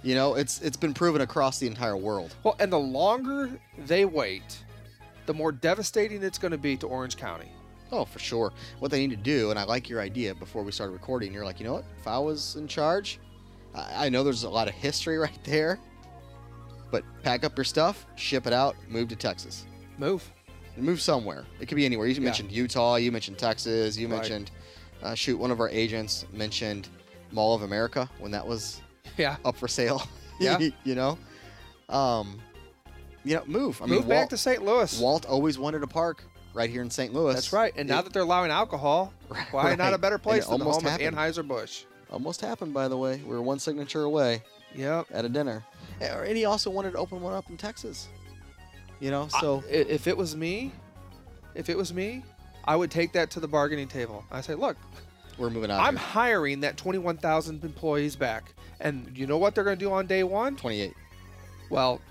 You 0.03 0.13
know, 0.13 0.35
it's 0.35 0.61
it's 0.61 0.77
been 0.77 0.93
proven 0.93 1.21
across 1.21 1.57
the 1.57 1.65
entire 1.65 1.97
world. 1.97 2.35
Well, 2.43 2.55
and 2.59 2.71
the 2.71 2.79
longer 2.79 3.49
they 3.87 4.05
wait, 4.05 4.63
the 5.25 5.33
more 5.33 5.51
devastating 5.51 6.21
it's 6.21 6.37
going 6.37 6.51
to 6.51 6.57
be 6.59 6.77
to 6.77 6.87
Orange 6.87 7.17
County. 7.17 7.51
Oh, 7.91 8.05
for 8.05 8.19
sure. 8.19 8.53
What 8.79 8.91
they 8.91 8.99
need 8.99 9.09
to 9.15 9.21
do, 9.21 9.49
and 9.49 9.57
I 9.59 9.63
like 9.63 9.89
your 9.89 9.99
idea 9.99 10.33
before 10.35 10.61
we 10.63 10.71
started 10.71 10.93
recording, 10.93 11.33
you're 11.33 11.43
like, 11.43 11.59
you 11.59 11.65
know 11.65 11.73
what? 11.73 11.85
If 11.99 12.07
I 12.07 12.19
was 12.19 12.55
in 12.55 12.67
charge, 12.67 13.19
I, 13.75 14.07
I 14.07 14.09
know 14.09 14.23
there's 14.23 14.43
a 14.43 14.49
lot 14.49 14.67
of 14.67 14.73
history 14.73 15.17
right 15.25 15.37
there, 15.43 15.79
but 16.91 17.03
pack 17.23 17.43
up 17.43 17.57
your 17.57 17.63
stuff, 17.65 18.05
ship 18.15 18.47
it 18.47 18.53
out, 18.53 18.75
move 18.89 19.07
to 19.09 19.15
Texas. 19.15 19.65
Move. 19.97 20.29
Move 20.77 21.01
somewhere. 21.01 21.45
It 21.59 21.67
could 21.67 21.75
be 21.75 21.85
anywhere. 21.85 22.07
You 22.07 22.13
Yeah. 22.15 22.21
mentioned 22.21 22.51
Utah, 22.51 22.95
you 22.95 23.11
mentioned 23.11 23.37
Texas, 23.37 23.97
you 23.97 24.07
Right. 24.07 24.17
mentioned, 24.17 24.51
uh, 25.03 25.13
shoot, 25.15 25.37
one 25.37 25.51
of 25.51 25.59
our 25.59 25.69
agents 25.69 26.25
mentioned 26.31 26.89
Mall 27.31 27.53
of 27.55 27.61
America 27.61 28.09
when 28.19 28.31
that 28.31 28.45
was 28.45 28.81
Yeah. 29.17 29.35
up 29.45 29.55
for 29.57 29.67
sale. 29.67 30.01
Yeah. 30.39 30.57
you 30.83 30.95
know? 30.95 31.19
Um, 31.87 32.39
you 33.23 33.35
know, 33.35 33.43
move. 33.45 33.79
I 33.79 33.85
mean, 33.85 33.95
Move 33.99 34.07
back 34.07 34.17
Walt, 34.17 34.29
to 34.31 34.37
St. 34.37 34.63
Louis. 34.65 34.99
Walt 34.99 35.27
always 35.27 35.59
wanted 35.59 35.83
a 35.83 35.87
park 35.87 36.23
right 36.55 36.67
here 36.67 36.81
in 36.81 36.89
St. 36.89 37.13
Louis. 37.13 37.35
That's 37.35 37.53
right. 37.53 37.71
And 37.75 37.87
now 37.87 38.01
that 38.01 38.11
they're 38.11 38.23
allowing 38.23 38.49
alcohol, 38.49 39.13
why 39.51 39.75
not 39.75 39.93
a 39.93 39.99
better 39.99 40.17
place 40.17 40.45
it 40.45 40.49
than 40.49 40.59
the 40.59 40.65
home 40.65 40.83
happened. 40.83 41.09
of 41.09 41.13
Anheuser-Busch? 41.13 41.83
Almost 42.11 42.41
happened, 42.41 42.73
by 42.73 42.87
the 42.87 42.97
way. 42.97 43.17
We 43.25 43.33
were 43.35 43.41
one 43.41 43.59
signature 43.59 44.03
away 44.03 44.43
Yep. 44.75 45.07
at 45.11 45.25
a 45.25 45.29
dinner. 45.29 45.63
Eh, 46.01 46.07
and 46.07 46.35
he 46.37 46.45
also 46.45 46.69
wanted 46.69 46.91
to 46.91 46.97
open 46.97 47.21
one 47.21 47.33
up 47.33 47.49
in 47.49 47.57
Texas. 47.57 48.07
You 48.99 49.11
know, 49.11 49.27
so 49.39 49.63
I- 49.67 49.71
if 49.73 50.07
it 50.07 50.15
was 50.17 50.35
me, 50.35 50.71
if 51.55 51.69
it 51.69 51.77
was 51.77 51.93
me, 51.93 52.23
I 52.65 52.75
would 52.75 52.91
take 52.91 53.13
that 53.13 53.31
to 53.31 53.39
the 53.39 53.47
bargaining 53.47 53.87
table. 53.87 54.23
I 54.31 54.41
say, 54.41 54.53
look, 54.55 54.77
we're 55.37 55.49
moving 55.49 55.71
on. 55.71 55.79
I'm 55.79 55.95
here. 55.97 56.05
hiring 56.05 56.59
that 56.61 56.77
21,000 56.77 57.63
employees 57.63 58.15
back. 58.15 58.53
And 58.79 59.11
you 59.17 59.25
know 59.25 59.37
what 59.37 59.55
they're 59.55 59.63
going 59.63 59.77
to 59.77 59.83
do 59.85 59.91
on 59.91 60.05
day 60.05 60.23
one? 60.23 60.55
28. 60.57 60.93
Well, 61.69 62.01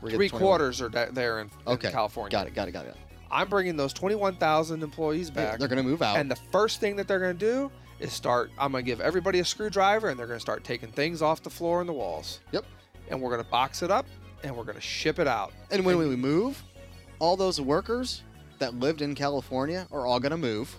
We're 0.00 0.10
three 0.10 0.28
quarters 0.28 0.80
are 0.80 0.88
da- 0.88 1.10
there 1.10 1.40
in, 1.40 1.50
in 1.66 1.72
Okay. 1.74 1.90
California. 1.90 2.30
Got 2.30 2.46
it, 2.46 2.54
got 2.54 2.68
it, 2.68 2.72
got 2.72 2.86
it. 2.86 2.96
I'm 3.30 3.48
bringing 3.48 3.76
those 3.76 3.92
21,000 3.92 4.82
employees 4.82 5.28
Yeah, 5.30 5.34
back. 5.50 5.58
they're 5.58 5.68
going 5.68 5.82
to 5.82 5.88
move 5.88 6.02
out. 6.02 6.16
And 6.18 6.30
the 6.30 6.36
first 6.52 6.78
thing 6.80 6.96
that 6.96 7.08
they're 7.08 7.18
going 7.18 7.36
to 7.36 7.46
do 7.46 7.70
is 8.00 8.12
start. 8.12 8.50
I'm 8.58 8.72
going 8.72 8.84
to 8.84 8.90
give 8.90 9.00
everybody 9.00 9.40
a 9.40 9.44
screwdriver, 9.44 10.08
and 10.08 10.18
they're 10.18 10.26
going 10.26 10.38
to 10.38 10.42
start 10.42 10.64
taking 10.64 10.90
things 10.90 11.22
off 11.22 11.42
the 11.42 11.50
floor 11.50 11.80
and 11.80 11.88
the 11.88 11.92
walls. 11.92 12.40
Yep. 12.52 12.64
And 13.08 13.20
we're 13.20 13.30
going 13.30 13.42
to 13.42 13.50
box 13.50 13.82
it 13.82 13.90
up, 13.90 14.06
and 14.42 14.56
we're 14.56 14.64
going 14.64 14.76
to 14.76 14.80
ship 14.80 15.18
it 15.18 15.26
out. 15.26 15.52
And 15.70 15.84
when 15.84 15.98
we 15.98 16.16
move, 16.16 16.62
all 17.18 17.36
those 17.36 17.60
workers 17.60 18.22
that 18.58 18.74
lived 18.74 19.02
in 19.02 19.14
California 19.14 19.86
are 19.92 20.06
all 20.06 20.20
going 20.20 20.30
to 20.30 20.36
move. 20.36 20.74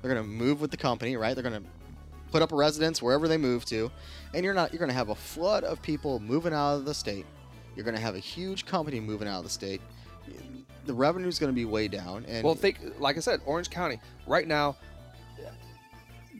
They're 0.00 0.12
going 0.12 0.22
to 0.22 0.28
move 0.28 0.60
with 0.60 0.70
the 0.70 0.76
company, 0.76 1.16
right? 1.16 1.34
They're 1.34 1.42
going 1.42 1.62
to 1.62 1.68
put 2.30 2.42
up 2.42 2.52
a 2.52 2.56
residence 2.56 3.00
wherever 3.00 3.28
they 3.28 3.36
move 3.36 3.64
to, 3.66 3.90
and 4.34 4.44
you're 4.44 4.54
not 4.54 4.72
you're 4.72 4.78
going 4.78 4.90
to 4.90 4.94
have 4.94 5.08
a 5.08 5.14
flood 5.14 5.64
of 5.64 5.80
people 5.80 6.18
moving 6.18 6.52
out 6.52 6.74
of 6.74 6.84
the 6.84 6.92
state. 6.92 7.26
You're 7.76 7.84
going 7.84 7.96
to 7.96 8.02
have 8.02 8.14
a 8.14 8.20
huge 8.20 8.66
company 8.66 9.00
moving 9.00 9.28
out 9.28 9.38
of 9.38 9.44
the 9.44 9.50
state. 9.50 9.80
The 10.84 10.94
revenue's 10.94 11.38
going 11.38 11.52
to 11.52 11.54
be 11.54 11.64
way 11.64 11.88
down, 11.88 12.24
and 12.26 12.44
Well, 12.44 12.54
think 12.54 12.78
like 12.98 13.16
I 13.16 13.20
said, 13.20 13.40
Orange 13.46 13.70
County 13.70 14.00
right 14.26 14.46
now. 14.46 14.76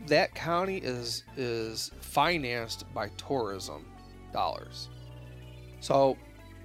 That 0.07 0.35
county 0.35 0.79
is 0.79 1.25
is 1.37 1.91
financed 2.01 2.85
by 2.93 3.09
tourism 3.17 3.87
dollars. 4.33 4.89
So, 5.81 6.17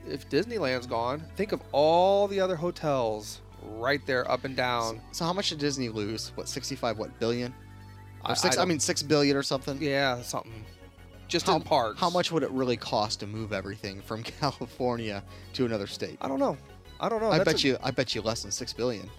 if 0.07 0.27
Disneyland's 0.29 0.87
gone, 0.87 1.23
think 1.35 1.51
of 1.51 1.61
all 1.71 2.27
the 2.27 2.39
other 2.39 2.55
hotels 2.55 3.41
right 3.63 4.05
there, 4.05 4.29
up 4.31 4.45
and 4.45 4.55
down. 4.55 5.01
so 5.11 5.25
how 5.25 5.33
much 5.33 5.49
did 5.49 5.59
Disney 5.59 5.89
lose? 5.89 6.31
What 6.35 6.47
65 6.47 6.97
what 6.97 7.17
billion? 7.19 7.53
I- 8.23 8.31
Or 8.31 8.35
six, 8.35 8.55
I, 8.55 8.59
don't- 8.61 8.69
mean 8.69 8.79
6 8.79 9.03
billion 9.03 9.35
or 9.37 9.43
something. 9.43 9.81
Yeah, 9.81 10.21
something. 10.21 10.65
Just 11.27 11.45
How, 11.45 11.57
in 11.57 11.61
parks. 11.61 11.99
how 11.99 12.09
much 12.09 12.31
would 12.31 12.41
it 12.43 12.49
really 12.51 12.75
cost 12.77 13.19
to 13.19 13.27
move 13.27 13.53
everything 13.53 14.01
from 14.01 14.23
California 14.39 15.23
to 15.53 15.65
another 15.65 15.85
state? 15.87 16.17
I 16.21 16.27
don't 16.27 16.39
know. 16.39 16.57
I 16.99 17.07
don't 17.07 17.21
know. 17.21 17.29
I 17.31 17.37
That's 17.37 17.53
bet 17.53 17.63
a- 17.63 17.67
you. 17.67 17.77
I 17.83 17.91
bet 17.91 18.15
you 18.15 18.21
less 18.21 18.41
than 18.41 18.51
six 18.51 18.73
billion. 18.73 19.09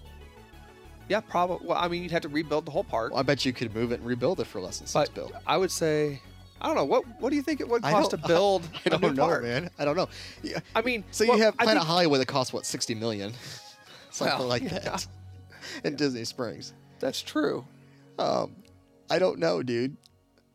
Yeah, 1.11 1.19
probably. 1.19 1.67
Well, 1.67 1.77
I 1.77 1.87
mean, 1.89 2.03
you'd 2.03 2.11
have 2.11 2.21
to 2.21 2.29
rebuild 2.29 2.65
the 2.65 2.71
whole 2.71 2.83
park. 2.85 3.11
Well, 3.11 3.19
I 3.19 3.23
bet 3.23 3.43
you 3.45 3.51
could 3.51 3.75
move 3.75 3.91
it 3.91 3.99
and 3.99 4.07
rebuild 4.07 4.39
it 4.39 4.47
for 4.47 4.61
less 4.61 4.77
than 4.79 4.87
six 4.87 5.09
but 5.09 5.13
bill. 5.13 5.31
I 5.45 5.57
would 5.57 5.69
say, 5.71 6.21
I 6.61 6.67
don't 6.67 6.75
know. 6.75 6.85
What 6.85 7.03
What 7.19 7.29
do 7.31 7.35
you 7.35 7.41
think 7.41 7.59
it 7.59 7.67
would 7.67 7.81
cost 7.83 8.11
to 8.11 8.17
build 8.17 8.63
I 8.85 8.89
a 8.89 8.89
new 8.91 8.99
don't 8.99 9.15
know, 9.17 9.23
park? 9.25 9.43
man. 9.43 9.69
I 9.77 9.83
don't 9.85 9.97
know. 9.97 10.07
Yeah. 10.41 10.59
I 10.75 10.81
mean, 10.81 11.03
So 11.11 11.25
well, 11.27 11.37
you 11.37 11.43
have 11.43 11.57
Planet 11.57 11.79
think- 11.81 11.87
Hollywood 11.87 12.21
that 12.21 12.27
costs 12.27 12.53
what 12.53 12.65
sixty 12.65 12.95
million, 12.95 13.33
something 14.11 14.39
Well, 14.39 14.47
like 14.47 14.63
yeah. 14.63 14.79
that, 14.79 15.07
in 15.83 15.95
Disney 15.97 16.23
Springs. 16.23 16.73
That's 16.99 17.21
true. 17.21 17.65
Um, 18.17 18.55
I 19.09 19.19
don't 19.19 19.37
know, 19.39 19.61
dude. 19.63 19.97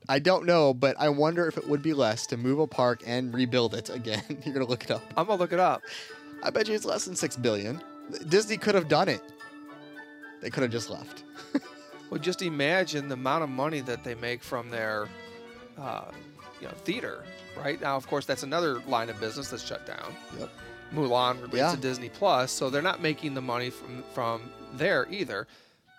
I 0.09 0.21
don't 0.21 0.47
know, 0.47 0.73
but 0.73 0.95
I 0.99 1.09
wonder 1.09 1.49
if 1.49 1.59
it 1.59 1.69
would 1.69 1.83
be 1.83 1.93
less 1.93 2.27
to 2.29 2.37
move 2.37 2.61
a 2.61 2.67
park 2.67 3.03
and 3.05 3.35
rebuild 3.35 3.75
it 3.75 3.91
again. 3.91 4.23
You're 4.45 4.55
gonna 4.55 4.65
look 4.67 4.85
it 4.85 4.91
up. 4.91 5.03
I'm 5.17 5.27
gonna 5.27 5.39
look 5.41 5.53
it 5.53 5.59
up. 5.61 5.83
I 6.43 6.51
bet 6.51 6.69
you 6.69 6.75
it's 6.75 6.85
less 6.85 7.05
than 7.05 7.17
six 7.17 7.37
billion. 7.37 7.83
Disney 8.29 8.57
could 8.57 8.75
have 8.77 8.87
done 8.89 9.09
it. 9.09 9.21
They 10.41 10.51
could 10.51 10.62
have 10.62 10.72
just 10.72 10.91
left. 10.91 11.22
Well, 12.09 12.20
just 12.20 12.41
imagine 12.41 13.09
the 13.09 13.14
amount 13.14 13.43
of 13.43 13.51
money 13.51 13.80
that 13.80 14.05
they 14.05 14.14
make 14.14 14.41
from 14.41 14.70
their, 14.70 15.09
uh, 15.76 16.12
you 16.61 16.68
know, 16.68 16.74
theater. 16.84 17.24
Right 17.59 17.80
now, 17.80 17.97
of 17.97 18.07
course, 18.07 18.24
that's 18.26 18.45
another 18.45 18.78
line 18.87 19.11
of 19.11 19.18
business 19.18 19.49
that's 19.51 19.66
shut 19.66 19.84
down. 19.89 20.14
Yep. 20.39 20.49
Mulan 20.95 21.34
relates 21.39 21.57
Yeah. 21.57 21.72
to 21.74 21.76
Disney 21.80 22.09
Plus, 22.09 22.53
so 22.53 22.70
they're 22.70 22.80
not 22.80 23.03
making 23.03 23.34
the 23.34 23.41
money 23.43 23.70
from 23.70 24.05
from 24.14 24.43
there 24.74 25.09
either. 25.11 25.49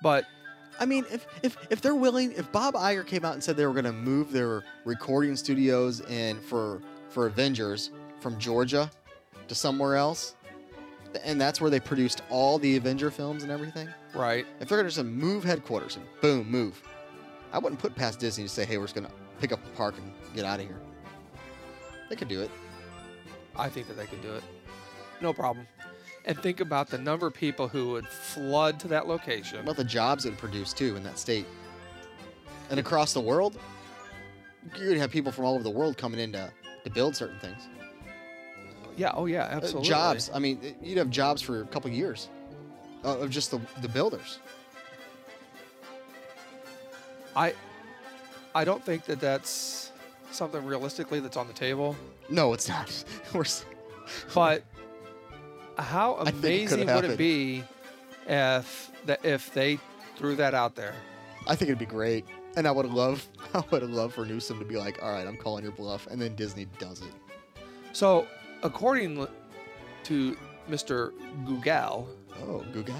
But 0.02 0.24
I 0.80 0.86
mean, 0.86 1.04
if, 1.12 1.28
if 1.44 1.58
if 1.70 1.82
they're 1.82 1.94
willing, 1.94 2.32
if 2.32 2.50
Bob 2.54 2.76
Iger 2.76 3.06
came 3.06 3.26
out 3.26 3.34
and 3.34 3.44
said 3.44 3.58
they 3.58 3.66
were 3.66 3.74
going 3.74 3.84
to 3.84 3.92
move 3.92 4.32
their 4.32 4.64
recording 4.86 5.36
studios 5.36 6.00
and 6.08 6.40
for 6.42 6.82
for 7.10 7.28
Avengers 7.28 7.92
from 8.22 8.40
Georgia 8.40 8.90
to 9.50 9.56
somewhere 9.56 9.98
else, 9.98 10.36
and 11.24 11.40
that's 11.40 11.60
where 11.62 11.70
they 11.70 11.80
produced 11.80 12.22
all 12.30 12.60
the 12.60 12.78
Avenger 12.78 13.12
films 13.12 13.44
and 13.44 13.52
everything. 13.52 13.90
right, 14.14 14.46
If 14.60 14.68
they're 14.68 14.78
going 14.78 14.90
to 14.90 14.96
just 14.96 15.06
move 15.06 15.44
headquarters 15.44 15.96
and 15.96 16.06
boom, 16.22 16.50
move, 16.50 16.82
I 17.52 17.60
wouldn't 17.60 17.80
put 17.80 17.96
past 17.96 18.20
Disney 18.20 18.44
to 18.44 18.50
say, 18.50 18.66
hey, 18.66 18.78
we're 18.78 18.86
just 18.86 18.96
going 18.96 19.08
to 19.08 19.14
pick 19.40 19.52
up 19.52 19.64
the 19.64 19.70
park 19.72 19.96
and 19.98 20.12
get 20.36 20.46
out 20.46 20.60
of 20.60 20.66
here. 20.66 20.80
They 22.10 22.16
could 22.16 22.28
do 22.28 22.42
it. 22.42 22.52
I 23.56 23.70
think 23.70 23.88
that 23.88 23.98
they 23.98 24.06
could 24.06 24.22
do 24.22 24.34
it. 24.34 24.44
No 25.22 25.34
problem. 25.34 25.68
And 26.26 26.38
think 26.38 26.60
about 26.60 26.90
the 26.90 26.98
number 26.98 27.28
of 27.28 27.34
people 27.34 27.68
who 27.68 27.90
would 27.92 28.08
flood 28.08 28.80
to 28.82 28.88
that 28.90 29.08
location. 29.08 29.60
About 29.60 29.78
the 29.78 29.84
jobs 29.84 30.26
it 30.26 30.32
would 30.32 30.38
produce 30.38 30.74
too 30.74 30.96
in 30.96 31.04
that 31.04 31.18
state? 31.18 31.46
And 32.70 32.80
across 32.80 33.14
the 33.14 33.22
world, 33.22 33.58
you're 34.76 34.86
going 34.86 34.96
to 34.96 35.00
have 35.00 35.12
people 35.12 35.32
from 35.32 35.46
all 35.46 35.56
over 35.56 35.64
the 35.64 35.70
world 35.70 35.98
coming 35.98 36.20
in 36.20 36.34
to, 36.34 36.52
to 36.84 36.90
build 36.90 37.16
certain 37.16 37.40
things. 37.40 37.70
Yeah. 38.98 39.12
Oh, 39.14 39.26
yeah. 39.28 39.48
Absolutely. 39.50 39.88
jobs. 39.88 40.30
I 40.34 40.40
mean, 40.40 40.76
you'd 40.82 40.98
have 40.98 41.10
jobs 41.10 41.42
for 41.42 41.62
a 41.62 41.66
couple 41.68 41.90
years 41.92 42.30
uh, 43.06 43.20
of 43.20 43.30
just 43.30 43.52
the, 43.52 43.62
the 43.82 43.88
builders. 43.88 44.40
I, 47.36 47.54
I 48.56 48.66
don't 48.66 48.84
think 48.84 49.06
that 49.06 49.20
that's 49.20 49.92
something 50.32 50.66
realistically 50.66 51.20
that's 51.20 51.38
on 51.38 51.48
the 51.48 51.54
table. 51.54 51.96
No, 52.30 52.54
it's 52.54 52.68
not. 52.68 53.04
We're, 53.34 53.46
But 54.34 54.64
how 55.78 56.16
think 56.26 56.28
it 56.28 56.34
amazing 56.34 56.88
would 56.88 57.06
it 57.06 57.18
be 57.18 57.64
if 58.28 58.92
that 59.06 59.24
if 59.24 59.54
they 59.54 59.80
threw 60.16 60.36
that 60.36 60.54
out 60.54 60.76
there? 60.76 60.96
I 61.46 61.56
think 61.56 61.70
it'd 61.70 61.80
be 61.80 61.86
great, 61.86 62.26
and 62.56 62.68
I 62.68 62.72
would 62.72 62.88
love, 62.88 63.26
I 63.54 63.64
would 63.70 63.84
love 63.84 64.14
for 64.14 64.26
Newsom 64.26 64.60
to 64.60 64.66
be 64.66 64.76
like, 64.76 65.02
"All 65.02 65.12
right, 65.12 65.26
I'm 65.28 65.38
calling 65.38 65.64
your 65.64 65.74
bluff," 65.74 66.08
and 66.08 66.22
then 66.22 66.36
Disney 66.36 66.66
does 66.80 67.02
it. 67.02 67.14
So, 67.94 68.28
according 68.64 69.28
to 70.04 70.38
Mr. 70.70 71.12
Google, 71.46 72.08
Oh, 72.42 72.64
Google. 72.74 72.96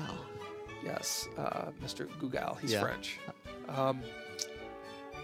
yes, 0.84 1.28
uh, 1.38 1.72
Mr. 1.84 2.08
Google, 2.20 2.56
he's 2.62 2.72
Yeah. 2.72 2.82
French. 2.82 3.20
Um, 3.70 4.02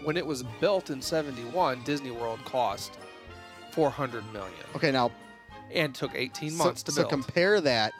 when 0.02 0.16
it 0.16 0.26
was 0.26 0.42
built 0.60 0.90
in 0.90 1.00
71, 1.00 1.82
Disney 1.84 2.10
World 2.10 2.38
cost 2.44 2.98
400 3.72 4.24
million 4.32 4.52
Okay, 4.76 4.90
now 4.92 5.10
and 5.72 5.94
took 5.94 6.14
18 6.14 6.50
so- 6.50 6.64
months 6.64 6.82
to 6.84 6.92
so 6.92 7.02
build. 7.02 7.10
So 7.10 7.16
compare 7.16 7.60
that 7.62 7.92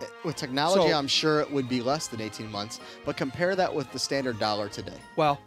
eh, 0.00 0.04
with 0.24 0.36
technology. 0.36 0.90
So- 0.90 0.96
I'm 0.96 1.08
sure 1.08 1.40
it 1.40 1.50
would 1.50 1.68
be 1.68 1.80
less 1.80 2.08
than 2.08 2.20
18 2.20 2.50
months, 2.50 2.78
but 3.04 3.16
compare 3.16 3.56
that 3.56 3.74
with 3.74 3.90
the 3.92 3.98
standard 3.98 4.38
dollar 4.38 4.68
today 4.68 4.98
well, 5.16 5.40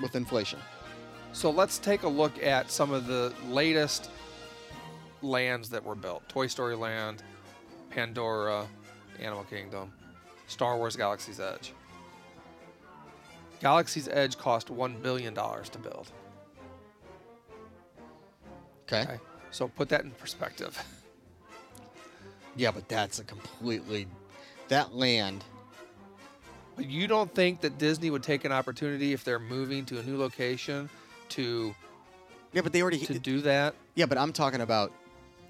with 0.00 0.14
inflation. 0.16 0.58
So 1.32 1.50
let's 1.50 1.78
take 1.78 2.02
a 2.02 2.08
look 2.08 2.42
at 2.42 2.70
some 2.70 2.92
of 2.92 3.06
the 3.06 3.32
latest 3.48 4.10
lands 5.22 5.68
that 5.70 5.84
were 5.84 5.94
built 5.94 6.28
Toy 6.28 6.46
Story 6.46 6.76
Land, 6.76 7.22
Pandora, 7.90 8.66
Animal 9.20 9.44
Kingdom, 9.44 9.92
Star 10.46 10.76
Wars 10.76 10.96
Galaxy's 10.96 11.40
Edge. 11.40 11.72
Galaxy's 13.60 14.08
Edge 14.08 14.38
cost 14.38 14.68
$1 14.68 15.02
billion 15.02 15.34
to 15.34 15.78
build. 15.82 16.12
Okay. 18.84 19.02
Okay. 19.02 19.18
So 19.50 19.68
put 19.68 19.88
that 19.88 20.04
in 20.04 20.10
perspective. 20.12 20.82
Yeah, 22.56 22.72
but 22.72 22.88
that's 22.88 23.20
a 23.20 23.24
completely 23.24 24.08
that 24.66 24.92
land. 24.92 25.44
But 26.74 26.86
you 26.86 27.06
don't 27.06 27.32
think 27.32 27.60
that 27.60 27.78
Disney 27.78 28.10
would 28.10 28.24
take 28.24 28.44
an 28.44 28.50
opportunity 28.50 29.12
if 29.12 29.22
they're 29.22 29.38
moving 29.38 29.84
to 29.86 30.00
a 30.00 30.02
new 30.02 30.18
location 30.18 30.90
to 31.30 31.74
Yeah, 32.52 32.62
but 32.62 32.72
they 32.72 32.82
already. 32.82 32.98
to 33.06 33.18
do 33.18 33.40
that? 33.42 33.74
yeah, 33.94 34.06
but 34.06 34.18
I'm 34.18 34.32
talking 34.32 34.60
about 34.60 34.92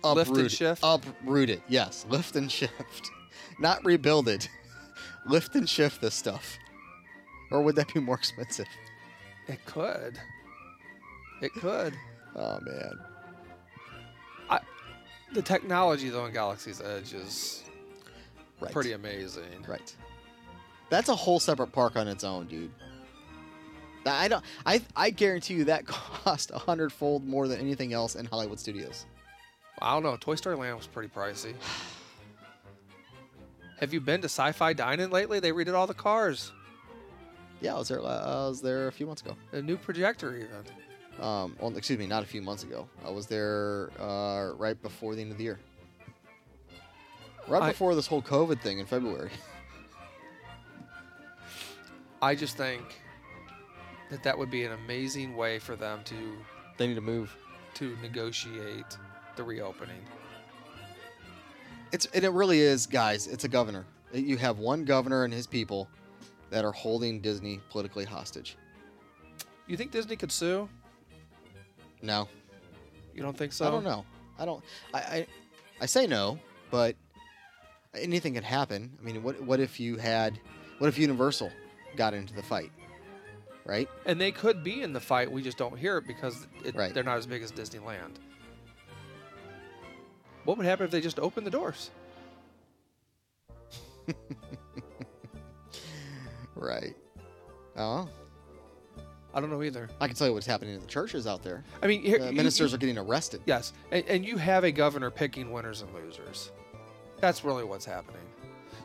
Lift 0.04 0.28
and 0.28 0.28
uprooted. 0.28 0.52
shift? 0.52 0.80
Uprooted. 0.84 1.62
Yes, 1.68 2.06
lift 2.10 2.36
and 2.36 2.50
shift, 2.50 3.10
not 3.58 3.84
rebuild 3.84 4.28
it. 4.28 4.48
lift 5.26 5.54
and 5.56 5.68
shift 5.68 6.00
this 6.00 6.14
stuff, 6.14 6.56
or 7.50 7.62
would 7.62 7.74
that 7.76 7.92
be 7.92 8.00
more 8.00 8.14
expensive? 8.16 8.66
It 9.48 9.64
could. 9.66 10.18
It 11.42 11.52
could. 11.54 11.94
Oh 12.36 12.58
man. 12.60 12.98
I, 14.50 14.60
The 15.32 15.42
technology 15.42 16.08
though 16.10 16.26
in 16.26 16.32
Galaxy's 16.32 16.80
Edge 16.80 17.14
is 17.14 17.64
Right. 18.60 18.70
pretty 18.70 18.92
amazing. 18.92 19.64
Right. 19.66 19.92
That's 20.90 21.08
a 21.08 21.16
whole 21.16 21.40
separate 21.40 21.72
park 21.72 21.96
on 21.96 22.06
its 22.06 22.22
own, 22.22 22.46
dude. 22.46 22.70
I 24.07 24.28
don't. 24.28 24.44
I 24.64 24.82
I 24.96 25.11
guarantee 25.11 25.55
you 25.55 25.64
that 25.64 25.86
cost 25.86 26.51
a 26.55 26.59
hundredfold 26.59 27.26
more 27.26 27.49
than 27.49 27.61
anything 27.61 27.92
else 27.92 28.14
in 28.14 28.26
Hollywood 28.26 28.61
studios. 28.61 29.07
I 29.80 29.94
don't 29.94 30.03
know. 30.03 30.16
Toy 30.18 30.34
Story 30.34 30.57
Land 30.57 30.76
was 30.76 30.86
pretty 30.86 31.09
pricey. 31.09 31.55
Have 33.80 33.92
you 33.94 34.01
been 34.01 34.20
to 34.22 34.26
Sci-Fi 34.26 34.72
Dine-In 34.72 35.11
lately? 35.11 35.38
They 35.38 35.53
redid 35.53 35.74
all 35.74 35.86
the 35.86 35.94
cars. 35.94 36.51
Yeah, 37.61 37.76
I 37.76 37.78
was 37.78 37.88
there. 37.88 38.01
uh, 38.01 38.44
I 38.44 38.49
was 38.49 38.61
there 38.61 38.88
a 38.88 38.92
few 38.92 39.07
months 39.07 39.22
ago. 39.22 39.36
A 39.53 39.62
new 39.62 39.76
projector 39.76 40.34
even. 40.36 41.24
Um, 41.24 41.57
well, 41.61 41.76
excuse 41.76 41.99
me, 41.99 42.07
not 42.07 42.22
a 42.24 42.26
few 42.26 42.42
months 42.42 42.64
ago. 42.64 42.88
I 43.05 43.11
was 43.11 43.26
there 43.26 43.90
uh, 44.01 44.53
right 44.57 44.80
before 44.82 45.14
the 45.14 45.20
end 45.22 45.30
of 45.32 45.38
the 45.38 45.44
year. 45.44 45.61
Right 47.46 47.62
I- 47.62 47.70
before 47.70 47.94
this 47.94 48.07
whole 48.09 48.22
COVID 48.22 48.61
thing 48.61 48.78
in 48.80 48.86
February. 48.86 49.30
I 52.22 52.34
just 52.34 52.57
think 52.57 52.82
that 54.11 54.22
that 54.22 54.36
would 54.36 54.50
be 54.50 54.64
an 54.64 54.72
amazing 54.72 55.36
way 55.36 55.59
for 55.59 55.76
them 55.76 56.00
to 56.04 56.14
they 56.76 56.86
need 56.86 56.94
to 56.94 57.00
move. 57.00 57.34
to 57.74 57.96
negotiate 58.02 58.96
the 59.36 59.42
reopening. 59.42 60.00
It's 61.92 62.06
and 62.06 62.24
it 62.24 62.30
really 62.30 62.61
is, 62.61 62.86
guys. 62.86 63.26
It's 63.26 63.44
a 63.44 63.48
governor. 63.48 63.86
You 64.12 64.36
have 64.36 64.59
one 64.59 64.84
governor 64.84 65.24
and 65.24 65.32
his 65.32 65.46
people 65.46 65.88
that 66.50 66.64
are 66.64 66.72
holding 66.72 67.20
Disney 67.20 67.61
politically 67.70 68.04
hostage. 68.04 68.56
You 69.66 69.76
think 69.76 69.90
Disney 69.90 70.16
could 70.16 70.32
sue? 70.32 70.68
No, 72.00 72.28
You 73.14 73.22
don't 73.22 73.36
think 73.36 73.52
so? 73.52 73.66
I 73.66 73.70
don't 73.70 73.84
know. 73.84 74.04
I 74.38 74.44
don't. 74.44 74.62
I, 74.94 74.98
I 74.98 75.26
I 75.80 75.86
say 75.86 76.06
no, 76.06 76.38
but 76.70 76.94
anything 77.94 78.34
could 78.34 78.44
happen. 78.44 78.96
I 79.00 79.04
mean, 79.04 79.22
what 79.22 79.42
what 79.42 79.61
if 79.61 79.80
you 79.80 79.96
had, 79.96 80.38
what 80.78 80.86
if 80.88 80.96
Universal 80.98 81.50
got 81.96 82.14
into 82.14 82.34
the 82.34 82.42
fight, 82.42 82.70
right? 83.68 83.88
And 84.06 84.20
they 84.20 84.32
could 84.32 84.64
be 84.64 84.82
in 84.82 84.92
the 84.92 84.98
fight. 85.00 85.30
We 85.30 85.42
just 85.42 85.58
don't 85.58 85.78
hear 85.78 85.98
it 85.98 86.06
because 86.08 86.46
it, 86.64 86.74
Right. 86.74 86.92
they're 86.92 87.04
not 87.04 87.18
as 87.18 87.26
big 87.26 87.42
as 87.42 87.52
Disneyland. 87.52 88.14
What 90.44 90.56
would 90.56 90.66
happen 90.66 90.86
if 90.86 90.90
they 90.90 91.00
just 91.02 91.20
opened 91.20 91.46
the 91.46 91.50
doors? 91.52 91.90
Right. 96.54 96.96
Oh, 97.76 98.08
I 99.32 99.40
don't 99.40 99.48
know 99.50 99.62
either. 99.62 99.88
I 100.00 100.08
can 100.08 100.16
tell 100.16 100.26
you 100.26 100.34
what's 100.34 100.44
happening 100.46 100.74
in 100.74 100.80
the 100.80 100.86
churches 100.88 101.24
out 101.24 101.44
there. 101.44 101.62
I 101.80 101.86
mean, 101.86 102.02
here, 102.02 102.18
The 102.18 102.30
you- 102.30 102.32
ministers 102.32 102.72
you- 102.72 102.74
are 102.74 102.78
getting 102.78 102.98
arrested. 102.98 103.42
Yes, 103.46 103.72
and, 103.92 104.04
and 104.08 104.24
you 104.26 104.36
have 104.38 104.64
a 104.64 104.72
governor 104.72 105.08
picking 105.10 105.52
winners 105.52 105.82
and 105.82 105.94
losers. 105.94 106.50
That's 107.20 107.44
really 107.44 107.62
what's 107.62 107.84
happening. 107.84 108.22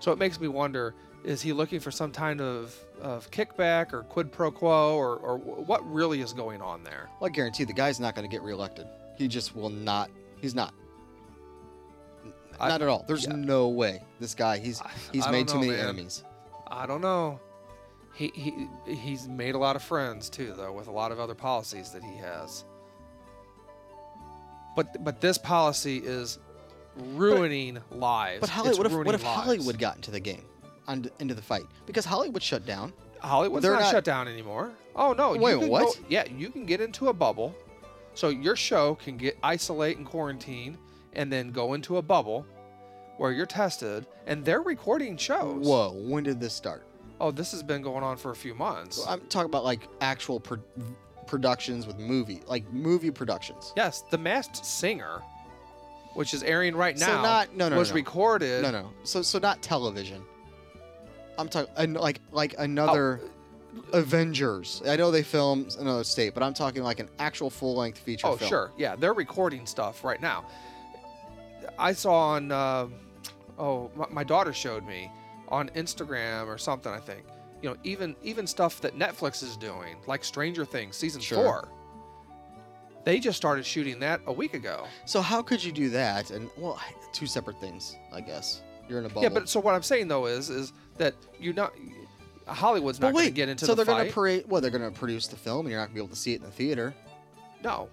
So 0.01 0.11
it 0.11 0.19
makes 0.19 0.39
me 0.39 0.47
wonder: 0.47 0.93
is 1.23 1.41
he 1.41 1.53
looking 1.53 1.79
for 1.79 1.91
some 1.91 2.11
kind 2.11 2.41
of, 2.41 2.75
of 3.01 3.29
kickback 3.31 3.93
or 3.93 4.03
quid 4.03 4.31
pro 4.31 4.51
quo, 4.51 4.95
or, 4.95 5.17
or 5.17 5.37
what 5.37 5.89
really 5.91 6.21
is 6.21 6.33
going 6.33 6.61
on 6.61 6.83
there? 6.83 7.09
Well, 7.19 7.29
I 7.29 7.33
guarantee 7.33 7.63
the 7.63 7.73
guy's 7.73 7.99
not 7.99 8.15
going 8.15 8.29
to 8.29 8.31
get 8.31 8.41
reelected. 8.41 8.87
He 9.17 9.27
just 9.27 9.55
will 9.55 9.69
not. 9.69 10.09
He's 10.41 10.55
not. 10.55 10.73
I- 12.59 12.69
not 12.69 12.81
at 12.81 12.87
all. 12.87 13.05
There's 13.07 13.25
yeah. 13.25 13.35
no 13.35 13.69
way. 13.69 14.01
This 14.19 14.35
guy. 14.35 14.57
He's 14.57 14.81
he's 15.11 15.25
I 15.25 15.31
made 15.31 15.47
don't 15.47 15.55
too 15.55 15.67
many 15.67 15.77
man. 15.77 15.89
enemies. 15.89 16.23
I 16.67 16.85
don't 16.85 17.01
know. 17.01 17.39
He, 18.15 18.31
he 18.35 18.67
he's 18.93 19.27
made 19.27 19.55
a 19.55 19.57
lot 19.57 19.75
of 19.75 19.81
friends 19.81 20.29
too, 20.29 20.53
though, 20.55 20.71
with 20.71 20.87
a 20.87 20.91
lot 20.91 21.11
of 21.11 21.19
other 21.19 21.35
policies 21.35 21.91
that 21.91 22.03
he 22.03 22.15
has. 22.17 22.63
But 24.75 25.03
but 25.03 25.19
this 25.19 25.37
policy 25.37 25.97
is 25.97 26.37
ruining 26.95 27.79
lives. 27.91 28.41
But 28.41 28.49
Hollywood. 28.49 28.77
What 28.77 28.87
if, 28.87 29.05
what 29.05 29.15
if. 29.15 29.23
Hollywood 29.23 29.79
got 29.79 29.95
into 29.95 30.11
the 30.11 30.19
game, 30.19 30.45
on, 30.87 31.09
into 31.19 31.33
the 31.33 31.41
fight? 31.41 31.65
Because 31.85 32.05
Hollywood 32.05 32.41
shut 32.43 32.65
down. 32.65 32.93
Hollywood's 33.19 33.63
They're 33.63 33.73
not, 33.73 33.81
not- 33.81 33.91
shut 33.91 34.03
down 34.03 34.27
anymore. 34.27 34.71
Oh 34.95 35.13
no! 35.13 35.35
Wait, 35.35 35.57
can 35.59 35.69
what? 35.69 35.85
Go, 35.97 36.05
yeah, 36.07 36.25
you 36.25 36.49
can 36.49 36.65
get 36.65 36.79
into 36.79 37.07
a 37.07 37.13
bubble, 37.13 37.55
so 38.13 38.29
your 38.29 38.55
show 38.55 38.93
can 38.95 39.17
get 39.17 39.37
isolate 39.41 39.97
and 39.97 40.05
quarantine, 40.05 40.77
and 41.13 41.31
then 41.31 41.51
go 41.51 41.73
into 41.73 41.97
a 41.97 42.01
bubble 42.01 42.45
where 43.17 43.31
you're 43.31 43.45
tested, 43.47 44.05
and 44.27 44.43
they're 44.45 44.61
recording 44.61 45.17
shows. 45.17 45.65
Whoa. 45.65 45.93
When 45.93 46.23
did 46.23 46.39
this 46.39 46.53
start? 46.53 46.85
Oh, 47.19 47.31
this 47.31 47.51
has 47.53 47.63
been 47.63 47.81
going 47.81 48.03
on 48.03 48.17
for 48.17 48.31
a 48.31 48.35
few 48.35 48.53
months. 48.53 49.03
I'm 49.07 49.21
talking 49.29 49.49
about 49.49 49.63
like 49.63 49.87
actual 50.01 50.39
pro- 50.39 50.59
productions 51.25 51.87
with 51.87 51.97
movie, 51.97 52.41
like 52.47 52.71
movie 52.73 53.11
productions. 53.11 53.73
Yes, 53.75 54.03
The 54.11 54.17
Masked 54.17 54.63
Singer, 54.65 55.21
which 56.13 56.33
is 56.33 56.43
airing 56.43 56.75
right 56.75 56.97
now, 56.97 57.05
So 57.07 57.21
not- 57.21 57.55
no, 57.55 57.69
no, 57.69 57.77
was 57.77 57.89
no. 57.89 57.95
recorded. 57.95 58.61
No, 58.61 58.69
no. 58.71 58.91
So 59.03 59.21
so 59.21 59.39
not 59.39 59.61
television. 59.61 60.23
I'm 61.37 61.47
talking 61.49 61.93
like 61.93 62.19
like 62.31 62.55
another 62.57 63.21
Oh. 63.23 63.97
Avengers. 63.97 64.83
I 64.87 64.95
know 64.97 65.09
they 65.09 65.23
film 65.23 65.67
another 65.79 66.03
state, 66.03 66.35
but 66.35 66.43
I'm 66.43 66.53
talking 66.53 66.83
like 66.83 66.99
an 66.99 67.09
actual 67.17 67.49
full 67.49 67.75
length 67.75 67.97
feature 67.97 68.27
Oh, 68.27 68.35
film. 68.37 68.47
sure. 68.49 68.71
Yeah, 68.77 68.95
they're 68.95 69.15
recording 69.15 69.65
stuff 69.65 70.03
right 70.03 70.21
now. 70.21 70.45
I 71.79 71.93
saw 71.93 72.13
on, 72.13 72.51
uh, 72.51 72.87
oh, 73.57 73.89
my, 73.95 74.05
my 74.11 74.23
daughter 74.23 74.53
showed 74.53 74.85
me 74.85 75.09
on 75.49 75.69
Instagram 75.69 76.45
or 76.47 76.59
something. 76.59 76.91
I 76.91 76.99
think 76.99 77.23
you 77.63 77.69
know 77.69 77.75
even 77.83 78.15
even 78.21 78.45
stuff 78.45 78.79
that 78.81 78.95
Netflix 78.97 79.41
is 79.41 79.57
doing, 79.57 79.95
like 80.05 80.23
Stranger 80.23 80.65
Things 80.65 80.95
season 80.95 81.19
Sure. 81.21 81.43
four. 81.43 81.67
They 83.05 83.19
just 83.19 83.37
started 83.37 83.65
shooting 83.65 83.99
that 83.99 84.21
a 84.27 84.31
week 84.33 84.53
ago. 84.53 84.85
So 85.05 85.19
how 85.19 85.41
could 85.41 85.63
you 85.63 85.71
do 85.71 85.89
that? 85.89 86.29
And 86.31 86.49
well, 86.57 86.79
two 87.11 87.25
separate 87.27 87.59
things, 87.59 87.97
I 88.13 88.21
guess. 88.21 88.61
You're 88.89 88.99
in 88.99 89.05
a 89.05 89.09
bubble. 89.09 89.23
Yeah, 89.23 89.29
but 89.29 89.49
so 89.49 89.59
what 89.59 89.75
I'm 89.75 89.83
saying 89.83 90.07
though 90.07 90.25
is 90.25 90.49
is 90.49 90.73
that 90.97 91.15
you're 91.39 91.53
not 91.53 91.73
Hollywood's 92.47 92.99
not 92.99 93.13
going 93.13 93.25
to 93.25 93.31
get 93.31 93.49
into 93.49 93.65
the 93.65 93.67
so 93.67 93.75
the 93.75 93.83
they're 93.83 93.95
gonna 93.95 94.11
parade. 94.11 94.45
Well, 94.47 94.61
they're 94.61 94.71
gonna 94.71 94.91
produce 94.91 95.27
the 95.27 95.37
film, 95.37 95.65
and 95.65 95.71
you're 95.71 95.79
not 95.79 95.87
gonna 95.87 95.95
be 95.95 95.99
able 96.01 96.09
to 96.09 96.15
see 96.15 96.33
it 96.33 96.37
in 96.37 96.43
the 96.43 96.51
theater. 96.51 96.93
No. 97.63 97.89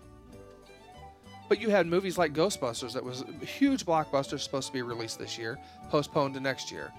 But 1.49 1.61
you 1.61 1.70
had 1.70 1.86
movies 1.86 2.16
like 2.16 2.32
Ghostbusters 2.32 2.93
that 2.93 3.05
was 3.05 3.22
a 3.22 3.45
huge 3.45 3.84
blockbuster 3.84 4.38
supposed 4.38 4.68
to 4.68 4.72
be 4.72 4.82
released 4.82 5.18
this 5.18 5.36
year, 5.36 5.59
postponed 5.88 6.34
to 6.34 6.41
next 6.41 6.70
year. 6.70 6.93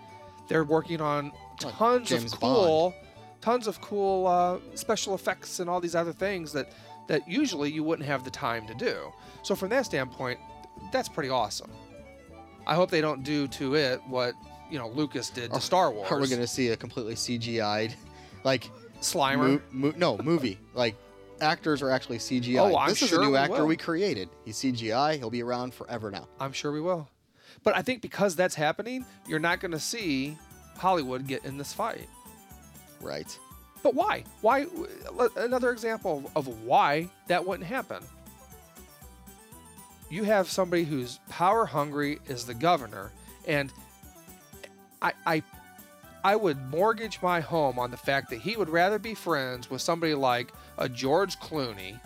They're 0.50 0.66
working 0.66 1.00
on 1.00 1.32
Like 1.64 1.74
tons 1.76 2.10
James 2.10 2.34
of 2.34 2.40
cool, 2.42 2.94
tons 3.40 3.68
of 3.68 3.80
cool 3.80 4.28
uh, 4.28 4.60
special 4.76 5.16
effects 5.16 5.60
and 5.62 5.70
all 5.70 5.80
these 5.80 5.96
other 5.96 6.12
things 6.14 6.52
that 6.54 6.74
that 7.08 7.28
usually 7.28 7.72
you 7.72 7.84
wouldn't 7.84 8.08
have 8.08 8.24
the 8.24 8.30
time 8.30 8.68
to 8.68 8.74
do. 8.74 9.12
So 9.44 9.56
from 9.56 9.70
that 9.70 9.86
standpoint, 9.86 10.40
that's 10.92 11.10
pretty 11.10 11.30
awesome. 11.30 11.72
I 12.68 12.76
hope 12.76 12.90
they 12.92 13.02
don't 13.02 13.24
do 13.24 13.48
to 13.50 13.76
it 13.76 14.02
what 14.08 14.34
you 14.70 14.78
know 14.78 14.90
Lucas 14.90 15.30
did 15.30 15.50
to 15.52 15.58
Are- 15.58 15.62
Star 15.62 15.92
Wars. 15.92 16.10
We're 16.10 16.22
we 16.22 16.28
gonna 16.30 16.48
see 16.48 16.70
a 16.70 16.78
completely 16.78 17.16
CGI'd, 17.16 17.96
like 18.44 18.70
Slimer? 19.02 19.62
mo- 19.72 19.90
mo- 19.90 19.94
no 19.98 20.18
movie? 20.18 20.60
Like 20.74 20.96
actors 21.42 21.82
are 21.82 21.90
actually 21.90 22.18
CGI. 22.20 22.60
Oh, 22.60 22.78
I'm 22.78 22.90
this 22.90 23.00
sure 23.00 23.08
is 23.08 23.14
a 23.14 23.22
new 23.22 23.32
we 23.32 23.38
actor 23.38 23.62
will. 23.62 23.68
we 23.68 23.78
created. 23.78 24.30
He's 24.46 24.58
CGI. 24.58 25.18
He'll 25.18 25.30
be 25.32 25.42
around 25.44 25.74
forever 25.74 26.12
now. 26.12 26.28
I'm 26.40 26.52
sure 26.54 26.72
we 26.72 26.82
will. 26.82 27.08
But 27.64 27.76
I 27.76 27.82
think 27.82 28.02
because 28.02 28.36
that's 28.36 28.56
happening, 28.56 29.06
you're 29.28 29.40
not 29.40 29.60
going 29.60 29.72
to 29.72 29.80
see 29.80 30.38
Hollywood 30.78 31.28
get 31.28 31.44
in 31.46 31.58
this 31.58 31.74
fight. 31.74 32.08
Right. 33.02 33.38
But 33.84 33.96
why? 33.96 34.24
Why? 34.42 34.68
Another 35.36 35.72
example 35.72 36.30
of 36.36 36.48
why 36.64 37.10
that 37.28 37.46
wouldn't 37.46 37.68
happen. 37.68 38.04
You 40.12 40.24
have 40.26 40.50
somebody 40.50 40.84
who's 40.84 41.20
power 41.30 41.66
hungry 41.66 42.20
is 42.28 42.46
the 42.46 42.54
governor, 42.54 43.12
and 43.48 43.72
I, 45.02 45.14
I, 45.26 45.44
I 46.22 46.36
would 46.36 46.62
mortgage 46.70 47.20
my 47.22 47.40
home 47.40 47.80
on 47.80 47.92
the 47.92 47.98
fact 47.98 48.30
that 48.32 48.40
he 48.40 48.58
would 48.58 48.70
rather 48.70 49.00
be 49.00 49.14
friends 49.16 49.70
with 49.72 49.82
somebody 49.82 50.14
like 50.14 50.52
a 50.78 50.90
George 50.90 51.40
Clooney, 51.40 51.98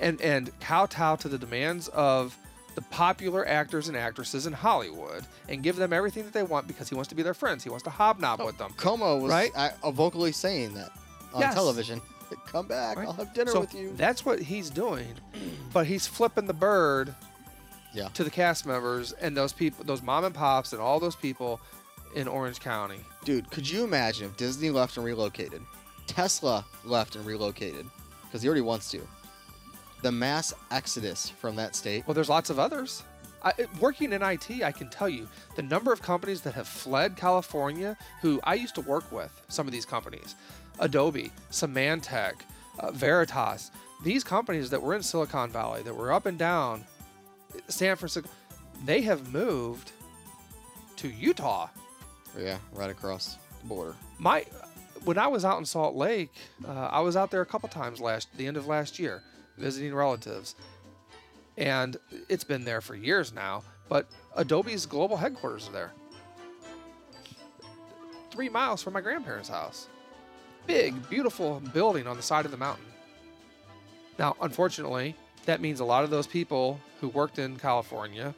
and 0.00 0.20
and 0.20 0.50
kowtow 0.58 1.14
to 1.16 1.28
the 1.28 1.38
demands 1.38 1.86
of 1.88 2.36
the 2.74 2.82
popular 2.82 3.46
actors 3.46 3.86
and 3.86 3.96
actresses 3.96 4.46
in 4.46 4.52
Hollywood, 4.52 5.24
and 5.48 5.62
give 5.62 5.76
them 5.76 5.92
everything 5.92 6.24
that 6.24 6.32
they 6.32 6.42
want 6.42 6.66
because 6.66 6.88
he 6.88 6.96
wants 6.96 7.08
to 7.10 7.14
be 7.14 7.22
their 7.22 7.34
friends. 7.34 7.62
He 7.62 7.70
wants 7.70 7.84
to 7.84 7.90
hobnob 7.90 8.42
with 8.44 8.58
them. 8.58 8.72
Cuomo 8.76 9.20
was 9.20 9.30
Right? 9.30 9.52
I, 9.56 9.70
uh, 9.84 9.92
vocally 9.92 10.32
saying 10.32 10.74
that 10.74 10.90
on 11.32 11.42
Yes. 11.42 11.54
television. 11.54 12.00
Come 12.46 12.66
back. 12.66 12.96
Right? 12.96 13.06
I'll 13.06 13.12
have 13.14 13.32
dinner 13.34 13.50
so 13.52 13.60
with 13.60 13.74
you. 13.74 13.92
That's 13.96 14.24
what 14.24 14.40
he's 14.40 14.70
doing, 14.70 15.14
but 15.72 15.86
he's 15.86 16.06
flipping 16.06 16.46
the 16.46 16.54
bird 16.54 17.14
Yeah. 17.94 18.08
to 18.14 18.24
the 18.24 18.30
cast 18.30 18.66
members 18.66 19.12
and 19.12 19.36
those 19.36 19.52
people, 19.52 19.84
those 19.84 20.02
mom 20.02 20.24
and 20.24 20.34
pops, 20.34 20.72
and 20.72 20.80
all 20.80 21.00
those 21.00 21.16
people 21.16 21.60
in 22.14 22.26
Orange 22.28 22.60
County. 22.60 23.00
Dude, 23.24 23.50
could 23.50 23.68
you 23.68 23.84
imagine 23.84 24.26
if 24.26 24.36
Disney 24.36 24.70
left 24.70 24.96
and 24.96 25.06
relocated? 25.06 25.62
Tesla 26.06 26.64
left 26.84 27.14
and 27.14 27.24
relocated 27.24 27.86
because 28.24 28.42
he 28.42 28.48
already 28.48 28.62
wants 28.62 28.90
to. 28.90 29.00
The 30.02 30.10
mass 30.10 30.52
exodus 30.70 31.28
from 31.28 31.56
that 31.56 31.76
state. 31.76 32.06
Well, 32.06 32.14
there's 32.14 32.28
lots 32.28 32.50
of 32.50 32.58
others. 32.58 33.02
I, 33.42 33.52
working 33.80 34.12
in 34.12 34.22
IT, 34.22 34.62
I 34.62 34.72
can 34.72 34.90
tell 34.90 35.08
you 35.08 35.26
the 35.56 35.62
number 35.62 35.92
of 35.92 36.02
companies 36.02 36.42
that 36.42 36.54
have 36.54 36.68
fled 36.68 37.16
California 37.16 37.96
who 38.20 38.38
I 38.44 38.54
used 38.54 38.74
to 38.74 38.82
work 38.82 39.10
with, 39.12 39.30
some 39.48 39.66
of 39.66 39.72
these 39.72 39.86
companies 39.86 40.34
Adobe, 40.80 41.30
Symantec, 41.50 42.34
uh, 42.78 42.90
Veritas, 42.90 43.70
these 44.02 44.24
companies 44.24 44.70
that 44.70 44.80
were 44.80 44.94
in 44.94 45.02
Silicon 45.02 45.50
Valley, 45.50 45.82
that 45.82 45.94
were 45.94 46.12
up 46.12 46.26
and 46.26 46.38
down 46.38 46.84
San 47.68 47.96
Francisco, 47.96 48.28
they 48.84 49.02
have 49.02 49.32
moved 49.32 49.92
to 50.96 51.08
Utah. 51.08 51.68
Yeah, 52.38 52.58
right 52.72 52.90
across 52.90 53.36
the 53.60 53.68
border. 53.68 53.94
my 54.18 54.44
when 55.04 55.18
I 55.18 55.26
was 55.26 55.44
out 55.44 55.58
in 55.58 55.64
Salt 55.64 55.94
Lake, 55.94 56.32
uh, 56.66 56.88
I 56.92 57.00
was 57.00 57.16
out 57.16 57.30
there 57.30 57.40
a 57.40 57.46
couple 57.46 57.68
times 57.68 58.00
last 58.00 58.28
the 58.36 58.46
end 58.46 58.56
of 58.56 58.66
last 58.66 58.98
year 58.98 59.22
visiting 59.56 59.94
relatives, 59.94 60.54
and 61.58 61.96
it's 62.28 62.44
been 62.44 62.64
there 62.64 62.80
for 62.80 62.94
years 62.94 63.32
now. 63.32 63.62
But 63.88 64.06
Adobe's 64.36 64.86
global 64.86 65.16
headquarters 65.16 65.68
are 65.68 65.72
there, 65.72 65.92
three 68.30 68.48
miles 68.48 68.82
from 68.82 68.92
my 68.92 69.00
grandparents' 69.00 69.48
house. 69.48 69.88
Big, 70.70 71.10
beautiful 71.10 71.60
building 71.72 72.06
on 72.06 72.16
the 72.16 72.22
side 72.22 72.44
of 72.44 72.52
the 72.52 72.56
mountain. 72.56 72.84
Now, 74.20 74.36
unfortunately, 74.40 75.16
that 75.46 75.60
means 75.60 75.80
a 75.80 75.84
lot 75.84 76.04
of 76.04 76.10
those 76.10 76.28
people 76.28 76.80
who 77.00 77.08
worked 77.08 77.40
in 77.40 77.56
California, 77.56 78.34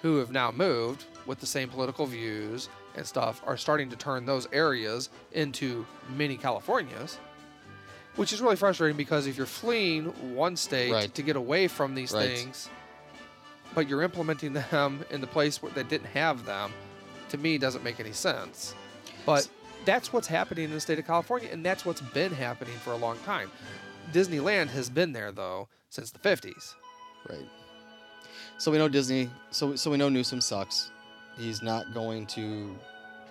who 0.00 0.16
have 0.16 0.30
now 0.30 0.50
moved 0.50 1.04
with 1.26 1.40
the 1.40 1.46
same 1.46 1.68
political 1.68 2.06
views 2.06 2.70
and 2.96 3.04
stuff, 3.06 3.42
are 3.46 3.58
starting 3.58 3.90
to 3.90 3.96
turn 3.96 4.24
those 4.24 4.46
areas 4.52 5.10
into 5.32 5.84
mini 6.16 6.38
Californias, 6.38 7.18
which 8.16 8.32
is 8.32 8.40
really 8.40 8.56
frustrating 8.56 8.96
because 8.96 9.26
if 9.26 9.36
you're 9.36 9.44
fleeing 9.46 10.06
one 10.34 10.56
state 10.56 10.92
Right. 10.92 11.14
to 11.14 11.22
get 11.22 11.36
away 11.36 11.68
from 11.68 11.94
these 11.94 12.12
Right. 12.12 12.28
things, 12.38 12.70
but 13.74 13.88
you're 13.88 14.02
implementing 14.02 14.52
them 14.70 15.04
in 15.10 15.20
the 15.20 15.26
place 15.26 15.60
where 15.62 15.72
that 15.72 15.90
didn't 15.90 16.08
have 16.14 16.46
them, 16.46 16.72
to 17.28 17.36
me 17.36 17.58
doesn't 17.58 17.84
make 17.84 18.00
any 18.00 18.12
sense. 18.12 18.74
But 19.26 19.46
that's 19.84 20.12
what's 20.12 20.26
happening 20.26 20.64
in 20.64 20.70
the 20.70 20.80
state 20.80 20.98
of 20.98 21.06
California, 21.06 21.48
and 21.52 21.64
that's 21.64 21.84
what's 21.84 22.00
been 22.00 22.32
happening 22.32 22.74
for 22.74 22.92
a 22.92 22.96
long 22.96 23.18
time. 23.20 23.50
Disneyland 24.12 24.68
has 24.68 24.88
been 24.88 25.12
there 25.12 25.32
though 25.32 25.68
since 25.90 26.10
the 26.10 26.18
50s. 26.18 26.74
Right. 27.28 27.48
So 28.58 28.70
we 28.70 28.78
know 28.78 28.88
Disney. 28.88 29.30
So 29.50 29.76
so 29.76 29.90
we 29.90 29.96
know 29.96 30.08
Newsom 30.08 30.40
sucks. 30.40 30.90
He's 31.36 31.62
not 31.62 31.94
going 31.94 32.26
to 32.28 32.76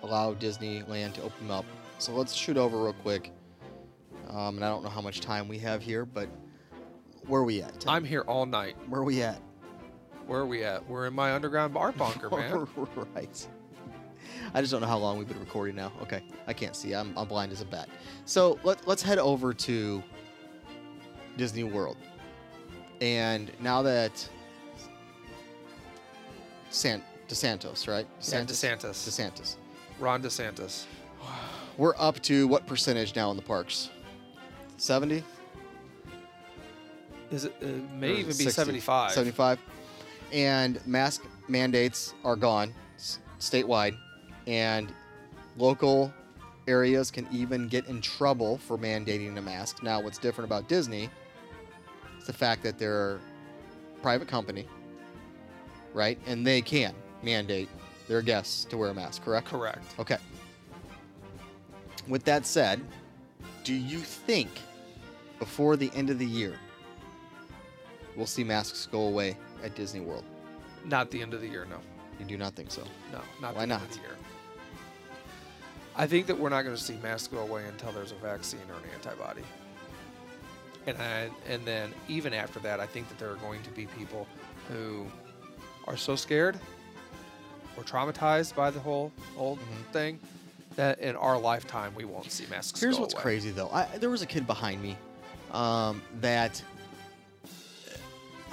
allow 0.02 0.34
Disneyland 0.34 1.14
to 1.14 1.22
open 1.22 1.50
up. 1.50 1.64
So 1.98 2.12
let's 2.12 2.32
shoot 2.32 2.56
over 2.56 2.76
real 2.78 2.92
quick. 2.94 3.32
Um, 4.28 4.56
and 4.56 4.64
I 4.64 4.68
don't 4.68 4.82
know 4.82 4.90
how 4.90 5.00
much 5.00 5.20
time 5.20 5.48
we 5.48 5.58
have 5.58 5.82
here, 5.82 6.04
but 6.04 6.28
where 7.26 7.40
are 7.40 7.44
we 7.44 7.62
at? 7.62 7.84
I'm 7.86 8.04
here 8.04 8.22
all 8.22 8.46
night. 8.46 8.76
Where 8.88 9.00
are 9.00 9.04
we 9.04 9.22
at? 9.22 9.40
Where 10.26 10.40
are 10.40 10.46
we 10.46 10.64
at? 10.64 10.86
We're 10.88 11.06
in 11.06 11.14
my 11.14 11.32
underground 11.34 11.74
bar 11.74 11.92
bunker, 11.96 12.30
man. 12.30 12.66
right. 13.14 13.48
I 14.54 14.60
just 14.60 14.72
don't 14.72 14.80
know 14.80 14.86
how 14.86 14.98
long 14.98 15.18
we've 15.18 15.28
been 15.28 15.40
recording 15.40 15.76
now. 15.76 15.92
Okay, 16.02 16.22
I 16.46 16.52
can't 16.52 16.74
see. 16.74 16.94
I'm, 16.94 17.16
I'm 17.16 17.28
blind 17.28 17.52
as 17.52 17.60
a 17.60 17.64
bat. 17.64 17.88
So 18.24 18.58
let, 18.62 18.86
let's 18.86 19.02
head 19.02 19.18
over 19.18 19.52
to 19.52 20.02
Disney 21.36 21.64
World. 21.64 21.96
And 23.00 23.50
now 23.60 23.82
that 23.82 24.28
San 26.70 27.02
DeSantos, 27.28 27.86
right? 27.88 28.06
Yeah, 28.20 28.44
DeSantis. 28.44 29.08
DeSantis. 29.08 29.56
Ron 29.98 30.22
DeSantis. 30.22 30.84
We're 31.76 31.94
up 31.96 32.20
to 32.22 32.48
what 32.48 32.66
percentage 32.66 33.14
now 33.14 33.30
in 33.30 33.36
the 33.36 33.42
parks? 33.42 33.90
70? 34.78 35.22
Is 37.30 37.44
it, 37.44 37.54
it 37.60 37.90
may 37.92 38.10
Or 38.10 38.18
even 38.18 38.36
be 38.36 38.50
75. 38.50 39.12
75. 39.12 39.58
And 40.32 40.84
mask 40.86 41.24
mandates 41.46 42.14
are 42.24 42.36
gone 42.36 42.74
statewide. 43.38 43.96
And 44.48 44.92
local 45.58 46.12
areas 46.66 47.10
can 47.10 47.28
even 47.30 47.68
get 47.68 47.86
in 47.86 48.00
trouble 48.00 48.58
for 48.58 48.78
mandating 48.78 49.36
a 49.36 49.42
mask. 49.42 49.82
Now, 49.82 50.00
what's 50.00 50.18
different 50.18 50.48
about 50.48 50.68
Disney 50.68 51.10
is 52.18 52.26
the 52.26 52.32
fact 52.32 52.62
that 52.62 52.78
they're 52.78 53.16
a 53.16 53.20
private 54.02 54.26
company, 54.26 54.66
right? 55.92 56.18
And 56.26 56.46
they 56.46 56.62
can 56.62 56.94
mandate 57.22 57.68
their 58.08 58.22
guests 58.22 58.64
to 58.66 58.78
wear 58.78 58.90
a 58.90 58.94
mask, 58.94 59.22
correct? 59.22 59.48
Correct. 59.48 59.84
Okay. 59.98 60.16
With 62.08 62.24
that 62.24 62.46
said, 62.46 62.80
do 63.64 63.74
you 63.74 63.98
think 63.98 64.48
before 65.38 65.76
the 65.76 65.90
end 65.94 66.08
of 66.08 66.18
the 66.18 66.26
year 66.26 66.54
we'll 68.16 68.26
see 68.26 68.44
masks 68.44 68.88
go 68.90 69.02
away 69.02 69.36
at 69.62 69.74
Disney 69.74 70.00
World? 70.00 70.24
Not 70.86 71.10
the 71.10 71.20
end 71.20 71.34
of 71.34 71.42
the 71.42 71.48
year, 71.48 71.66
no. 71.68 71.76
You 72.18 72.24
do 72.24 72.38
not 72.38 72.54
think 72.54 72.70
so. 72.70 72.82
No, 73.12 73.20
not 73.40 73.54
Why 73.54 73.62
the 73.62 73.66
not? 73.66 73.82
I 75.98 76.06
think 76.06 76.26
that 76.28 76.38
we're 76.38 76.48
not 76.48 76.62
going 76.62 76.76
to 76.76 76.80
see 76.82 76.96
masks 77.02 77.26
go 77.28 77.38
away 77.40 77.64
until 77.66 77.90
there's 77.92 78.12
a 78.12 78.16
vaccine 78.16 78.60
or 78.70 78.74
an 78.74 78.82
antibody. 78.94 79.42
And 80.86 80.96
I, 80.96 81.28
and 81.48 81.64
then 81.66 81.92
even 82.08 82.32
after 82.32 82.60
that, 82.60 82.78
I 82.80 82.86
think 82.86 83.08
that 83.08 83.18
there 83.18 83.30
are 83.30 83.36
going 83.36 83.62
to 83.64 83.70
be 83.70 83.86
people 83.86 84.26
who 84.68 85.06
are 85.86 85.96
so 85.96 86.14
scared 86.16 86.56
or 87.76 87.82
traumatized 87.82 88.54
by 88.54 88.70
the 88.70 88.80
whole 88.80 89.12
whole 89.36 89.56
Mhm. 89.56 89.92
thing 89.92 90.20
that 90.76 90.98
in 91.00 91.16
our 91.16 91.36
lifetime 91.38 91.92
we 91.94 92.04
won't 92.04 92.30
see 92.30 92.46
masks. 92.46 92.80
Here's 92.80 92.98
what's 92.98 93.12
away. 93.14 93.22
crazy 93.22 93.50
though. 93.50 93.68
I, 93.70 93.84
there 93.98 94.10
was 94.10 94.22
a 94.22 94.26
kid 94.26 94.46
behind 94.46 94.80
me 94.82 94.96
um, 95.52 96.00
that 96.20 96.62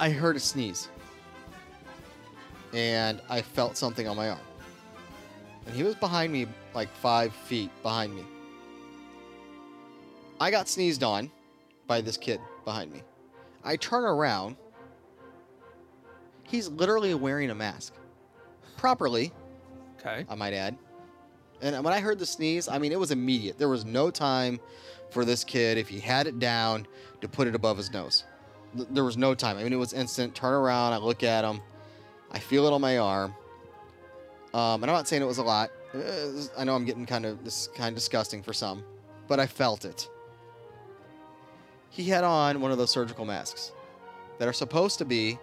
I 0.00 0.10
heard 0.10 0.34
a 0.36 0.40
sneeze, 0.40 0.88
and 2.72 3.20
I 3.30 3.40
felt 3.42 3.76
something 3.76 4.06
on 4.08 4.16
my 4.16 4.30
arm, 4.30 4.38
and 5.66 5.74
he 5.74 5.82
was 5.82 5.94
behind 5.96 6.32
me 6.32 6.46
like 6.74 6.88
five 6.88 7.32
feet 7.32 7.70
behind 7.82 8.14
me. 8.14 8.24
I 10.40 10.50
got 10.50 10.68
sneezed 10.68 11.02
on 11.02 11.30
by 11.86 12.00
this 12.00 12.16
kid 12.16 12.40
behind 12.64 12.92
me. 12.92 13.02
I 13.64 13.76
turn 13.76 14.04
around. 14.04 14.56
He's 16.44 16.68
literally 16.68 17.14
wearing 17.14 17.50
a 17.50 17.54
mask, 17.54 17.94
properly. 18.76 19.32
Okay. 19.98 20.24
I 20.28 20.34
might 20.34 20.52
add. 20.52 20.76
And 21.62 21.82
when 21.82 21.92
I 21.92 22.00
heard 22.00 22.18
the 22.18 22.26
sneeze, 22.26 22.68
I 22.68 22.78
mean, 22.78 22.92
it 22.92 23.00
was 23.00 23.10
immediate. 23.10 23.58
There 23.58 23.68
was 23.68 23.84
no 23.84 24.10
time 24.10 24.60
for 25.10 25.24
this 25.24 25.42
kid, 25.42 25.78
if 25.78 25.88
he 25.88 25.98
had 25.98 26.26
it 26.26 26.38
down, 26.38 26.86
to 27.22 27.28
put 27.28 27.48
it 27.48 27.54
above 27.54 27.76
his 27.78 27.90
nose. 27.90 28.24
There 28.74 29.04
was 29.04 29.16
no 29.16 29.34
time. 29.34 29.56
I 29.56 29.64
mean, 29.64 29.72
it 29.72 29.76
was 29.76 29.94
instant. 29.94 30.34
Turn 30.34 30.52
around, 30.52 30.92
I 30.92 30.98
look 30.98 31.22
at 31.22 31.44
him, 31.44 31.60
I 32.30 32.38
feel 32.38 32.66
it 32.66 32.72
on 32.72 32.80
my 32.80 32.98
arm. 32.98 33.34
Um, 34.56 34.82
and 34.82 34.90
I'm 34.90 34.96
not 34.96 35.06
saying 35.06 35.20
it 35.20 35.26
was 35.26 35.36
a 35.36 35.42
lot. 35.42 35.70
Uh, 35.94 36.00
I 36.56 36.64
know 36.64 36.74
I'm 36.74 36.86
getting 36.86 37.04
kind 37.04 37.26
of 37.26 37.44
this 37.44 37.68
kind 37.74 37.90
of 37.90 37.94
disgusting 37.94 38.42
for 38.42 38.54
some, 38.54 38.82
but 39.28 39.38
I 39.38 39.46
felt 39.46 39.84
it. 39.84 40.08
He 41.90 42.04
had 42.04 42.24
on 42.24 42.62
one 42.62 42.72
of 42.72 42.78
those 42.78 42.90
surgical 42.90 43.26
masks 43.26 43.72
that 44.38 44.48
are 44.48 44.54
supposed 44.54 44.96
to 44.96 45.04
be 45.04 45.38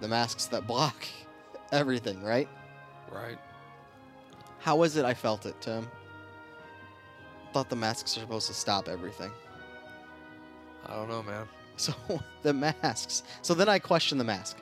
the 0.00 0.08
masks 0.08 0.46
that 0.46 0.66
block 0.66 1.06
everything, 1.72 2.20
right? 2.20 2.48
Right. 3.12 3.38
How 4.58 4.82
is 4.82 4.96
it 4.96 5.04
I 5.04 5.14
felt 5.14 5.46
it, 5.46 5.54
Tim? 5.60 5.86
Thought 7.52 7.70
the 7.70 7.76
masks 7.76 8.16
are 8.16 8.20
supposed 8.20 8.48
to 8.48 8.54
stop 8.54 8.88
everything. 8.88 9.30
I 10.86 10.96
don't 10.96 11.08
know, 11.08 11.22
man. 11.22 11.46
So 11.78 11.94
the 12.42 12.52
masks. 12.52 13.22
So 13.40 13.54
then 13.54 13.68
I 13.68 13.78
question 13.78 14.18
the 14.18 14.24
mask. 14.24 14.56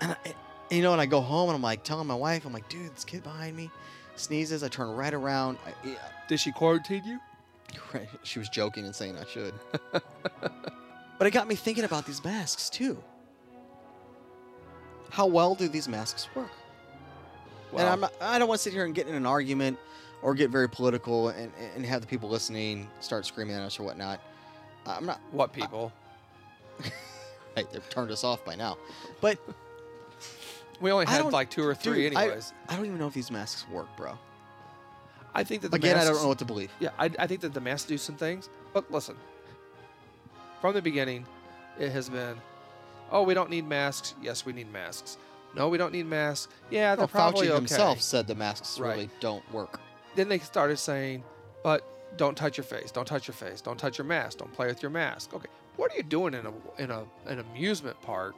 And 0.00 0.16
I, 0.24 0.34
you 0.70 0.82
know, 0.82 0.92
and 0.92 1.00
I 1.00 1.06
go 1.06 1.20
home 1.20 1.48
and 1.48 1.56
I'm 1.56 1.62
like 1.62 1.82
telling 1.84 2.06
my 2.06 2.14
wife, 2.14 2.44
I'm 2.44 2.52
like, 2.52 2.68
dude, 2.68 2.94
this 2.94 3.04
kid 3.04 3.22
behind 3.22 3.56
me 3.56 3.70
sneezes, 4.16 4.62
I 4.62 4.68
turn 4.68 4.90
right 4.90 5.14
around. 5.14 5.58
I, 5.66 5.88
yeah, 5.88 5.94
Did 6.28 6.40
she 6.40 6.52
quarantine 6.52 7.02
you? 7.04 7.18
right. 7.94 8.08
She 8.22 8.38
was 8.38 8.48
joking 8.48 8.84
and 8.84 8.94
saying 8.94 9.16
I 9.16 9.24
should. 9.24 9.54
but 9.92 11.26
it 11.26 11.30
got 11.30 11.48
me 11.48 11.54
thinking 11.54 11.84
about 11.84 12.06
these 12.06 12.22
masks 12.24 12.68
too. 12.68 13.02
How 15.10 15.26
well 15.26 15.54
do 15.54 15.68
these 15.68 15.88
masks 15.88 16.28
work? 16.34 16.50
and 17.72 17.82
I'm 17.82 18.00
not, 18.00 18.12
I 18.20 18.38
don't 18.38 18.48
want 18.48 18.58
to 18.58 18.62
sit 18.62 18.72
here 18.72 18.84
and 18.84 18.94
get 18.94 19.08
in 19.08 19.14
an 19.14 19.26
argument 19.26 19.78
or 20.22 20.34
get 20.34 20.50
very 20.50 20.68
political 20.68 21.28
and, 21.28 21.52
and 21.74 21.84
have 21.84 22.00
the 22.00 22.06
people 22.06 22.28
listening 22.28 22.88
start 23.00 23.26
screaming 23.26 23.54
at 23.56 23.62
us 23.62 23.78
or 23.78 23.82
whatnot. 23.82 24.20
I'm 24.86 25.06
not. 25.06 25.20
what 25.32 25.52
people? 25.52 25.92
Right, 27.56 27.68
they've 27.72 27.90
turned 27.90 28.12
us 28.12 28.22
off 28.22 28.44
by 28.44 28.54
now. 28.54 28.78
But 29.20 29.36
We 30.80 30.90
only 30.92 31.06
I 31.06 31.10
had 31.10 31.22
don't- 31.22 31.32
like 31.32 31.50
two 31.50 31.64
or 31.66 31.74
three, 31.74 32.08
dude, 32.08 32.16
I- 32.16 32.24
anyways. 32.26 32.52
I 32.68 32.76
don't 32.76 32.86
even 32.86 32.98
know 32.98 33.06
if 33.08 33.14
these 33.14 33.30
masks 33.30 33.66
work, 33.68 33.88
bro. 33.96 34.16
I, 35.34 35.44
think 35.44 35.62
that 35.62 35.70
the 35.70 35.76
Again, 35.76 35.92
I 35.96 35.98
masks, 35.98 36.10
don't 36.10 36.22
know 36.22 36.28
what 36.28 36.38
to 36.38 36.44
believe. 36.44 36.70
Yeah, 36.80 36.90
I, 36.98 37.10
I 37.18 37.26
think 37.26 37.40
that 37.42 37.54
the 37.54 37.60
masks 37.60 37.86
do 37.88 37.98
some 37.98 38.16
things, 38.16 38.48
but 38.72 38.90
listen. 38.90 39.16
From 40.60 40.74
the 40.74 40.82
beginning, 40.82 41.26
it 41.78 41.90
has 41.92 42.08
been, 42.08 42.36
oh, 43.12 43.22
we 43.22 43.34
don't 43.34 43.50
need 43.50 43.66
masks. 43.68 44.14
Yes, 44.20 44.44
we 44.44 44.52
need 44.52 44.72
masks. 44.72 45.16
No, 45.54 45.68
we 45.68 45.78
don't 45.78 45.92
need 45.92 46.06
masks. 46.06 46.52
Yeah, 46.70 46.94
they're 46.94 47.02
Well, 47.02 47.08
probably 47.08 47.46
Fauci 47.46 47.50
okay. 47.50 47.56
himself 47.56 48.00
said 48.02 48.26
the 48.26 48.34
masks 48.34 48.78
Right. 48.80 48.90
really 48.90 49.10
don't 49.20 49.48
work. 49.52 49.80
Then 50.16 50.28
they 50.28 50.38
started 50.40 50.78
saying, 50.78 51.22
but 51.62 51.84
don't 52.16 52.36
touch 52.36 52.56
your 52.56 52.64
face. 52.64 52.90
Don't 52.90 53.06
touch 53.06 53.28
your 53.28 53.34
face. 53.34 53.60
Don't 53.60 53.78
touch 53.78 53.98
your 53.98 54.04
mask. 54.06 54.38
Don't 54.38 54.52
play 54.52 54.66
with 54.66 54.82
your 54.82 54.90
mask. 54.90 55.32
Okay, 55.34 55.48
what 55.76 55.92
are 55.92 55.96
you 55.96 56.02
doing 56.02 56.34
in 56.34 56.46
a 56.46 56.52
in 56.82 56.90
a 56.90 57.04
an 57.26 57.38
amusement 57.38 58.00
park 58.02 58.34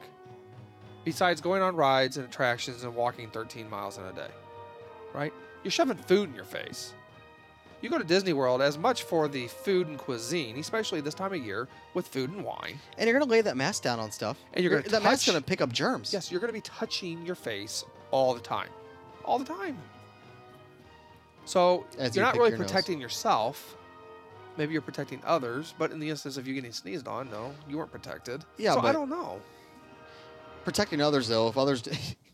besides 1.03 1.41
going 1.41 1.61
on 1.61 1.75
rides 1.75 2.17
and 2.17 2.25
attractions 2.27 2.83
and 2.83 2.95
walking 2.95 3.29
13 3.29 3.69
miles 3.69 3.97
in 3.97 4.05
a 4.05 4.13
day? 4.13 4.29
Right? 5.13 5.33
You're 5.63 5.71
shoving 5.71 5.97
food 5.97 6.29
in 6.29 6.35
your 6.35 6.45
face. 6.45 6.93
You 7.81 7.89
go 7.89 7.97
to 7.97 8.03
Disney 8.03 8.33
World 8.33 8.61
as 8.61 8.77
much 8.77 9.03
for 9.03 9.27
the 9.27 9.47
food 9.47 9.87
and 9.87 9.97
cuisine, 9.97 10.57
especially 10.59 11.01
this 11.01 11.15
time 11.15 11.33
of 11.33 11.43
year 11.43 11.67
with 11.95 12.07
food 12.07 12.29
and 12.29 12.43
wine. 12.43 12.79
And 12.97 13.09
you're 13.09 13.17
gonna 13.17 13.29
lay 13.29 13.41
that 13.41 13.57
mask 13.57 13.81
down 13.83 13.99
on 13.99 14.11
stuff. 14.11 14.37
And 14.53 14.63
you're 14.63 14.77
gonna 14.77 14.89
that 14.89 15.01
mask's 15.03 15.25
gonna 15.25 15.41
pick 15.41 15.61
up 15.61 15.71
germs. 15.71 16.13
Yes, 16.13 16.31
you're 16.31 16.39
going 16.39 16.49
to 16.49 16.53
be 16.53 16.61
touching 16.61 17.25
your 17.25 17.35
face 17.35 17.83
all 18.11 18.33
the 18.35 18.39
time. 18.39 18.69
All 19.25 19.39
the 19.39 19.45
time. 19.45 19.79
So 21.45 21.85
As 21.97 22.15
you're 22.15 22.23
you 22.23 22.27
not 22.27 22.37
really 22.37 22.49
your 22.51 22.59
nose. 22.59 22.67
protecting 22.67 23.01
yourself. 23.01 23.75
Maybe 24.57 24.73
you're 24.73 24.81
protecting 24.81 25.21
others, 25.25 25.73
but 25.79 25.91
in 25.91 25.99
the 25.99 26.09
instance 26.09 26.37
of 26.37 26.47
you 26.47 26.53
getting 26.53 26.73
sneezed 26.73 27.07
on, 27.07 27.31
no, 27.31 27.53
you 27.67 27.77
weren't 27.77 27.91
protected. 27.91 28.43
Yeah, 28.57 28.73
so 28.73 28.81
I 28.81 28.91
don't 28.91 29.09
know. 29.09 29.41
Protecting 30.63 31.01
others 31.01 31.27
though, 31.27 31.47
if 31.47 31.57
others, 31.57 31.83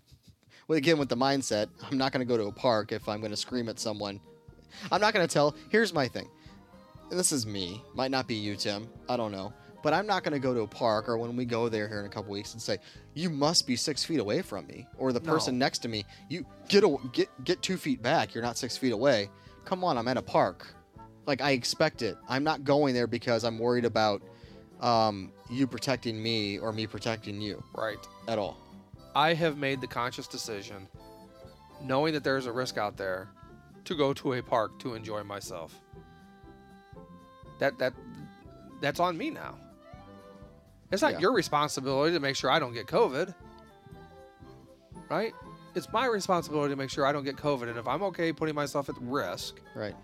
well, 0.67 0.77
again 0.77 0.97
with 0.97 1.09
the 1.09 1.17
mindset, 1.17 1.69
I'm 1.89 1.97
not 1.97 2.11
gonna 2.11 2.25
go 2.25 2.37
to 2.37 2.45
a 2.45 2.51
park 2.51 2.91
if 2.91 3.07
I'm 3.07 3.21
gonna 3.21 3.37
scream 3.37 3.69
at 3.69 3.79
someone. 3.79 4.19
I'm 4.91 5.01
not 5.01 5.13
gonna 5.13 5.27
tell. 5.27 5.55
Here's 5.69 5.93
my 5.93 6.07
thing. 6.07 6.27
And 7.09 7.17
this 7.17 7.31
is 7.31 7.45
me. 7.45 7.81
Might 7.95 8.11
not 8.11 8.27
be 8.27 8.35
you, 8.35 8.55
Tim. 8.55 8.89
I 9.07 9.15
don't 9.15 9.31
know. 9.31 9.53
But 9.81 9.93
I'm 9.93 10.05
not 10.05 10.23
gonna 10.23 10.39
go 10.39 10.53
to 10.53 10.61
a 10.61 10.67
park 10.67 11.07
or 11.07 11.17
when 11.17 11.37
we 11.37 11.45
go 11.45 11.69
there 11.69 11.87
here 11.87 12.01
in 12.01 12.05
a 12.05 12.09
couple 12.09 12.33
weeks 12.33 12.51
and 12.53 12.61
say, 12.61 12.79
"You 13.13 13.29
must 13.29 13.65
be 13.65 13.77
six 13.77 14.03
feet 14.03 14.19
away 14.19 14.41
from 14.41 14.67
me," 14.67 14.85
or 14.97 15.13
the 15.13 15.21
person 15.21 15.57
No. 15.57 15.65
next 15.65 15.79
to 15.79 15.87
me, 15.87 16.03
"You 16.27 16.45
get 16.67 16.83
a, 16.83 16.97
get 17.13 17.29
get 17.45 17.61
two 17.61 17.77
feet 17.77 18.01
back. 18.01 18.33
You're 18.35 18.43
not 18.43 18.57
six 18.57 18.75
feet 18.75 18.91
away." 18.91 19.29
Come 19.63 19.83
on, 19.85 19.97
I'm 19.97 20.07
at 20.09 20.17
a 20.17 20.21
park. 20.21 20.67
Like 21.25 21.39
I 21.41 21.51
expect 21.51 22.01
it. 22.01 22.17
I'm 22.27 22.43
not 22.43 22.65
going 22.65 22.93
there 22.93 23.07
because 23.07 23.45
I'm 23.45 23.57
worried 23.57 23.85
about 23.85 24.21
um, 24.81 25.31
you 25.49 25.67
protecting 25.67 26.21
me 26.21 26.57
or 26.59 26.71
me 26.73 26.87
protecting 26.87 27.41
you 27.41 27.63
Right. 27.75 27.97
at 28.27 28.37
all. 28.37 28.57
I 29.15 29.33
have 29.33 29.57
made 29.57 29.81
the 29.81 29.87
conscious 29.87 30.27
decision, 30.27 30.87
knowing 31.81 32.13
that 32.13 32.23
there's 32.23 32.45
a 32.45 32.51
risk 32.51 32.77
out 32.77 32.97
there, 32.97 33.29
to 33.85 33.95
go 33.95 34.13
to 34.13 34.33
a 34.33 34.41
park 34.41 34.77
to 34.79 34.93
enjoy 34.95 35.23
myself. 35.23 35.79
That 37.59 37.77
that 37.79 37.93
that's 38.81 38.99
on 38.99 39.17
me 39.17 39.29
now. 39.31 39.57
It's 40.91 41.01
not 41.01 41.13
Yeah. 41.13 41.19
your 41.19 41.33
responsibility 41.33 42.13
to 42.13 42.19
make 42.19 42.35
sure 42.35 42.51
I 42.51 42.59
don't 42.59 42.73
get 42.73 42.87
COVID. 42.87 43.33
Right? 45.09 45.33
It's 45.73 45.91
my 45.91 46.05
responsibility 46.05 46.73
to 46.73 46.75
make 46.75 46.89
sure 46.89 47.05
I 47.05 47.11
don't 47.11 47.23
get 47.23 47.37
COVID. 47.37 47.69
And 47.69 47.77
if 47.77 47.87
I'm 47.87 48.03
okay 48.03 48.33
putting 48.33 48.55
myself 48.55 48.89
at 48.89 48.95
risk, 49.01 49.55
Right. 49.75 49.95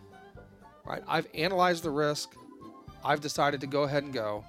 right? 0.85 1.03
I've 1.07 1.27
analyzed 1.33 1.83
the 1.83 1.89
risk. 1.89 2.35
I've 3.03 3.21
decided 3.21 3.61
to 3.61 3.67
go 3.67 3.83
ahead 3.83 4.03
and 4.03 4.13
go. 4.13 4.45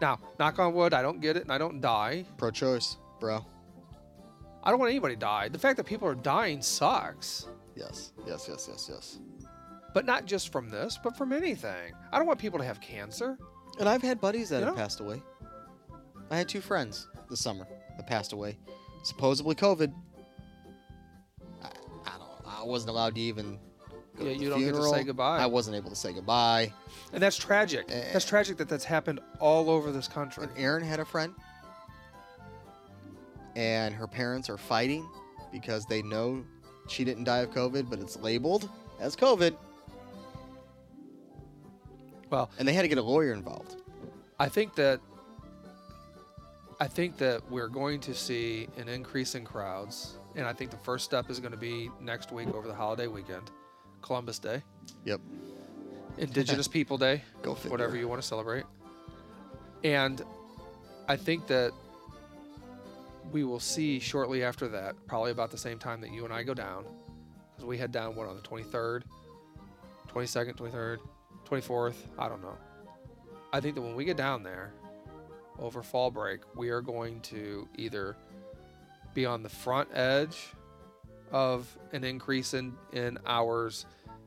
Now, 0.00 0.18
knock 0.38 0.58
on 0.58 0.74
wood, 0.74 0.94
I 0.94 1.02
don't 1.02 1.20
get 1.20 1.36
it 1.36 1.42
and 1.42 1.52
I 1.52 1.58
don't 1.58 1.80
die. 1.80 2.24
Pro-choice, 2.36 2.96
bro. 3.20 3.44
I 4.62 4.70
don't 4.70 4.78
want 4.78 4.90
anybody 4.90 5.14
to 5.14 5.20
die. 5.20 5.48
The 5.48 5.58
fact 5.58 5.76
that 5.78 5.84
people 5.86 6.06
are 6.08 6.14
dying 6.14 6.62
sucks. 6.62 7.48
Yes. 7.74 8.12
Yes. 8.26 8.46
Yes. 8.48 8.68
Yes. 8.70 8.90
Yes. 8.92 9.18
But 9.94 10.04
not 10.04 10.26
just 10.26 10.52
from 10.52 10.68
this, 10.68 10.98
but 11.02 11.16
from 11.16 11.32
anything. 11.32 11.94
I 12.12 12.18
don't 12.18 12.26
want 12.26 12.38
people 12.38 12.58
to 12.58 12.64
have 12.64 12.80
cancer. 12.80 13.38
And 13.80 13.88
I've 13.88 14.02
had 14.02 14.20
buddies 14.20 14.48
that 14.50 14.62
have 14.62 14.74
Yeah. 14.74 14.80
passed 14.82 15.00
away. 15.00 15.22
I 16.30 16.36
had 16.36 16.48
two 16.48 16.60
friends 16.60 17.08
this 17.30 17.40
summer 17.40 17.66
that 17.96 18.06
passed 18.06 18.32
away, 18.32 18.58
supposedly 19.02 19.54
COVID. 19.54 19.92
I, 21.62 21.68
I 22.04 22.18
don't. 22.18 22.46
I 22.46 22.64
wasn't 22.64 22.90
allowed 22.90 23.14
to 23.14 23.20
even. 23.20 23.58
Go 24.18 24.24
Yeah, 24.24 24.32
to 24.32 24.38
the 24.38 24.44
you 24.44 24.50
don't 24.50 24.60
get 24.60 24.74
to 24.74 24.82
say 24.82 25.04
goodbye. 25.04 25.38
I 25.38 25.46
wasn't 25.46 25.76
able 25.76 25.90
to 25.90 25.96
say 25.96 26.12
goodbye. 26.12 26.72
And 27.12 27.22
that's 27.22 27.36
tragic. 27.36 27.86
Eh. 27.88 28.12
That's 28.12 28.24
tragic 28.24 28.56
that 28.58 28.68
that's 28.68 28.84
happened 28.84 29.20
all 29.40 29.70
over 29.70 29.90
this 29.92 30.08
country. 30.08 30.44
And 30.44 30.52
Erin 30.58 30.84
had 30.84 31.00
a 31.00 31.04
friend, 31.04 31.34
and 33.56 33.94
her 33.94 34.06
parents 34.06 34.48
are 34.50 34.58
fighting 34.58 35.08
because 35.52 35.86
they 35.86 36.02
know 36.02 36.44
she 36.88 37.04
didn't 37.04 37.24
die 37.24 37.38
of 37.38 37.50
COVID, 37.50 37.88
but 37.88 37.98
it's 37.98 38.16
labeled 38.18 38.68
as 39.00 39.14
COVID, 39.16 39.54
Well, 42.30 42.50
and 42.58 42.66
they 42.68 42.72
had 42.72 42.82
to 42.82 42.88
get 42.88 42.98
a 42.98 43.02
lawyer 43.02 43.32
involved. 43.32 43.76
I 44.38 44.48
think 44.48 44.74
that 44.74 45.00
I 46.80 46.86
think 46.86 47.16
that 47.18 47.42
we're 47.50 47.68
going 47.68 48.00
to 48.00 48.14
see 48.14 48.68
an 48.76 48.88
increase 48.88 49.34
in 49.34 49.44
crowds, 49.44 50.16
and 50.36 50.46
I 50.46 50.52
think 50.52 50.70
the 50.70 50.76
first 50.76 51.04
step 51.04 51.28
is 51.30 51.40
going 51.40 51.52
to 51.52 51.58
be 51.58 51.90
next 52.00 52.30
week 52.32 52.48
over 52.54 52.68
the 52.68 52.74
holiday 52.74 53.06
weekend, 53.08 53.50
Columbus 54.02 54.38
Day, 54.38 54.62
Yep. 55.04 55.20
Indigenous 56.18 56.68
People 56.78 56.98
Day, 56.98 57.22
Go 57.42 57.54
figure. 57.54 57.70
whatever 57.70 57.96
you 57.96 58.08
want 58.08 58.20
to 58.20 58.26
celebrate. 58.26 58.64
And 59.84 60.22
I 61.08 61.16
think 61.16 61.46
that 61.48 61.72
we 63.30 63.44
will 63.44 63.60
see 63.60 63.98
shortly 64.00 64.42
after 64.42 64.68
that, 64.68 64.94
probably 65.06 65.30
about 65.30 65.50
the 65.50 65.58
same 65.58 65.78
time 65.78 66.00
that 66.00 66.10
you 66.12 66.24
and 66.24 66.32
I 66.32 66.42
go 66.42 66.54
down, 66.54 66.84
because 67.54 67.66
we 67.66 67.78
head 67.78 67.92
down 67.92 68.16
what 68.16 68.26
on 68.26 68.36
the 68.36 68.42
23rd, 68.42 69.02
22nd, 70.12 70.56
23rd, 70.56 70.98
24th. 71.48 71.94
I 72.18 72.28
don't 72.28 72.42
know. 72.42 72.56
I 73.52 73.60
think 73.60 73.74
that 73.76 73.82
when 73.82 73.94
we 73.94 74.04
get 74.04 74.16
down 74.16 74.42
there 74.42 74.72
over 75.58 75.82
fall 75.82 76.10
break, 76.10 76.40
we 76.56 76.70
are 76.70 76.80
going 76.80 77.20
to 77.22 77.68
either 77.76 78.16
be 79.14 79.24
on 79.26 79.42
the 79.42 79.48
front 79.48 79.88
edge 79.94 80.48
of 81.32 81.76
an 81.92 82.04
increase 82.04 82.54
in, 82.54 82.74
in 82.92 83.18
hours 83.26 83.86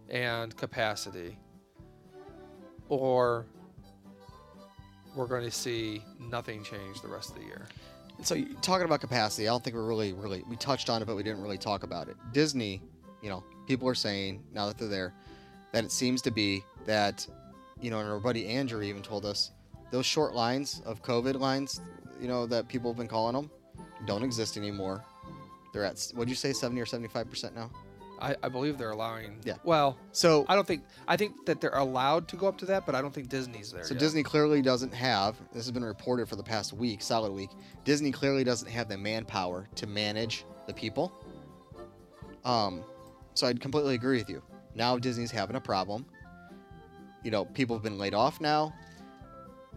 and 0.09 0.55
capacity, 0.57 1.37
or 2.89 3.45
we're 5.15 5.27
going 5.27 5.43
to 5.43 5.51
see 5.51 6.03
nothing 6.19 6.63
change 6.63 7.01
the 7.01 7.07
rest 7.07 7.31
of 7.31 7.35
the 7.35 7.43
year. 7.43 7.67
So 8.23 8.35
talking 8.61 8.85
about 8.85 9.01
capacity, 9.01 9.47
I 9.47 9.51
don't 9.51 9.63
think 9.63 9.75
we're 9.75 9.87
really, 9.87 10.13
really 10.13 10.43
we 10.47 10.55
touched 10.57 10.89
on 10.89 11.01
it, 11.01 11.05
but 11.05 11.15
we 11.15 11.23
didn't 11.23 11.41
really 11.41 11.57
talk 11.57 11.83
about 11.83 12.07
it. 12.07 12.15
Disney, 12.33 12.81
you 13.21 13.29
know, 13.29 13.43
people 13.67 13.87
are 13.87 13.95
saying 13.95 14.43
now 14.53 14.67
that 14.67 14.77
they're 14.77 14.87
there 14.87 15.13
that 15.71 15.83
it 15.83 15.91
seems 15.91 16.21
to 16.23 16.31
be 16.31 16.63
that, 16.85 17.25
you 17.79 17.89
know, 17.89 17.99
and 17.99 18.09
our 18.09 18.19
buddy 18.19 18.47
Andrew 18.47 18.81
even 18.83 19.01
told 19.01 19.25
us 19.25 19.51
those 19.89 20.05
short 20.05 20.35
lines 20.35 20.81
of 20.85 21.01
COVID 21.01 21.39
lines, 21.39 21.81
you 22.19 22.27
know, 22.27 22.45
that 22.45 22.67
people 22.67 22.91
have 22.91 22.97
been 22.97 23.07
calling 23.07 23.35
them, 23.35 23.49
don't 24.05 24.23
exist 24.23 24.57
anymore. 24.57 25.03
They're 25.73 25.85
at 25.85 26.11
what'd 26.15 26.29
you 26.29 26.35
say, 26.35 26.53
seventy 26.53 26.81
or 26.81 26.85
seventy-five 26.85 27.29
percent 27.29 27.55
now? 27.55 27.69
I, 28.21 28.35
I 28.43 28.49
believe 28.49 28.77
they're 28.77 28.91
allowing. 28.91 29.39
Yeah. 29.43 29.55
Well, 29.63 29.97
So 30.11 30.45
I 30.47 30.53
don't 30.53 30.67
think. 30.67 30.83
I 31.07 31.17
think 31.17 31.45
that 31.47 31.59
they're 31.59 31.75
allowed 31.75 32.27
to 32.27 32.35
go 32.35 32.47
up 32.47 32.57
to 32.59 32.65
that, 32.65 32.85
but 32.85 32.93
I 32.93 33.01
don't 33.01 33.13
think 33.13 33.29
Disney's 33.29 33.71
there. 33.71 33.83
So 33.83 33.95
yet. 33.95 33.99
Disney 33.99 34.21
clearly 34.21 34.61
doesn't 34.61 34.93
have. 34.93 35.37
This 35.51 35.65
has 35.65 35.71
been 35.71 35.83
reported 35.83 36.29
for 36.29 36.35
the 36.35 36.43
past 36.43 36.71
week, 36.73 37.01
solid 37.01 37.31
week. 37.31 37.49
Disney 37.83 38.11
clearly 38.11 38.43
doesn't 38.43 38.69
have 38.69 38.89
the 38.89 38.97
manpower 38.97 39.67
to 39.75 39.87
manage 39.87 40.45
the 40.67 40.73
people. 40.73 41.11
Um, 42.45 42.83
so 43.33 43.47
I'd 43.47 43.59
completely 43.59 43.95
agree 43.95 44.17
with 44.17 44.29
you. 44.29 44.43
Now 44.75 44.97
Disney's 44.99 45.31
having 45.31 45.55
a 45.55 45.61
problem. 45.61 46.05
You 47.23 47.31
know, 47.31 47.45
people 47.45 47.75
have 47.75 47.83
been 47.83 47.97
laid 47.97 48.13
off 48.13 48.39
now. 48.39 48.73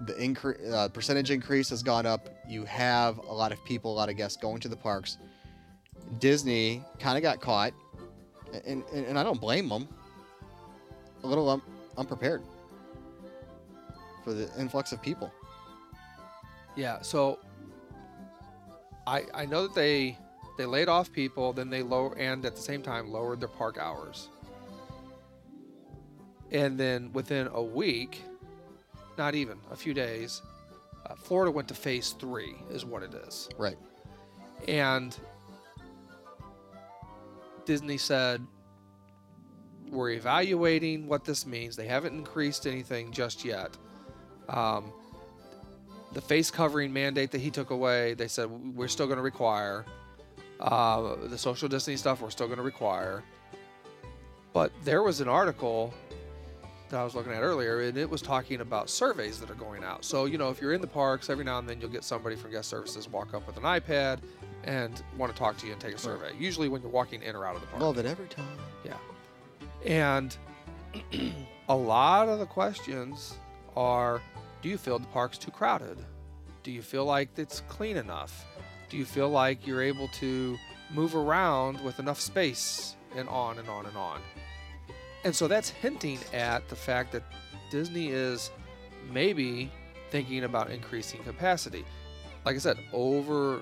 The 0.07 0.15
incre- 0.15 0.73
uh, 0.73 0.89
percentage 0.89 1.31
increase 1.31 1.71
has 1.71 1.83
gone 1.83 2.05
up. 2.05 2.29
You 2.49 2.65
have 2.65 3.19
a 3.19 3.33
lot 3.33 3.53
of 3.53 3.65
people, 3.65 3.93
a 3.93 3.97
lot 3.97 4.09
of 4.09 4.17
guests 4.17 4.37
going 4.37 4.61
to 4.61 4.69
the 4.69 4.77
parks. 4.77 5.19
Disney 6.19 6.83
kind 6.99 7.17
of 7.17 7.23
got 7.23 7.41
caught, 7.41 7.73
and, 8.67 8.85
and, 8.93 9.07
and 9.07 9.19
I 9.19 9.23
don't 9.23 9.41
blame 9.41 9.69
them. 9.69 9.89
A 11.23 11.27
little 11.27 11.49
um, 11.49 11.63
unprepared 11.97 12.43
for 14.23 14.33
the 14.33 14.51
influx 14.59 14.93
of 14.93 15.01
people. 15.03 15.33
Yeah, 16.77 17.03
so 17.03 17.39
I 19.07 19.25
I 19.35 19.47
know 19.47 19.63
that 19.67 19.75
they 19.75 20.19
They 20.57 20.67
laid 20.67 20.89
off 20.89 21.11
people, 21.11 21.53
then 21.53 21.69
they 21.69 21.83
lower 21.83 22.17
and 22.17 22.45
at 22.47 22.55
the 22.55 22.63
same 22.63 22.81
time 22.81 23.11
lowered 23.11 23.41
their 23.41 23.49
park 23.49 23.77
hours. 23.77 24.29
And 26.53 26.79
then 26.79 27.13
within 27.13 27.49
a 27.53 27.63
week, 27.63 28.23
not 29.19 29.35
even 29.35 29.59
a 29.73 29.77
few 29.77 29.95
days, 29.95 30.43
uh, 31.07 31.17
Florida 31.17 31.51
went 31.51 31.67
to 31.69 31.75
phase 31.75 32.15
three, 32.21 32.55
is 32.71 32.85
what 32.85 33.03
it 33.03 33.15
is. 33.27 33.49
Right. 33.59 33.77
And 34.69 35.17
Disney 37.67 37.99
said, 37.99 38.45
We're 39.91 40.11
evaluating 40.11 41.07
what 41.07 41.25
this 41.25 41.47
means. 41.47 41.77
They 41.77 41.87
haven't 41.87 42.15
increased 42.15 42.67
anything 42.67 43.13
just 43.13 43.45
yet. 43.45 43.77
Um, 44.49 44.93
the 46.13 46.21
face 46.21 46.51
covering 46.51 46.93
mandate 46.93 47.31
that 47.33 47.41
he 47.41 47.51
took 47.51 47.71
away, 47.71 48.15
they 48.15 48.29
said 48.29 48.49
we're 48.75 48.89
still 48.89 49.07
going 49.07 49.17
to 49.17 49.23
require. 49.23 49.85
Uh, 50.61 51.17
the 51.25 51.37
social 51.37 51.69
distancing 51.69 51.97
stuff, 51.97 52.23
we're 52.23 52.31
still 52.31 52.47
going 52.47 52.59
to 52.59 52.65
require. 52.65 53.23
But 54.53 54.73
there 54.85 55.03
was 55.03 55.21
an 55.21 55.29
article 55.29 55.93
that 56.89 57.01
I 57.01 57.05
was 57.05 57.17
looking 57.17 57.33
at 57.33 57.43
earlier, 57.43 57.81
and 57.81 57.99
it 57.99 58.09
was 58.09 58.23
talking 58.23 58.61
about 58.61 58.89
surveys 58.89 59.41
that 59.41 59.51
are 59.51 59.57
going 59.57 59.83
out. 59.83 60.05
So, 60.05 60.27
you 60.27 60.39
know, 60.39 60.51
if 60.51 60.61
you're 60.61 60.73
in 60.73 60.81
the 60.81 60.87
parks, 60.87 61.29
every 61.29 61.45
now 61.45 61.59
and 61.59 61.69
then 61.69 61.81
you'll 61.81 61.91
get 61.91 62.05
somebody 62.05 62.37
from 62.37 62.53
guest 62.53 62.69
services 62.69 63.09
walk 63.09 63.35
up 63.35 63.47
with 63.49 63.57
an 63.57 63.65
iPad 63.65 64.21
and 64.65 65.03
want 65.17 65.33
to 65.33 65.39
talk 65.39 65.57
to 65.59 65.67
you 65.67 65.73
and 65.73 65.81
take 65.81 65.95
a 65.95 65.99
survey. 65.99 66.33
Usually 66.39 66.69
when 66.69 66.83
you're 66.83 66.91
walking 66.91 67.23
in 67.23 67.37
or 67.37 67.47
out 67.47 67.55
of 67.55 67.61
the 67.61 67.67
park. 67.69 67.83
Love 67.83 67.99
it 67.99 68.07
every 68.07 68.27
time. 68.27 68.59
Yeah. 68.85 68.97
And 69.85 70.37
a 71.69 71.77
lot 71.77 72.29
of 72.29 72.39
the 72.39 72.47
questions 72.47 73.39
are 73.77 74.21
do 74.63 74.69
you 74.69 74.79
feel 74.79 74.99
the 74.99 75.07
park's 75.09 75.39
too 75.39 75.51
crowded? 75.51 75.99
Do 76.63 76.71
you 76.71 76.81
feel 76.81 77.05
like 77.05 77.29
it's 77.37 77.61
clean 77.69 77.97
enough? 77.97 78.47
Do 78.89 78.97
you 78.97 79.05
feel 79.05 79.29
like 79.29 79.67
you're 79.67 79.83
able 79.83 80.09
to 80.09 80.57
move 80.93 81.15
around 81.15 81.81
with 81.83 81.99
enough 81.99 82.21
space 82.21 82.97
and 83.15 83.29
on 83.29 83.59
and 83.59 83.69
on 83.69 83.87
and 83.87 83.97
on? 83.97 84.21
And 85.25 85.35
so 85.35 85.49
that's 85.49 85.69
hinting 85.69 86.19
at 86.33 86.69
the 86.69 86.77
fact 86.77 87.13
that 87.13 87.23
Disney 87.71 88.09
is 88.09 88.51
maybe 89.11 89.71
thinking 90.11 90.45
about 90.45 90.71
increasing 90.71 91.23
capacity. 91.25 91.85
Like 92.45 92.57
I 92.57 92.59
said, 92.59 92.79
over 92.93 93.61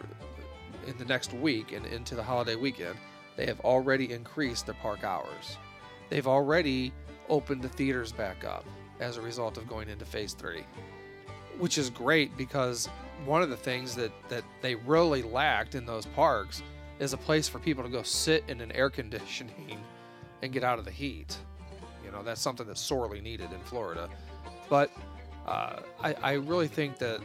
in 0.86 0.96
the 0.98 1.04
next 1.04 1.32
week 1.32 1.72
and 1.72 1.86
into 1.86 2.14
the 2.14 2.22
holiday 2.22 2.56
weekend, 2.56 2.96
they 3.36 3.46
have 3.46 3.60
already 3.60 4.12
increased 4.12 4.66
their 4.66 4.74
park 4.74 5.04
hours. 5.04 5.56
They've 6.10 6.26
already 6.26 6.92
opened 7.28 7.62
the 7.62 7.68
theaters 7.68 8.12
back 8.12 8.44
up 8.44 8.64
as 9.00 9.16
a 9.16 9.22
result 9.22 9.56
of 9.56 9.68
going 9.68 9.88
into 9.88 10.04
phase 10.04 10.34
three, 10.34 10.64
which 11.58 11.78
is 11.78 11.90
great 11.90 12.36
because 12.36 12.88
one 13.24 13.42
of 13.42 13.50
the 13.50 13.56
things 13.56 13.94
that, 13.94 14.12
that 14.28 14.44
they 14.60 14.74
really 14.74 15.22
lacked 15.22 15.74
in 15.74 15.86
those 15.86 16.06
parks 16.06 16.62
is 16.98 17.12
a 17.12 17.16
place 17.16 17.48
for 17.48 17.58
people 17.58 17.82
to 17.82 17.90
go 17.90 18.02
sit 18.02 18.44
in 18.48 18.60
an 18.60 18.70
air 18.72 18.90
conditioning 18.90 19.78
and 20.42 20.52
get 20.52 20.64
out 20.64 20.78
of 20.78 20.84
the 20.84 20.90
heat. 20.90 21.36
You 22.04 22.10
know, 22.10 22.22
that's 22.22 22.40
something 22.40 22.66
that's 22.66 22.80
sorely 22.80 23.20
needed 23.20 23.52
in 23.52 23.60
Florida. 23.60 24.08
But 24.68 24.90
uh, 25.46 25.80
I, 26.00 26.14
I 26.22 26.32
really 26.34 26.68
think 26.68 26.98
that 26.98 27.20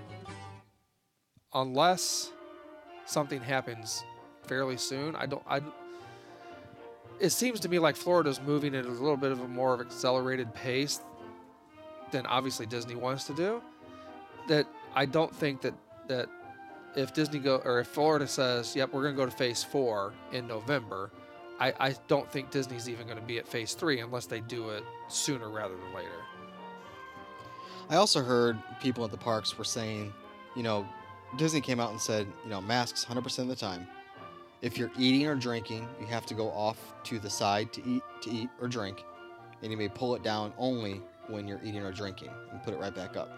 unless 1.54 2.32
something 3.08 3.42
happens 3.42 4.04
fairly 4.44 4.78
soon, 4.78 5.16
I 5.16 5.26
don't. 5.26 5.44
I. 5.48 5.62
It 7.20 7.32
seems 7.32 7.60
to 7.62 7.70
me 7.70 7.80
like 7.80 7.96
Florida's 7.96 8.40
moving 8.40 8.76
at 8.76 8.86
a 8.86 8.90
little 8.90 9.18
bit 9.18 9.32
of 9.32 9.40
a 9.40 9.48
more 9.48 9.74
of 9.74 9.82
accelerated 9.82 10.54
pace 10.54 11.00
than 12.12 12.26
obviously 12.28 12.66
Disney 12.68 12.96
wants 12.96 13.24
to 13.26 13.34
do. 13.34 13.62
That 14.48 14.68
I 14.94 15.06
don't 15.06 15.34
think 15.34 15.62
that 15.62 15.74
that 16.08 16.30
if 16.96 17.14
Disney 17.14 17.40
go 17.40 17.62
or 17.66 17.80
if 17.80 17.88
Florida 17.88 18.28
says, 18.28 18.76
"Yep, 18.76 18.94
we're 18.94 19.02
going 19.04 19.16
to 19.16 19.18
go 19.18 19.26
to 19.26 19.36
Phase 19.36 19.64
Four 19.64 20.14
in 20.32 20.48
November," 20.48 21.12
I, 21.60 21.74
I 21.80 21.96
don't 22.08 22.32
think 22.32 22.52
Disney's 22.52 22.88
even 22.88 23.08
going 23.08 23.20
to 23.20 23.26
be 23.26 23.40
at 23.40 23.48
Phase 23.48 23.74
Three 23.74 24.00
unless 24.00 24.26
they 24.26 24.42
do 24.42 24.70
it 24.70 24.84
sooner 25.08 25.50
rather 25.50 25.76
than 25.76 25.94
later. 25.94 26.10
I 27.90 27.96
also 27.96 28.22
heard 28.22 28.58
people 28.82 29.06
at 29.06 29.12
the 29.12 29.18
parks 29.18 29.58
were 29.58 29.64
saying, 29.64 30.14
you 30.56 30.64
know, 30.64 30.86
Disney 31.36 31.62
came 31.62 31.80
out 31.80 31.92
and 31.92 32.00
said, 32.00 32.28
you 32.44 32.50
know, 32.50 32.62
masks 32.62 33.06
100% 33.06 33.40
of 33.40 33.48
the 33.48 33.56
time. 33.56 33.88
If 34.62 34.78
you're 34.78 34.92
eating 34.98 35.28
or 35.28 35.36
drinking, 35.36 35.88
you 36.00 36.08
have 36.08 36.26
to 36.28 36.34
go 36.34 36.50
off 36.52 36.78
to 37.04 37.20
the 37.20 37.30
side 37.30 37.72
to 37.74 37.88
eat, 37.88 38.02
to 38.24 38.30
eat 38.32 38.50
or 38.62 38.68
drink, 38.68 39.04
and 39.62 39.72
you 39.72 39.78
may 39.78 39.88
pull 39.88 40.16
it 40.16 40.24
down 40.24 40.54
only 40.58 41.02
when 41.28 41.48
you're 41.48 41.60
eating 41.64 41.84
or 41.84 41.92
drinking 41.92 42.30
and 42.52 42.64
put 42.64 42.74
it 42.74 42.80
right 42.80 42.96
back 42.96 43.18
up. 43.18 43.30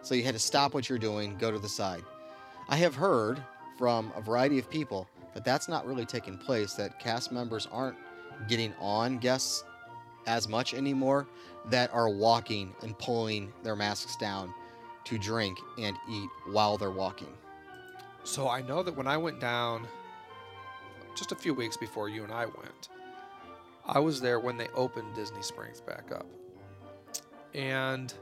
So 0.00 0.14
you 0.14 0.24
had 0.24 0.34
to 0.34 0.40
stop 0.40 0.74
what 0.74 0.88
you're 0.88 0.98
doing, 0.98 1.36
go 1.38 1.50
to 1.52 1.58
the 1.58 1.68
side. 1.68 2.02
I 2.68 2.76
have 2.76 2.94
heard 2.94 3.42
from 3.78 4.12
a 4.16 4.20
variety 4.20 4.58
of 4.58 4.68
people 4.68 5.08
that 5.34 5.44
that's 5.44 5.68
not 5.68 5.86
really 5.86 6.04
taking 6.04 6.36
place. 6.36 6.74
That 6.74 6.98
cast 6.98 7.30
members 7.30 7.68
aren't 7.70 7.96
getting 8.48 8.74
on 8.80 9.18
guests 9.18 9.64
as 10.26 10.48
much 10.48 10.74
anymore. 10.74 11.28
That 11.70 11.92
are 11.94 12.08
walking 12.08 12.74
and 12.82 12.98
pulling 12.98 13.52
their 13.62 13.76
masks 13.76 14.16
down 14.16 14.52
to 15.04 15.18
drink 15.18 15.58
and 15.78 15.96
eat 16.08 16.30
while 16.46 16.76
they're 16.76 16.90
walking. 16.90 17.32
So 18.24 18.48
I 18.48 18.62
know 18.62 18.82
that 18.82 18.96
when 18.96 19.06
I 19.06 19.16
went 19.16 19.40
down 19.40 19.86
just 21.16 21.32
a 21.32 21.34
few 21.34 21.54
weeks 21.54 21.76
before 21.76 22.08
you 22.08 22.24
and 22.24 22.32
I 22.32 22.46
went, 22.46 22.88
I 23.84 23.98
was 23.98 24.20
there 24.20 24.38
when 24.38 24.56
they 24.56 24.68
opened 24.74 25.14
Disney 25.14 25.42
Springs 25.42 25.80
back 25.80 26.12
up. 26.12 26.26
And 27.54 28.12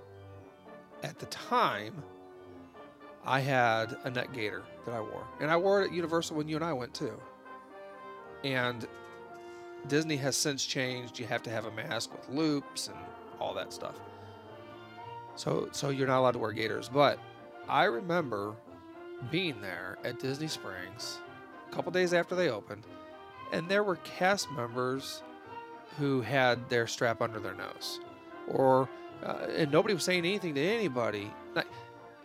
at 1.02 1.18
the 1.18 1.26
time, 1.26 2.02
I 3.24 3.40
had 3.40 3.96
a 4.04 4.10
neck 4.10 4.32
gaiter 4.32 4.62
that 4.86 4.94
I 4.94 5.00
wore. 5.00 5.26
And 5.40 5.50
I 5.50 5.56
wore 5.56 5.82
it 5.82 5.86
at 5.86 5.92
Universal 5.92 6.36
when 6.36 6.48
you 6.48 6.56
and 6.56 6.64
I 6.64 6.72
went 6.72 6.94
too. 6.94 7.20
And 8.42 8.86
Disney 9.88 10.16
has 10.16 10.36
since 10.36 10.64
changed. 10.64 11.18
You 11.18 11.26
have 11.26 11.42
to 11.42 11.50
have 11.50 11.66
a 11.66 11.70
mask 11.72 12.12
with 12.12 12.28
loops 12.28 12.88
and 12.88 12.96
all 13.38 13.54
that 13.54 13.72
stuff. 13.72 14.00
So 15.36 15.68
so 15.72 15.90
you're 15.90 16.06
not 16.08 16.18
allowed 16.20 16.32
to 16.32 16.38
wear 16.38 16.52
gaiters. 16.52 16.88
But 16.88 17.18
I 17.68 17.84
remember 17.84 18.54
being 19.30 19.60
there 19.60 19.98
at 20.04 20.18
Disney 20.18 20.48
Springs 20.48 21.18
a 21.70 21.74
couple 21.74 21.92
days 21.92 22.12
after 22.14 22.34
they 22.34 22.48
opened, 22.50 22.86
and 23.52 23.68
there 23.68 23.82
were 23.82 23.96
cast 23.96 24.50
members 24.52 25.22
who 25.98 26.20
had 26.20 26.68
their 26.68 26.86
strap 26.86 27.20
under 27.22 27.38
their 27.38 27.54
nose, 27.54 28.00
or 28.48 28.88
uh, 29.24 29.46
and 29.56 29.70
nobody 29.70 29.94
was 29.94 30.02
saying 30.04 30.20
anything 30.24 30.54
to 30.54 30.60
anybody, 30.62 31.30
not, 31.54 31.66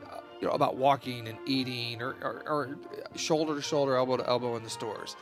uh, 0.10 0.20
you 0.40 0.48
know, 0.48 0.54
about 0.54 0.78
walking 0.78 1.28
and 1.28 1.38
eating, 1.46 2.02
or, 2.02 2.16
or, 2.22 2.44
or 2.48 2.78
shoulder 3.16 3.56
to 3.56 3.62
shoulder, 3.62 3.96
elbow 3.96 4.16
to 4.18 4.28
elbow 4.30 4.56
in 4.56 4.64
the 4.64 4.70
stores, 4.70 5.16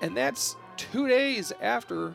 and 0.00 0.16
that's 0.16 0.56
two 0.76 1.06
days 1.08 1.52
after 1.60 2.14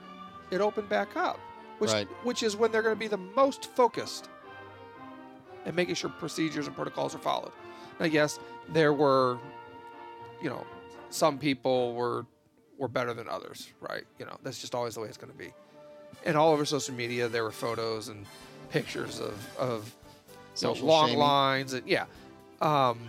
it 0.50 0.60
opened 0.62 0.90
back 0.90 1.16
up, 1.16 1.40
which 1.78 1.92
Right. 1.92 2.08
which 2.24 2.42
is 2.42 2.56
when 2.56 2.72
they're 2.72 2.82
going 2.82 2.96
to 2.96 3.00
be 3.00 3.08
the 3.08 3.18
most 3.18 3.66
focused 3.76 4.30
and 5.66 5.76
making 5.76 5.96
sure 5.96 6.10
procedures 6.10 6.68
and 6.68 6.76
protocols 6.76 7.14
are 7.16 7.20
followed. 7.20 7.52
Now, 8.00 8.06
yes, 8.06 8.40
there 8.70 8.94
were, 8.94 9.38
you 10.42 10.50
know, 10.50 10.66
some 11.10 11.38
people 11.38 11.94
were 11.94 12.26
were 12.78 12.88
better 12.88 13.14
than 13.14 13.28
others, 13.28 13.70
right? 13.82 14.04
You 14.20 14.26
know, 14.26 14.38
that's 14.44 14.60
just 14.62 14.74
always 14.74 14.94
the 14.96 15.02
way 15.02 15.08
it's 15.10 15.18
going 15.18 15.32
to 15.32 15.38
be. 15.38 15.52
And 16.26 16.38
all 16.38 16.52
over 16.54 16.64
social 16.66 16.96
media, 16.96 17.28
there 17.28 17.44
were 17.44 17.52
photos 17.52 18.08
and 18.08 18.26
pictures 18.70 19.20
of 19.20 19.58
of 19.58 19.94
you 20.62 20.68
know, 20.68 20.74
long 20.86 21.08
shaming. 21.08 21.20
lines 21.20 21.74
and 21.74 21.88
yeah. 21.88 22.06
Um, 22.62 23.00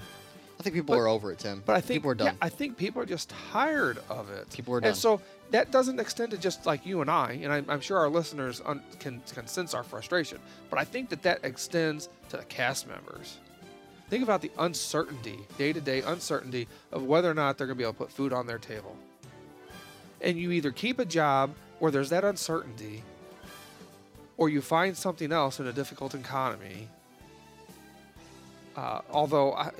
I 0.59 0.63
think 0.63 0.75
people 0.75 0.95
But- 0.95 1.01
are 1.01 1.09
over 1.09 1.33
it, 1.33 1.39
Tim. 1.39 1.63
but 1.65 1.75
I 1.77 1.81
think 1.81 1.99
people 2.03 2.11
are 2.11 2.15
done. 2.15 2.27
Yeah, 2.27 2.33
I 2.43 2.49
think 2.51 2.77
people 2.77 3.01
are 3.03 3.07
just 3.07 3.33
tired 3.53 3.99
of 4.11 4.29
it. 4.31 4.51
People 4.51 4.75
are 4.75 4.81
done. 4.81 4.89
And 4.89 4.97
so 4.97 5.21
that 5.51 5.71
doesn't 5.71 5.99
extend 5.99 6.31
to 6.31 6.39
just 6.39 6.67
like 6.67 6.87
you 6.87 7.01
and 7.01 7.11
I, 7.11 7.39
and 7.43 7.53
I'm, 7.53 7.67
I'm 7.69 7.81
sure 7.81 7.99
our 7.99 8.09
listeners 8.09 8.63
un- 8.65 8.83
can, 8.99 9.21
can 9.33 9.47
sense 9.47 9.75
our 9.75 9.83
frustration. 9.83 10.39
But 10.69 10.79
I 10.79 10.85
think 10.85 11.09
that 11.11 11.23
that 11.23 11.45
extends 11.45 12.09
to 12.29 12.37
the 12.37 12.45
cast 12.45 12.89
members. 12.89 13.39
Think 14.09 14.23
about 14.25 14.43
the 14.43 14.51
uncertainty, 14.59 15.39
day 15.57 15.73
to 15.73 15.81
day 15.81 16.03
uncertainty 16.03 16.69
of 16.93 17.05
whether 17.05 17.31
or 17.31 17.35
not 17.35 17.59
they're 17.59 17.67
going 17.67 17.77
to 17.77 17.79
be 17.79 17.85
able 17.85 17.93
to 17.95 17.99
put 17.99 18.13
food 18.13 18.33
on 18.33 18.47
their 18.47 18.59
table. 18.59 18.97
And 20.21 20.39
you 20.39 20.51
either 20.51 20.71
keep 20.71 20.99
a 20.99 21.05
job 21.05 21.55
where 21.79 21.91
there's 21.91 22.11
that 22.11 22.25
uncertainty, 22.25 23.03
or 24.37 24.49
you 24.49 24.61
find 24.61 24.97
something 24.97 25.33
else 25.33 25.61
in 25.61 25.67
a 25.67 25.73
difficult 25.73 26.15
economy. 26.15 26.89
Uh, 28.77 29.01
although 29.11 29.53
I, 29.55 29.71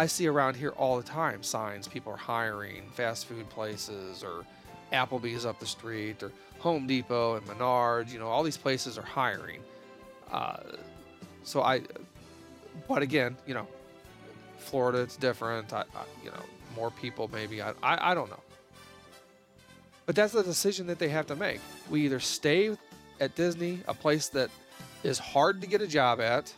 I 0.00 0.06
see 0.06 0.26
around 0.26 0.56
here 0.56 0.70
all 0.78 0.96
the 0.96 1.02
time 1.02 1.42
signs 1.42 1.86
people 1.86 2.14
are 2.14 2.16
hiring 2.16 2.88
fast 2.94 3.26
food 3.26 3.46
places 3.50 4.24
or 4.24 4.46
Applebee's 4.94 5.44
up 5.44 5.60
the 5.60 5.66
street 5.66 6.22
or 6.22 6.32
Home 6.60 6.86
Depot 6.86 7.36
and 7.36 7.46
Menards. 7.46 8.10
You 8.10 8.18
know, 8.18 8.26
all 8.26 8.42
these 8.42 8.56
places 8.56 8.96
are 8.96 9.02
hiring. 9.02 9.60
Uh, 10.32 10.56
so 11.42 11.60
I, 11.60 11.82
but 12.88 13.02
again, 13.02 13.36
you 13.46 13.52
know, 13.52 13.66
Florida 14.56 15.00
it's 15.00 15.18
different. 15.18 15.70
I, 15.74 15.80
I 15.80 16.04
you 16.24 16.30
know, 16.30 16.44
more 16.74 16.90
people 16.92 17.28
maybe. 17.30 17.60
I, 17.60 17.72
I 17.82 18.12
I 18.12 18.14
don't 18.14 18.30
know. 18.30 18.40
But 20.06 20.16
that's 20.16 20.32
the 20.32 20.42
decision 20.42 20.86
that 20.86 20.98
they 20.98 21.10
have 21.10 21.26
to 21.26 21.36
make. 21.36 21.60
We 21.90 22.06
either 22.06 22.20
stay 22.20 22.74
at 23.20 23.36
Disney, 23.36 23.80
a 23.86 23.92
place 23.92 24.28
that 24.30 24.48
is 25.02 25.18
hard 25.18 25.60
to 25.60 25.66
get 25.66 25.82
a 25.82 25.86
job 25.86 26.22
at, 26.22 26.54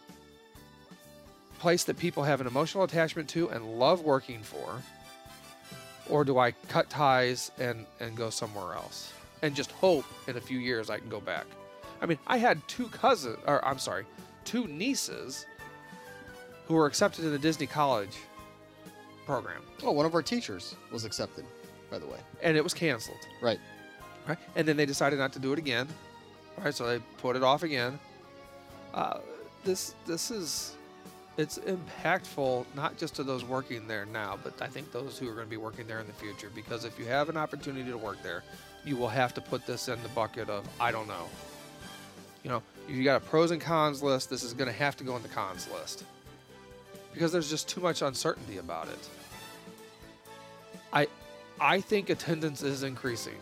place 1.62 1.84
that 1.84 1.96
people 1.96 2.24
have 2.24 2.40
an 2.40 2.46
emotional 2.48 2.82
attachment 2.82 3.28
to 3.30 3.48
and 3.50 3.78
love 3.78 4.02
working 4.02 4.42
for, 4.42 4.82
or 6.08 6.24
do 6.24 6.36
I 6.38 6.50
cut 6.68 6.90
ties 6.90 7.52
and 7.58 7.86
and 8.00 8.16
go 8.16 8.30
somewhere 8.30 8.74
else 8.74 9.12
and 9.42 9.54
just 9.54 9.70
hope 9.72 10.04
in 10.26 10.36
a 10.36 10.40
few 10.40 10.58
years 10.58 10.90
I 10.90 10.98
can 10.98 11.08
go 11.08 11.20
back? 11.20 11.46
I 12.00 12.06
mean, 12.06 12.18
I 12.26 12.38
had 12.38 12.56
two 12.66 12.88
cousins, 12.88 13.38
or 13.46 13.64
I'm 13.64 13.78
sorry, 13.78 14.04
two 14.44 14.66
nieces 14.66 15.46
who 16.66 16.74
were 16.74 16.86
accepted 16.86 17.24
in 17.24 17.30
the 17.30 17.38
Disney 17.38 17.66
College 17.68 18.16
program, 19.24 19.62
Oh, 19.84 19.92
one 19.92 20.04
of 20.06 20.14
our 20.16 20.22
teachers 20.22 20.74
was 20.90 21.04
accepted, 21.04 21.44
by 21.92 21.98
the 22.00 22.06
way. 22.06 22.18
and 22.42 22.56
it 22.56 22.64
was 22.64 22.74
canceled. 22.74 23.18
Right. 23.40 23.60
Right, 24.28 24.38
and 24.56 24.66
then 24.66 24.76
they 24.76 24.86
decided 24.86 25.18
not 25.20 25.32
to 25.34 25.38
do 25.38 25.52
it 25.52 25.58
again. 25.60 25.86
Right, 26.58 26.74
so 26.74 26.86
they 26.86 26.98
put 27.18 27.34
it 27.36 27.42
off 27.44 27.62
again. 27.62 27.98
Uh, 28.94 29.18
this 29.64 29.94
this 30.06 30.30
is 30.32 30.74
it's 31.36 31.58
impactful 31.58 32.66
not 32.74 32.98
just 32.98 33.16
to 33.16 33.22
those 33.22 33.44
working 33.44 33.86
there 33.86 34.04
now, 34.06 34.38
but 34.42 34.60
I 34.60 34.66
think 34.66 34.92
those 34.92 35.18
who 35.18 35.28
are 35.28 35.34
going 35.34 35.46
to 35.46 35.50
be 35.50 35.56
working 35.56 35.86
there 35.86 36.00
in 36.00 36.06
the 36.06 36.12
future. 36.12 36.50
Because 36.54 36.84
if 36.84 36.98
you 36.98 37.06
have 37.06 37.28
an 37.28 37.36
opportunity 37.36 37.90
to 37.90 37.96
work 37.96 38.22
there, 38.22 38.42
you 38.84 38.96
will 38.96 39.08
have 39.08 39.32
to 39.34 39.40
put 39.40 39.66
this 39.66 39.88
in 39.88 40.02
the 40.02 40.08
bucket 40.10 40.50
of 40.50 40.68
I 40.78 40.90
don't 40.90 41.08
know. 41.08 41.28
You 42.42 42.50
know, 42.50 42.62
if 42.88 42.96
you 42.96 43.04
got 43.04 43.16
a 43.16 43.24
pros 43.24 43.50
and 43.50 43.60
cons 43.60 44.02
list, 44.02 44.28
this 44.28 44.42
is 44.42 44.52
going 44.52 44.70
to 44.70 44.76
have 44.76 44.96
to 44.96 45.04
go 45.04 45.16
in 45.16 45.22
the 45.22 45.28
cons 45.28 45.68
list 45.72 46.04
because 47.12 47.32
there's 47.32 47.48
just 47.48 47.68
too 47.68 47.80
much 47.80 48.02
uncertainty 48.02 48.58
about 48.58 48.88
it. 48.88 49.08
I 50.92 51.08
I 51.60 51.80
think 51.80 52.10
attendance 52.10 52.62
is 52.62 52.82
increasing 52.82 53.38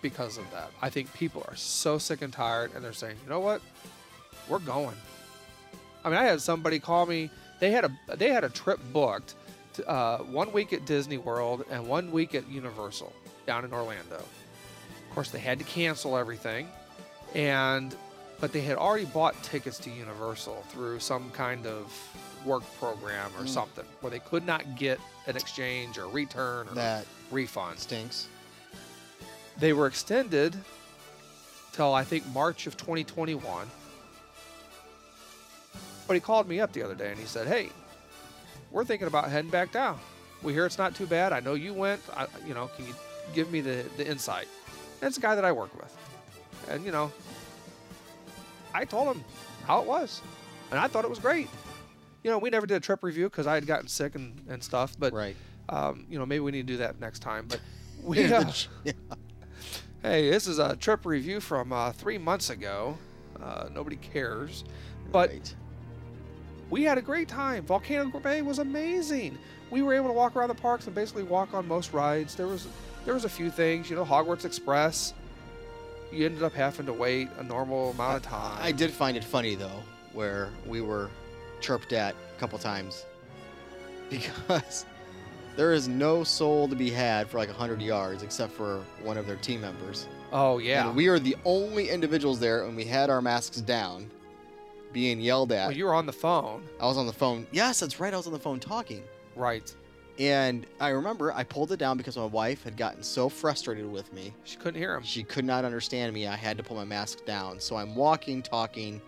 because 0.00 0.38
of 0.38 0.50
that. 0.52 0.70
I 0.80 0.88
think 0.88 1.12
people 1.12 1.44
are 1.48 1.56
so 1.56 1.98
sick 1.98 2.22
and 2.22 2.32
tired 2.32 2.70
and 2.74 2.84
they're 2.84 2.92
saying, 2.92 3.16
"You 3.22 3.28
know 3.28 3.40
what? 3.40 3.60
We're 4.48 4.60
going." 4.60 4.96
I 6.06 6.08
mean, 6.08 6.18
I 6.18 6.22
had 6.24 6.40
somebody 6.40 6.78
call 6.78 7.04
me. 7.04 7.30
They 7.58 7.72
had 7.72 7.84
a 7.84 7.90
they 8.16 8.28
had 8.30 8.44
a 8.44 8.48
trip 8.48 8.78
booked, 8.92 9.34
to, 9.74 9.88
uh, 9.88 10.18
one 10.18 10.52
week 10.52 10.72
at 10.72 10.86
Disney 10.86 11.18
World 11.18 11.64
and 11.68 11.88
one 11.88 12.12
week 12.12 12.34
at 12.36 12.48
Universal 12.48 13.12
down 13.44 13.64
in 13.64 13.72
Orlando. 13.72 14.14
Of 14.18 15.10
course, 15.14 15.30
they 15.30 15.40
had 15.40 15.58
to 15.58 15.64
cancel 15.64 16.16
everything, 16.16 16.68
and 17.34 17.94
but 18.38 18.52
they 18.52 18.60
had 18.60 18.76
already 18.76 19.06
bought 19.06 19.34
tickets 19.42 19.78
to 19.80 19.90
Universal 19.90 20.62
through 20.68 21.00
some 21.00 21.28
kind 21.30 21.66
of 21.66 21.92
work 22.44 22.62
program 22.78 23.32
or 23.36 23.42
Mm. 23.44 23.48
something 23.48 23.84
where 24.00 24.10
they 24.10 24.20
could 24.20 24.46
not 24.46 24.76
get 24.76 25.00
an 25.26 25.34
exchange 25.36 25.98
or 25.98 26.06
return 26.06 26.68
or 26.68 26.74
That 26.74 27.04
refund. 27.32 27.80
stinks. 27.80 28.28
They 29.58 29.72
were 29.72 29.88
extended 29.88 30.54
till 31.72 31.92
I 31.94 32.04
think 32.04 32.24
March 32.26 32.68
of 32.68 32.76
2021. 32.76 33.68
But 36.06 36.14
he 36.14 36.20
called 36.20 36.48
me 36.48 36.60
up 36.60 36.72
the 36.72 36.82
other 36.82 36.94
day 36.94 37.10
and 37.10 37.18
he 37.18 37.26
said, 37.26 37.46
"Hey, 37.48 37.70
we're 38.70 38.84
thinking 38.84 39.08
about 39.08 39.28
heading 39.30 39.50
back 39.50 39.72
down. 39.72 39.98
We 40.42 40.52
hear 40.52 40.66
it's 40.66 40.78
not 40.78 40.94
too 40.94 41.06
bad. 41.06 41.32
I 41.32 41.40
know 41.40 41.54
you 41.54 41.74
went. 41.74 42.00
I, 42.14 42.26
you 42.46 42.54
know, 42.54 42.68
can 42.76 42.86
you 42.86 42.94
give 43.34 43.50
me 43.50 43.60
the 43.60 43.84
the 43.96 44.06
insight?" 44.06 44.46
And 45.00 45.08
it's 45.08 45.18
a 45.18 45.20
guy 45.20 45.34
that 45.34 45.44
I 45.44 45.52
work 45.52 45.74
with, 45.80 45.94
and 46.70 46.84
you 46.84 46.92
know, 46.92 47.10
I 48.74 48.84
told 48.84 49.16
him 49.16 49.24
how 49.66 49.80
it 49.80 49.86
was, 49.86 50.20
and 50.70 50.78
I 50.78 50.86
thought 50.88 51.04
it 51.04 51.10
was 51.10 51.18
great. 51.18 51.48
You 52.22 52.30
know, 52.30 52.38
we 52.38 52.50
never 52.50 52.66
did 52.66 52.76
a 52.76 52.80
trip 52.80 53.02
review 53.04 53.24
because 53.28 53.46
I 53.46 53.54
had 53.54 53.66
gotten 53.66 53.88
sick 53.88 54.14
and, 54.16 54.40
and 54.48 54.62
stuff, 54.62 54.94
but 54.98 55.12
Right. 55.12 55.36
um, 55.68 56.06
you 56.10 56.18
know, 56.18 56.26
maybe 56.26 56.40
we 56.40 56.50
need 56.52 56.66
to 56.66 56.72
do 56.72 56.76
that 56.78 56.98
next 57.00 57.20
time. 57.20 57.46
But 57.48 57.60
we, 58.02 58.32
uh, 58.32 58.50
Yeah. 58.84 58.92
hey, 60.02 60.30
this 60.30 60.46
is 60.46 60.58
a 60.58 60.76
trip 60.76 61.06
review 61.06 61.40
from 61.40 61.72
uh, 61.72 61.92
three 61.92 62.18
months 62.18 62.50
ago. 62.50 62.98
Uh, 63.40 63.68
nobody 63.72 63.96
cares, 63.96 64.64
but 65.12 65.30
Right. 65.30 65.54
We 66.70 66.82
had 66.82 66.98
a 66.98 67.02
great 67.02 67.28
time. 67.28 67.64
Volcano 67.64 68.18
Bay 68.20 68.42
was 68.42 68.58
amazing. 68.58 69.38
We 69.70 69.82
were 69.82 69.94
able 69.94 70.08
to 70.08 70.12
walk 70.12 70.36
around 70.36 70.48
the 70.48 70.54
parks 70.54 70.86
and 70.86 70.94
basically 70.94 71.22
walk 71.22 71.54
on 71.54 71.66
most 71.66 71.92
rides. 71.92 72.34
There 72.34 72.46
was 72.46 72.68
there 73.04 73.14
was 73.14 73.24
a 73.24 73.28
few 73.28 73.50
things, 73.50 73.88
you 73.88 73.96
know, 73.96 74.04
Hogwarts 74.04 74.44
Express. 74.44 75.14
You 76.12 76.26
ended 76.26 76.42
up 76.42 76.52
having 76.52 76.86
to 76.86 76.92
wait 76.92 77.28
a 77.38 77.42
normal 77.42 77.90
amount 77.90 78.16
of 78.16 78.22
time. 78.22 78.58
I 78.60 78.72
did 78.72 78.90
find 78.90 79.16
it 79.16 79.24
funny 79.24 79.54
though, 79.54 79.82
where 80.12 80.50
we 80.66 80.80
were 80.80 81.10
chirped 81.60 81.92
at 81.92 82.14
a 82.14 82.40
couple 82.40 82.58
times 82.58 83.04
because 84.10 84.86
there 85.56 85.72
is 85.72 85.88
no 85.88 86.22
soul 86.22 86.68
to 86.68 86.76
be 86.76 86.90
had 86.90 87.28
for 87.28 87.38
like 87.38 87.48
100 87.48 87.80
yards 87.80 88.22
except 88.22 88.52
for 88.52 88.82
one 89.02 89.16
of 89.16 89.26
their 89.26 89.36
team 89.36 89.60
members. 89.60 90.06
Oh 90.32 90.58
yeah. 90.58 90.88
And 90.88 90.96
we 90.96 91.08
are 91.08 91.18
the 91.18 91.36
only 91.44 91.88
individuals 91.88 92.38
there, 92.38 92.64
and 92.64 92.76
we 92.76 92.84
had 92.84 93.10
our 93.10 93.22
masks 93.22 93.60
down, 93.60 94.10
being 94.96 95.20
yelled 95.20 95.52
at. 95.52 95.68
well, 95.68 95.76
you 95.76 95.84
were 95.84 95.92
on 95.92 96.06
the 96.06 96.12
phone, 96.12 96.66
I 96.80 96.86
was 96.86 96.96
on 96.96 97.06
the 97.06 97.12
phone. 97.12 97.46
Yes, 97.52 97.80
that's 97.80 98.00
right. 98.00 98.14
I 98.14 98.16
was 98.16 98.26
on 98.26 98.32
the 98.32 98.38
phone 98.38 98.58
talking. 98.58 99.04
right? 99.34 99.70
And 100.18 100.66
I 100.80 100.88
remember 100.88 101.34
I 101.34 101.44
pulled 101.44 101.70
it 101.72 101.76
down 101.76 101.98
because 101.98 102.16
my 102.16 102.24
wife 102.24 102.64
had 102.64 102.78
gotten 102.78 103.02
so 103.02 103.28
frustrated 103.28 103.92
with 103.92 104.10
me. 104.14 104.32
She 104.44 104.56
couldn't 104.56 104.80
hear 104.80 104.94
him. 104.96 105.02
She 105.02 105.22
could 105.22 105.44
not 105.44 105.66
understand 105.66 106.14
me. 106.14 106.26
I 106.26 106.34
had 106.34 106.56
to 106.56 106.62
pull 106.62 106.78
my 106.78 106.86
mask 106.86 107.26
down. 107.26 107.60
So 107.60 107.76
I'm 107.76 107.94
walking, 107.94 108.40
talking 108.40 109.02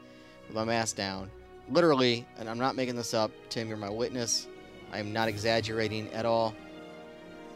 with 0.46 0.54
my 0.56 0.64
mask 0.64 0.96
down. 0.96 1.30
Literally, 1.70 2.26
and 2.38 2.50
I'm 2.50 2.58
not 2.58 2.76
making 2.76 2.94
this 2.94 3.14
up. 3.14 3.30
Tim, 3.48 3.68
you're 3.68 3.78
my 3.78 3.88
witness. 3.88 4.46
I 4.92 4.98
am 4.98 5.10
not 5.10 5.28
exaggerating 5.28 6.12
at 6.12 6.26
all. 6.26 6.54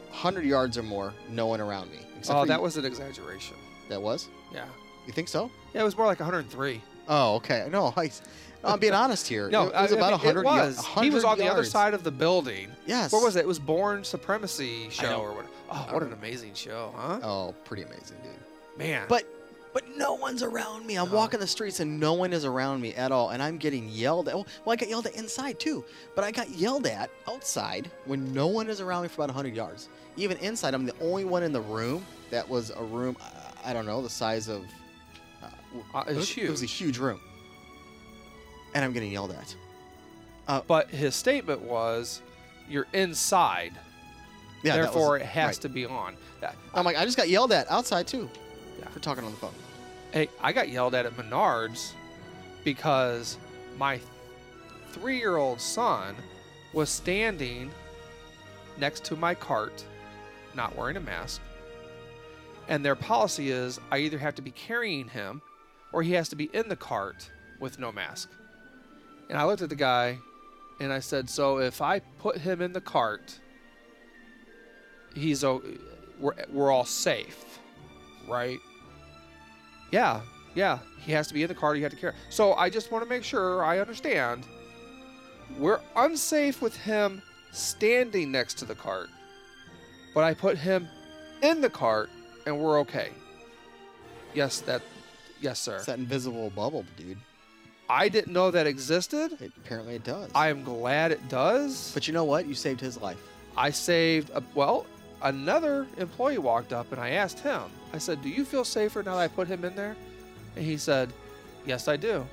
100 0.08 0.42
yards 0.46 0.78
or 0.78 0.82
more, 0.82 1.12
no 1.28 1.46
one 1.46 1.60
around 1.60 1.90
me. 1.90 1.98
Oh, 2.30 2.46
that 2.46 2.56
you. 2.56 2.62
was 2.62 2.78
an 2.78 2.86
exaggeration. 2.86 3.56
That 3.90 4.00
was? 4.00 4.28
Yeah. 4.54 4.64
You 5.06 5.12
think 5.12 5.28
so? 5.28 5.50
Yeah, 5.74 5.82
it 5.82 5.84
was 5.84 5.98
more 5.98 6.06
like 6.06 6.20
103. 6.20 6.80
Oh, 7.08 7.36
okay. 7.36 7.68
No, 7.70 7.92
I, 7.96 8.10
I'm 8.64 8.78
being 8.78 8.92
honest 8.92 9.26
here. 9.26 9.50
No, 9.50 9.68
it 9.68 9.74
was 9.74 9.92
I- 9.92 9.96
I 9.96 9.98
about 9.98 10.22
mean, 10.24 10.34
100 10.34 10.40
it 10.40 10.44
was. 10.44 10.76
yards. 10.86 11.00
He 11.04 11.10
was 11.10 11.24
on 11.24 11.38
the 11.38 11.48
other 11.50 11.64
side 11.64 11.94
of 11.94 12.04
the 12.04 12.10
building. 12.12 12.68
Yes. 12.86 13.12
What 13.12 13.22
was 13.24 13.36
it? 13.36 13.40
It 13.40 13.46
was 13.46 13.58
Bourne 13.58 14.04
Supremacy 14.04 14.88
show 14.90 15.20
or 15.20 15.32
what? 15.34 15.46
Oh, 15.70 15.88
what 15.90 16.02
an 16.02 16.12
amazing 16.12 16.54
show, 16.54 16.92
huh? 16.96 17.18
Oh, 17.22 17.54
pretty 17.64 17.82
amazing, 17.82 18.16
dude. 18.22 18.32
Man. 18.78 19.06
But 19.08 19.24
but 19.72 19.84
no 19.96 20.12
one's 20.12 20.42
around 20.42 20.84
me. 20.86 20.96
I'm 20.98 21.08
No. 21.08 21.14
walking 21.16 21.40
the 21.40 21.46
streets 21.46 21.80
and 21.80 21.98
no 21.98 22.12
one 22.12 22.34
is 22.34 22.44
around 22.44 22.82
me 22.82 22.94
at 22.94 23.10
all, 23.10 23.30
and 23.30 23.42
I'm 23.42 23.56
getting 23.56 23.88
yelled 23.88 24.28
at. 24.28 24.34
Well, 24.34 24.46
I 24.68 24.76
got 24.76 24.88
yelled 24.90 25.06
at 25.06 25.14
inside 25.16 25.58
too, 25.58 25.82
but 26.14 26.24
I 26.24 26.30
got 26.30 26.50
yelled 26.50 26.86
at 26.86 27.08
outside 27.26 27.90
when 28.04 28.34
no 28.34 28.48
one 28.48 28.68
is 28.68 28.82
around 28.82 29.02
me 29.04 29.08
for 29.08 29.22
about 29.22 29.28
100 29.34 29.56
yards. 29.56 29.88
Even 30.18 30.36
inside, 30.38 30.74
I'm 30.74 30.84
the 30.84 30.92
only 31.00 31.24
one 31.24 31.42
in 31.42 31.52
the 31.52 31.60
room. 31.62 32.04
That 32.30 32.46
was 32.46 32.68
a 32.70 32.82
room, 32.82 33.16
I 33.64 33.72
don't 33.72 33.86
know, 33.86 34.02
the 34.02 34.10
size 34.10 34.46
of. 34.48 34.62
Uh, 35.94 35.98
Uh, 35.98 36.04
it, 36.08 36.16
was, 36.16 36.36
it 36.36 36.50
was 36.50 36.62
a 36.62 36.66
huge 36.66 36.98
room, 36.98 37.20
and 38.74 38.84
I'm 38.84 38.92
getting 38.92 39.12
yelled 39.12 39.32
at. 39.32 39.56
but 40.66 40.90
his 40.90 41.14
statement 41.14 41.62
was, 41.62 42.20
"You're 42.68 42.86
inside, 42.92 43.72
Yeah, 44.62 44.76
that 44.76 44.78
was- 44.78 44.86
therefore 44.94 45.16
it 45.18 45.22
has 45.26 45.56
right. 45.56 45.62
to 45.62 45.68
be 45.68 45.86
on." 45.86 46.16
I'm 46.74 46.84
like, 46.84 46.96
I 46.96 47.04
just 47.04 47.16
got 47.16 47.28
yelled 47.28 47.52
at 47.52 47.70
outside 47.70 48.06
too, 48.08 48.28
Yeah. 48.78 48.88
for 48.88 48.98
talking 49.00 49.24
on 49.24 49.30
the 49.30 49.36
phone. 49.36 49.54
Hey, 50.12 50.28
I 50.40 50.52
got 50.52 50.68
yelled 50.68 50.94
at 50.94 51.06
at 51.06 51.16
Menards 51.16 51.92
because 52.64 53.38
my 53.78 54.00
three-year-old 54.90 55.60
son 55.60 56.16
was 56.72 56.90
standing 56.90 57.70
next 58.78 59.04
to 59.04 59.16
my 59.16 59.34
cart, 59.34 59.84
not 60.54 60.74
wearing 60.76 60.96
a 60.96 61.00
mask. 61.00 61.40
And 62.68 62.84
their 62.84 62.94
policy 62.96 63.50
is 63.50 63.78
I 63.90 63.98
either 63.98 64.18
have 64.18 64.34
to 64.36 64.42
be 64.42 64.50
carrying 64.50 65.08
him 65.08 65.40
or 65.92 66.02
he 66.02 66.12
has 66.12 66.28
to 66.30 66.36
be 66.36 66.44
in 66.52 66.68
the 66.68 66.76
cart 66.76 67.30
with 67.60 67.78
no 67.78 67.92
mask. 67.92 68.30
And 69.28 69.38
I 69.38 69.44
looked 69.44 69.62
at 69.62 69.68
the 69.68 69.76
guy 69.76 70.18
and 70.80 70.92
I 70.92 71.00
said, 71.00 71.28
"So 71.30 71.58
if 71.58 71.80
I 71.80 72.00
put 72.18 72.38
him 72.38 72.60
in 72.60 72.72
the 72.72 72.80
cart, 72.80 73.38
he's 75.14 75.44
o- 75.44 75.62
we're, 76.18 76.34
we're 76.50 76.70
all 76.70 76.84
safe, 76.84 77.58
right?" 78.28 78.58
Yeah, 79.90 80.22
yeah. 80.54 80.78
He 81.00 81.12
has 81.12 81.28
to 81.28 81.34
be 81.34 81.42
in 81.42 81.48
the 81.48 81.54
cart. 81.54 81.76
You 81.76 81.82
have 81.82 81.92
to 81.92 81.98
carry. 81.98 82.14
So 82.30 82.54
I 82.54 82.70
just 82.70 82.90
want 82.90 83.04
to 83.04 83.08
make 83.08 83.24
sure 83.24 83.64
I 83.64 83.78
understand. 83.78 84.46
We're 85.58 85.80
unsafe 85.96 86.62
with 86.62 86.76
him 86.76 87.20
standing 87.52 88.32
next 88.32 88.54
to 88.58 88.64
the 88.64 88.74
cart, 88.74 89.10
but 90.14 90.24
I 90.24 90.32
put 90.32 90.56
him 90.56 90.88
in 91.42 91.60
the 91.60 91.68
cart 91.68 92.08
and 92.46 92.58
we're 92.58 92.78
okay. 92.80 93.10
Yes, 94.34 94.60
that. 94.62 94.80
Yes, 95.42 95.58
sir. 95.60 95.76
It's 95.76 95.86
that 95.86 95.98
invisible 95.98 96.48
bubble, 96.50 96.86
dude. 96.96 97.18
I 97.90 98.08
didn't 98.08 98.32
know 98.32 98.50
that 98.50 98.66
existed. 98.66 99.32
It, 99.40 99.52
apparently, 99.58 99.96
it 99.96 100.04
does. 100.04 100.30
I 100.34 100.48
am 100.48 100.62
glad 100.64 101.12
it 101.12 101.28
does. 101.28 101.90
But 101.92 102.06
you 102.08 102.14
know 102.14 102.24
what? 102.24 102.46
You 102.46 102.54
saved 102.54 102.80
his 102.80 102.98
life. 103.02 103.18
I 103.56 103.70
saved. 103.70 104.30
A, 104.30 104.42
well, 104.54 104.86
another 105.20 105.86
employee 105.98 106.38
walked 106.38 106.72
up 106.72 106.90
and 106.92 107.00
I 107.00 107.10
asked 107.10 107.40
him. 107.40 107.60
I 107.92 107.98
said, 107.98 108.22
"Do 108.22 108.30
you 108.30 108.44
feel 108.46 108.64
safer 108.64 109.02
now 109.02 109.16
that 109.16 109.22
I 109.22 109.28
put 109.28 109.46
him 109.48 109.64
in 109.64 109.74
there?" 109.76 109.94
And 110.56 110.64
he 110.64 110.78
said, 110.78 111.12
"Yes, 111.66 111.86
I 111.88 111.96
do." 111.96 112.24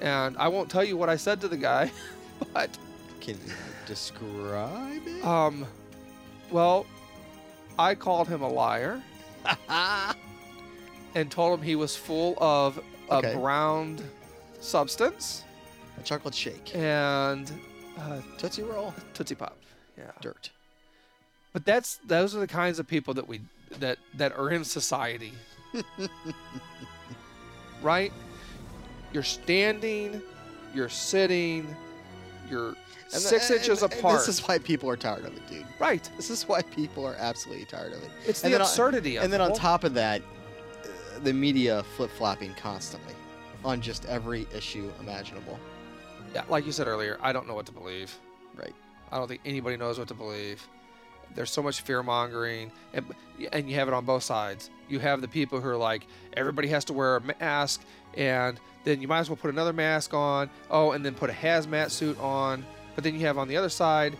And 0.00 0.36
I 0.36 0.48
won't 0.48 0.70
tell 0.70 0.84
you 0.84 0.96
what 0.96 1.08
I 1.08 1.16
said 1.16 1.40
to 1.40 1.48
the 1.48 1.56
guy, 1.56 1.90
but 2.52 2.76
Can 3.20 3.34
you 3.46 3.52
describe 3.86 5.02
it? 5.06 5.24
um, 5.24 5.64
well, 6.50 6.84
I 7.78 7.94
called 7.94 8.28
him 8.28 8.42
a 8.42 8.48
liar 8.48 9.00
and 11.16 11.30
told 11.30 11.58
him 11.58 11.64
he 11.64 11.74
was 11.74 11.96
full 11.96 12.34
of 12.38 12.78
a 13.10 13.14
Okay. 13.16 13.34
browned 13.34 14.02
substance 14.60 15.42
a 15.98 16.02
chocolate 16.02 16.34
shake. 16.34 16.74
and 16.76 17.50
uh, 17.98 18.20
Tootsie 18.36 18.62
Roll. 18.62 18.92
Tootsie 19.14 19.34
Pop. 19.34 19.56
Yeah. 19.96 20.10
Dirt. 20.20 20.50
But 21.54 21.64
that's 21.64 21.98
those 22.06 22.36
are 22.36 22.40
the 22.40 22.46
kinds 22.46 22.78
of 22.78 22.86
people 22.86 23.14
that 23.14 23.26
we 23.26 23.40
that 23.80 23.96
that 24.14 24.36
are 24.38 24.50
in 24.50 24.62
society. 24.64 25.32
right? 27.82 28.12
You're 29.12 29.22
standing, 29.22 30.20
you're 30.74 30.88
sitting, 30.90 31.74
you're 32.50 32.74
And 33.12 33.22
six 33.22 33.48
th- 33.48 33.60
inches 33.60 33.82
and- 33.82 33.90
and 33.92 34.00
apart. 34.00 34.18
This 34.26 34.28
is 34.28 34.46
why 34.46 34.58
people 34.58 34.90
are 34.90 34.96
tired 34.96 35.24
of 35.24 35.34
it, 35.36 35.46
dude. 35.48 35.64
right. 35.78 36.08
This 36.16 36.28
is 36.28 36.46
why 36.46 36.60
people 36.62 37.06
are 37.06 37.14
absolutely 37.18 37.64
tired 37.66 37.92
of 37.92 38.02
it. 38.02 38.10
It's 38.26 38.42
And 38.42 38.52
the 38.52 38.56
then 38.58 38.60
on- 38.62 38.66
absurdity 38.66 39.16
of 39.16 39.24
And 39.24 39.32
then 39.32 39.40
on 39.40 39.54
top 39.54 39.84
of 39.84 39.94
that, 39.94 40.20
the 41.22 41.32
media 41.32 41.82
flip 41.96 42.10
flopping 42.10 42.54
constantly 42.54 43.14
on 43.64 43.80
just 43.80 44.04
every 44.06 44.46
issue 44.54 44.90
imaginable. 45.00 45.58
Yeah, 46.34 46.44
like 46.48 46.66
you 46.66 46.72
said 46.72 46.86
earlier, 46.86 47.18
I 47.20 47.32
don't 47.32 47.46
know 47.46 47.54
what 47.54 47.66
to 47.66 47.72
believe. 47.72 48.16
Right. 48.54 48.74
I 49.10 49.18
don't 49.18 49.28
think 49.28 49.40
anybody 49.44 49.76
knows 49.76 49.98
what 49.98 50.08
to 50.08 50.14
believe. 50.14 50.66
There's 51.34 51.50
so 51.50 51.62
much 51.62 51.80
fear 51.82 52.02
mongering, 52.02 52.70
and 52.94 53.04
and 53.52 53.68
you 53.68 53.74
have 53.76 53.88
it 53.88 53.94
on 53.94 54.04
both 54.04 54.22
sides. 54.22 54.70
You 54.88 54.98
have 55.00 55.20
the 55.20 55.28
people 55.28 55.60
who 55.60 55.68
are 55.68 55.76
like, 55.76 56.06
everybody 56.34 56.68
has 56.68 56.84
to 56.86 56.92
wear 56.92 57.16
a 57.16 57.20
mask, 57.20 57.82
and 58.14 58.58
then 58.84 59.02
you 59.02 59.08
might 59.08 59.18
as 59.18 59.28
well 59.28 59.36
put 59.36 59.50
another 59.50 59.72
mask 59.72 60.14
on. 60.14 60.48
Oh, 60.70 60.92
and 60.92 61.04
then 61.04 61.14
put 61.14 61.28
a 61.28 61.32
hazmat 61.32 61.90
suit 61.90 62.18
on. 62.20 62.64
But 62.94 63.04
then 63.04 63.14
you 63.14 63.20
have 63.26 63.36
on 63.36 63.48
the 63.48 63.56
other 63.56 63.68
side, 63.68 64.16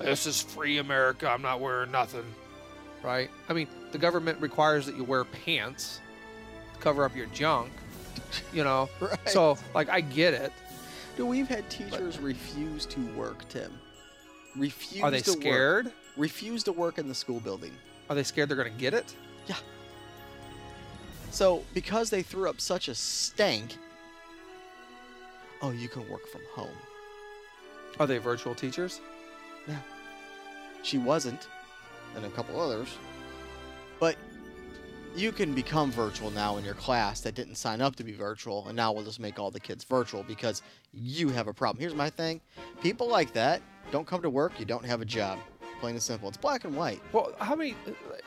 this 0.00 0.26
is 0.26 0.40
free 0.40 0.78
America. 0.78 1.28
I'm 1.28 1.42
not 1.42 1.60
wearing 1.60 1.90
nothing. 1.90 2.24
Right? 3.02 3.30
I 3.48 3.52
mean, 3.52 3.66
the 3.90 3.98
government 3.98 4.40
requires 4.40 4.86
that 4.86 4.96
you 4.96 5.02
wear 5.02 5.24
pants, 5.24 6.00
cover 6.82 7.04
up 7.04 7.16
your 7.16 7.26
junk. 7.26 7.70
You 8.52 8.64
know. 8.64 8.88
Right. 9.00 9.28
So 9.28 9.56
like, 9.74 9.88
I 9.88 10.00
get 10.00 10.34
it. 10.34 10.52
Dude, 11.16 11.28
we've 11.28 11.48
had 11.48 11.68
teachers 11.68 12.18
refuse 12.18 12.86
to 12.86 13.00
work, 13.14 13.48
Tim. 13.48 13.72
Refuse 14.56 14.92
to 14.92 15.00
work. 15.00 15.08
Are 15.08 15.10
they 15.10 15.20
to 15.20 15.30
work. 15.30 15.40
scared? 15.40 15.92
Refuse 16.16 16.62
to 16.64 16.72
work 16.72 16.98
in 16.98 17.08
the 17.08 17.14
school 17.14 17.40
building. 17.40 17.72
Are 18.08 18.14
they 18.14 18.22
scared 18.22 18.48
they're 18.48 18.56
going 18.56 18.72
to 18.72 18.78
get 18.78 18.94
it? 18.94 19.14
Yeah. 19.46 19.56
So, 21.30 21.62
because 21.74 22.10
they 22.10 22.22
threw 22.22 22.48
up 22.48 22.60
such 22.60 22.88
a 22.88 22.94
stank, 22.94 23.76
oh, 25.62 25.70
you 25.70 25.88
can 25.88 26.08
work 26.08 26.26
from 26.28 26.42
home. 26.54 26.76
Are 27.98 28.06
they 28.06 28.18
virtual 28.18 28.54
teachers? 28.54 29.00
No. 29.66 29.76
She 30.82 30.98
wasn't, 30.98 31.48
and 32.16 32.24
a 32.24 32.30
couple 32.30 32.60
others. 32.60 32.88
But 34.00 34.16
you 35.14 35.30
can 35.30 35.54
become 35.54 35.90
virtual 35.90 36.30
now 36.30 36.56
in 36.56 36.64
your 36.64 36.74
class 36.74 37.20
that 37.20 37.34
didn't 37.34 37.56
sign 37.56 37.80
up 37.80 37.96
to 37.96 38.04
be 38.04 38.12
virtual, 38.12 38.66
and 38.68 38.76
now 38.76 38.92
we'll 38.92 39.04
just 39.04 39.20
make 39.20 39.38
all 39.38 39.50
the 39.50 39.60
kids 39.60 39.84
virtual 39.84 40.22
because 40.22 40.62
you 40.92 41.28
have 41.28 41.48
a 41.48 41.52
problem. 41.52 41.80
Here's 41.80 41.94
my 41.94 42.10
thing 42.10 42.40
people 42.82 43.08
like 43.08 43.32
that 43.34 43.62
don't 43.90 44.06
come 44.06 44.22
to 44.22 44.30
work, 44.30 44.58
you 44.58 44.64
don't 44.64 44.84
have 44.84 45.00
a 45.02 45.04
job. 45.04 45.38
Plain 45.82 45.96
and 45.96 46.02
simple. 46.02 46.28
It's 46.28 46.36
black 46.38 46.62
and 46.64 46.76
white. 46.76 47.02
Well, 47.12 47.32
how 47.40 47.56
many, 47.56 47.74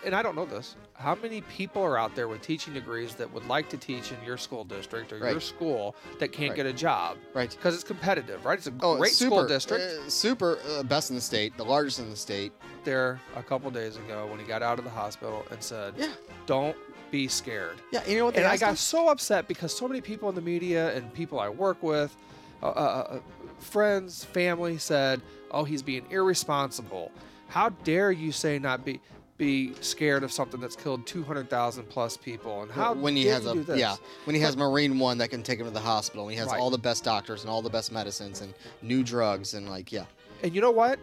and 0.04 0.14
I 0.14 0.22
don't 0.22 0.36
know 0.36 0.46
this, 0.46 0.76
how 0.92 1.16
many 1.16 1.40
people 1.40 1.82
are 1.82 1.98
out 1.98 2.14
there 2.14 2.28
with 2.28 2.42
teaching 2.42 2.74
degrees 2.74 3.16
that 3.16 3.32
would 3.34 3.48
like 3.48 3.70
to 3.70 3.78
teach 3.78 4.12
in 4.12 4.18
your 4.26 4.36
school 4.36 4.66
district 4.66 5.14
or 5.14 5.20
your 5.20 5.40
school 5.40 5.96
that 6.20 6.34
can't 6.34 6.50
Right. 6.50 6.56
get 6.58 6.66
a 6.66 6.74
job? 6.74 7.16
Right. 7.34 7.50
Because 7.50 7.74
it's 7.74 7.86
competitive, 7.86 8.44
right? 8.44 8.58
It's 8.58 8.68
a 8.68 8.74
Oh, 8.82 8.98
great 8.98 9.14
super, 9.14 9.36
school 9.36 9.48
district. 9.48 9.84
uh, 10.06 10.10
super 10.10 10.60
uh, 10.70 10.84
best 10.84 11.12
in 11.12 11.16
the 11.16 11.22
state, 11.22 11.56
the 11.56 11.64
largest 11.64 12.00
in 12.00 12.10
the 12.10 12.16
state. 12.18 12.52
there 12.84 13.22
a 13.38 13.42
couple 13.42 13.72
days 13.72 13.96
ago 13.96 14.28
when 14.30 14.38
he 14.38 14.46
got 14.46 14.62
out 14.62 14.78
of 14.78 14.84
the 14.84 14.92
hospital 14.92 15.46
and 15.50 15.64
said, 15.64 15.94
Yeah. 15.98 16.12
don't 16.48 16.76
be 17.10 17.30
scared. 17.30 17.78
Yeah, 17.94 18.06
you 18.06 18.18
know 18.18 18.26
what 18.26 18.34
they 18.36 18.42
And 18.44 18.52
I 18.52 18.58
got 18.58 18.72
him? 18.72 18.76
so 18.76 19.08
upset 19.08 19.48
because 19.48 19.74
so 19.74 19.88
many 19.88 20.02
people 20.02 20.28
in 20.28 20.36
the 20.36 20.42
media 20.42 20.94
and 20.94 21.12
people 21.14 21.40
I 21.40 21.48
work 21.48 21.82
with, 21.82 22.14
uh, 22.62 22.66
uh, 22.68 22.70
uh, 22.70 23.20
friends, 23.60 24.26
family 24.26 24.78
said, 24.78 25.22
"Oh, 25.52 25.64
he's 25.64 25.82
being 25.82 26.06
irresponsible. 26.12 27.12
How 27.48 27.70
dare 27.70 28.12
you 28.12 28.32
say 28.32 28.60
not 28.60 28.84
be 28.86 29.00
be 29.38 29.74
scared 29.82 30.24
of 30.24 30.32
something 30.32 30.62
that's 30.62 30.78
killed 30.78 31.06
200,000 31.06 31.84
plus 31.90 32.16
people?" 32.18 32.62
And 32.62 32.72
how 32.72 32.94
when 32.94 33.16
he 33.16 33.26
dare 33.26 33.34
has 33.34 33.44
you 33.46 33.50
a 33.50 33.54
do 33.56 33.64
this? 33.64 33.78
yeah 33.80 33.96
when 34.24 34.36
he 34.36 34.42
has 34.42 34.56
Marine 34.56 34.98
One 35.00 35.18
that 35.20 35.30
can 35.30 35.44
take 35.44 35.60
him 35.60 35.66
to 35.66 35.72
the 35.72 35.80
hospital. 35.80 36.24
And 36.26 36.32
he 36.34 36.38
has 36.40 36.48
Right. 36.50 36.60
all 36.60 36.70
the 36.70 36.78
best 36.78 37.04
doctors 37.04 37.42
and 37.42 37.50
all 37.50 37.62
the 37.62 37.70
best 37.70 37.92
medicines 37.92 38.42
and 38.42 38.54
new 38.82 39.04
drugs 39.04 39.54
and 39.54 39.70
like 39.70 39.92
yeah. 39.92 40.06
And 40.44 40.54
you 40.56 40.62
know 40.62 40.72
what? 40.72 41.00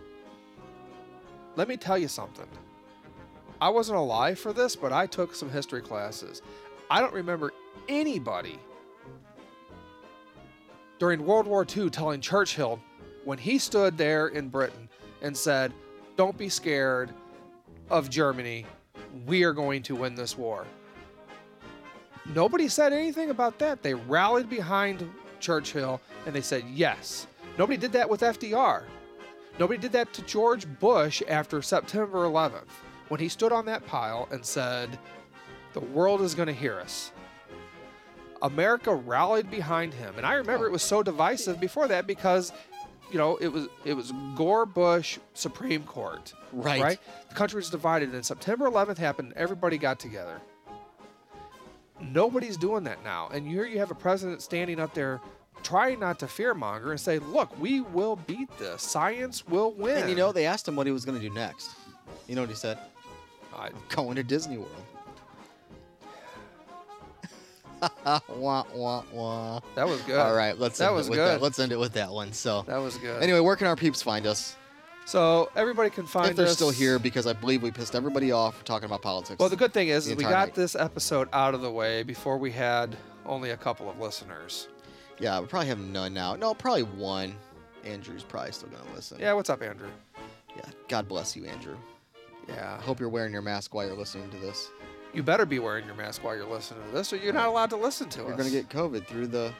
Let 1.56 1.68
me 1.68 1.76
tell 1.76 1.98
you 1.98 2.08
something. 2.08 2.48
I 3.60 3.68
wasn't 3.68 3.98
alive 3.98 4.38
for 4.38 4.52
this, 4.52 4.74
but 4.74 4.92
I 4.92 5.06
took 5.06 5.34
some 5.34 5.50
history 5.50 5.82
classes. 5.82 6.42
I 6.90 7.00
don't 7.00 7.12
remember 7.14 7.52
anybody 7.88 8.58
during 10.98 11.24
World 11.24 11.46
War 11.46 11.66
II 11.76 11.90
telling 11.90 12.20
Churchill 12.20 12.80
when 13.24 13.38
he 13.38 13.58
stood 13.58 13.96
there 13.98 14.28
in 14.28 14.48
Britain 14.48 14.88
and 15.20 15.36
said, 15.36 15.72
Don't 16.16 16.36
be 16.36 16.48
scared 16.48 17.10
of 17.90 18.10
Germany. 18.10 18.66
We 19.26 19.44
are 19.44 19.52
going 19.52 19.82
to 19.84 19.94
win 19.94 20.14
this 20.14 20.36
war. 20.36 20.66
Nobody 22.34 22.68
said 22.68 22.92
anything 22.92 23.30
about 23.30 23.58
that. 23.58 23.82
They 23.82 23.94
rallied 23.94 24.48
behind 24.48 25.08
Churchill 25.40 26.00
and 26.26 26.34
they 26.34 26.40
said, 26.40 26.64
Yes. 26.72 27.26
Nobody 27.58 27.76
did 27.76 27.92
that 27.92 28.08
with 28.08 28.20
FDR. 28.20 28.84
Nobody 29.58 29.78
did 29.78 29.92
that 29.92 30.12
to 30.14 30.22
George 30.22 30.66
Bush 30.80 31.22
after 31.28 31.60
September 31.60 32.24
11th 32.24 32.70
when 33.08 33.20
he 33.20 33.28
stood 33.28 33.52
on 33.52 33.66
that 33.66 33.86
pile 33.86 34.28
and 34.30 34.44
said, 34.44 34.98
The 35.74 35.80
world 35.80 36.22
is 36.22 36.34
going 36.34 36.46
to 36.46 36.54
hear 36.54 36.80
us. 36.80 37.12
America 38.40 38.94
rallied 38.94 39.50
behind 39.50 39.94
him. 39.94 40.14
And 40.16 40.26
I 40.26 40.34
remember 40.34 40.66
it 40.66 40.72
was 40.72 40.82
so 40.82 41.02
divisive 41.02 41.60
before 41.60 41.88
that 41.88 42.06
because, 42.06 42.52
you 43.12 43.18
know, 43.18 43.36
it 43.36 43.48
was 43.48 43.68
it 43.84 43.94
was 43.94 44.12
Gore 44.36 44.66
Bush 44.66 45.18
Supreme 45.34 45.84
Court. 45.84 46.32
Right. 46.52 46.80
Right? 46.80 46.98
The 47.28 47.34
country 47.34 47.58
was 47.58 47.70
divided 47.70 48.12
and 48.14 48.24
September 48.24 48.70
11th 48.70 48.98
happened, 48.98 49.32
everybody 49.36 49.78
got 49.78 49.98
together. 49.98 50.40
Nobody's 52.00 52.56
doing 52.56 52.84
that 52.84 53.04
now. 53.04 53.28
And 53.32 53.46
here 53.46 53.64
you 53.64 53.78
have 53.78 53.90
a 53.90 53.94
president 53.94 54.42
standing 54.42 54.80
up 54.80 54.92
there 54.94 55.20
trying 55.62 56.00
not 56.00 56.18
to 56.18 56.26
fearmonger 56.26 56.90
and 56.90 57.00
say, 57.00 57.18
look, 57.18 57.56
we 57.60 57.80
will 57.80 58.16
beat 58.16 58.48
this. 58.58 58.82
Science 58.82 59.46
will 59.46 59.72
win. 59.72 59.98
And 59.98 60.10
you 60.10 60.16
know 60.16 60.32
they 60.32 60.46
asked 60.46 60.66
him 60.66 60.74
what 60.74 60.86
he 60.86 60.92
was 60.92 61.04
going 61.04 61.20
to 61.20 61.28
do 61.28 61.32
next. 61.32 61.70
You 62.26 62.34
know 62.34 62.42
what 62.42 62.50
he 62.50 62.56
said? 62.56 62.78
I'm 63.56 63.74
Going 63.88 64.16
to 64.16 64.22
Disney 64.22 64.58
World. 64.58 64.70
wah 68.28 68.64
wah 68.74 69.02
wah. 69.12 69.60
that 69.74 69.88
was 69.88 70.00
good. 70.02 70.18
All 70.18 70.34
right, 70.34 70.58
let's 70.58 70.78
That 70.78 70.88
end 70.88 70.96
was 70.96 71.06
it 71.08 71.10
with 71.10 71.18
good. 71.18 71.26
that. 71.28 71.42
Let's 71.42 71.58
end 71.58 71.72
it 71.72 71.78
with 71.78 71.92
that 71.94 72.10
one. 72.10 72.32
So 72.32 72.62
That 72.66 72.78
was 72.78 72.96
good. 72.96 73.22
anyway, 73.22 73.40
where 73.40 73.56
can 73.56 73.66
our 73.66 73.76
peeps 73.76 74.02
find 74.02 74.26
us? 74.26 74.56
so 75.04 75.50
everybody 75.56 75.90
can 75.90 76.06
find 76.06 76.26
us. 76.26 76.30
if 76.30 76.36
they're 76.36 76.46
us. 76.46 76.52
still 76.54 76.70
here, 76.70 76.98
because 77.00 77.26
I 77.26 77.32
believe 77.32 77.60
we 77.62 77.72
pissed 77.72 77.96
everybody 77.96 78.30
off 78.30 78.58
for 78.58 78.64
talking 78.64 78.86
about 78.86 79.02
politics. 79.02 79.38
Well, 79.40 79.48
the 79.48 79.56
good 79.56 79.74
thing 79.74 79.88
is, 79.88 80.06
is 80.06 80.14
we 80.16 80.22
got 80.22 80.30
night. 80.48 80.54
this 80.54 80.76
episode 80.76 81.28
out 81.32 81.54
of 81.54 81.60
the 81.60 81.70
way 81.72 82.04
before 82.04 82.38
we 82.38 82.52
had 82.52 82.96
only 83.26 83.50
a 83.50 83.56
couple 83.56 83.90
of 83.90 83.98
listeners. 83.98 84.68
yeah, 85.18 85.40
we 85.40 85.46
probably 85.46 85.66
have 85.68 85.80
none 85.80 86.14
now. 86.14 86.36
No, 86.36 86.54
probably 86.54 86.84
one. 86.84 87.34
Andrew's 87.84 88.22
probably 88.22 88.52
still 88.52 88.68
going 88.68 88.84
to 88.86 88.94
listen. 88.94 89.18
Yeah, 89.20 89.32
what's 89.32 89.50
up, 89.50 89.60
Andrew? 89.60 89.88
Yeah. 90.56 90.62
God 90.86 91.08
bless 91.08 91.34
you, 91.34 91.46
Andrew. 91.46 91.76
Yeah. 92.48 92.76
I 92.78 92.82
hope 92.82 93.00
you're 93.00 93.08
wearing 93.08 93.32
your 93.32 93.42
mask 93.42 93.74
while 93.74 93.84
you're 93.86 93.96
listening 93.96 94.30
to 94.30 94.36
this. 94.36 94.70
You 95.12 95.22
better 95.22 95.44
be 95.44 95.58
wearing 95.58 95.84
your 95.86 95.94
mask 95.94 96.24
while 96.24 96.34
you're 96.34 96.46
listening 96.46 96.82
to 96.86 96.90
this, 96.90 97.12
or 97.12 97.16
you're 97.16 97.34
not 97.34 97.48
allowed 97.48 97.70
to 97.70 97.76
listen 97.76 98.08
to 98.10 98.20
us. 98.20 98.24
You're 98.24 98.34
us. 98.34 98.38
going 98.40 98.50
to 98.50 98.56
get 98.56 98.68
COVID 98.70 99.06
through 99.06 99.26
the 99.26 99.52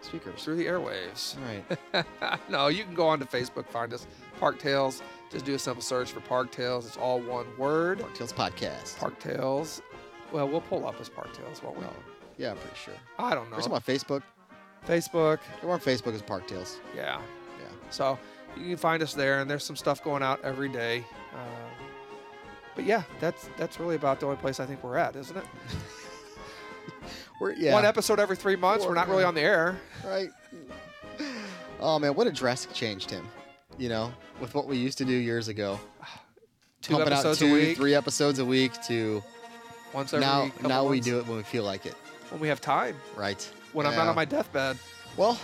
speakers. 0.00 0.42
through 0.42 0.56
the 0.56 0.66
airwaves. 0.66 1.36
All 1.36 2.02
right. 2.02 2.38
no, 2.50 2.68
you 2.68 2.82
can 2.84 2.94
go 2.94 3.06
on 3.06 3.18
to 3.20 3.24
Facebook, 3.24 3.68
find 3.68 3.92
us, 3.92 4.06
Park 4.40 4.58
Tales. 4.58 5.02
Just 5.30 5.44
do 5.44 5.54
a 5.54 5.58
simple 5.58 5.82
search 5.82 6.10
for 6.12 6.20
Park 6.20 6.50
Tales. 6.50 6.86
It's 6.86 6.96
all 6.96 7.20
one 7.20 7.46
word. 7.56 8.00
Park 8.00 8.14
Tales 8.14 8.32
Podcast. 8.32 8.96
Park 8.98 9.18
Tales. 9.20 9.80
Well, 10.32 10.48
we'll 10.48 10.60
pull 10.60 10.86
up 10.86 11.00
as 11.00 11.08
Park 11.08 11.32
Tales, 11.32 11.62
won't 11.62 11.78
we? 11.78 11.84
Oh, 11.84 11.92
yeah, 12.36 12.50
I'm 12.50 12.56
pretty 12.56 12.76
sure. 12.76 12.94
I 13.18 13.34
don't 13.34 13.44
We're 13.44 13.50
know. 13.50 13.56
talking 13.62 13.72
about 13.72 13.86
Facebook. 13.86 14.22
Facebook. 14.88 15.38
We're 15.62 15.72
on 15.72 15.80
Facebook 15.80 16.14
as 16.14 16.22
Park 16.22 16.46
Tales. 16.48 16.78
Yeah. 16.96 17.20
Yeah. 17.60 17.68
So 17.90 18.18
you 18.56 18.68
can 18.68 18.76
find 18.76 19.02
us 19.02 19.14
there, 19.14 19.40
and 19.40 19.48
there's 19.50 19.64
some 19.64 19.76
stuff 19.76 20.02
going 20.02 20.22
out 20.22 20.40
every 20.42 20.68
day. 20.68 21.04
But 22.76 22.84
yeah, 22.84 23.02
that's 23.18 23.48
that's 23.56 23.80
really 23.80 23.96
about 23.96 24.20
the 24.20 24.26
only 24.26 24.38
place 24.38 24.60
I 24.60 24.66
think 24.66 24.84
we're 24.84 24.96
at, 24.98 25.16
isn't 25.16 25.36
it? 25.36 25.44
We're 27.40 27.52
yeah. 27.52 27.72
One 27.74 27.84
episode 27.84 28.18
every 28.18 28.36
three 28.36 28.56
months. 28.56 28.84
Or- 28.84 28.88
We're 28.90 28.94
not 28.94 29.08
really 29.08 29.24
on 29.24 29.34
the 29.34 29.42
air. 29.42 29.78
right? 30.04 30.30
Oh 31.80 31.98
man, 31.98 32.14
what 32.14 32.26
a 32.26 32.32
drastic 32.32 32.72
change, 32.72 33.06
Tim. 33.08 33.26
You 33.78 33.88
know, 33.90 34.12
with 34.40 34.54
what 34.54 34.66
we 34.66 34.76
used 34.78 34.96
to 34.98 35.04
do 35.04 35.12
years 35.12 35.48
ago, 35.48 35.78
Two 36.82 36.94
pumping 36.94 37.12
episodes 37.12 37.42
out 37.42 37.46
two, 37.46 37.52
a 37.52 37.58
week, 37.58 37.76
three 37.76 37.94
episodes 37.94 38.38
a 38.38 38.44
week 38.44 38.72
to 38.84 39.22
once 39.92 40.14
every 40.14 40.24
now. 40.24 40.50
Now 40.62 40.84
we 40.84 40.96
months, 40.96 41.06
do 41.06 41.18
it 41.18 41.26
when 41.26 41.36
we 41.36 41.42
feel 41.42 41.64
like 41.64 41.84
it, 41.84 41.94
when 42.30 42.40
we 42.40 42.48
have 42.48 42.60
time. 42.60 42.96
right? 43.16 43.42
When 43.74 43.86
I'm 43.86 43.94
not 43.96 44.06
on 44.08 44.14
my 44.16 44.24
deathbed. 44.24 44.78
well, 45.18 45.38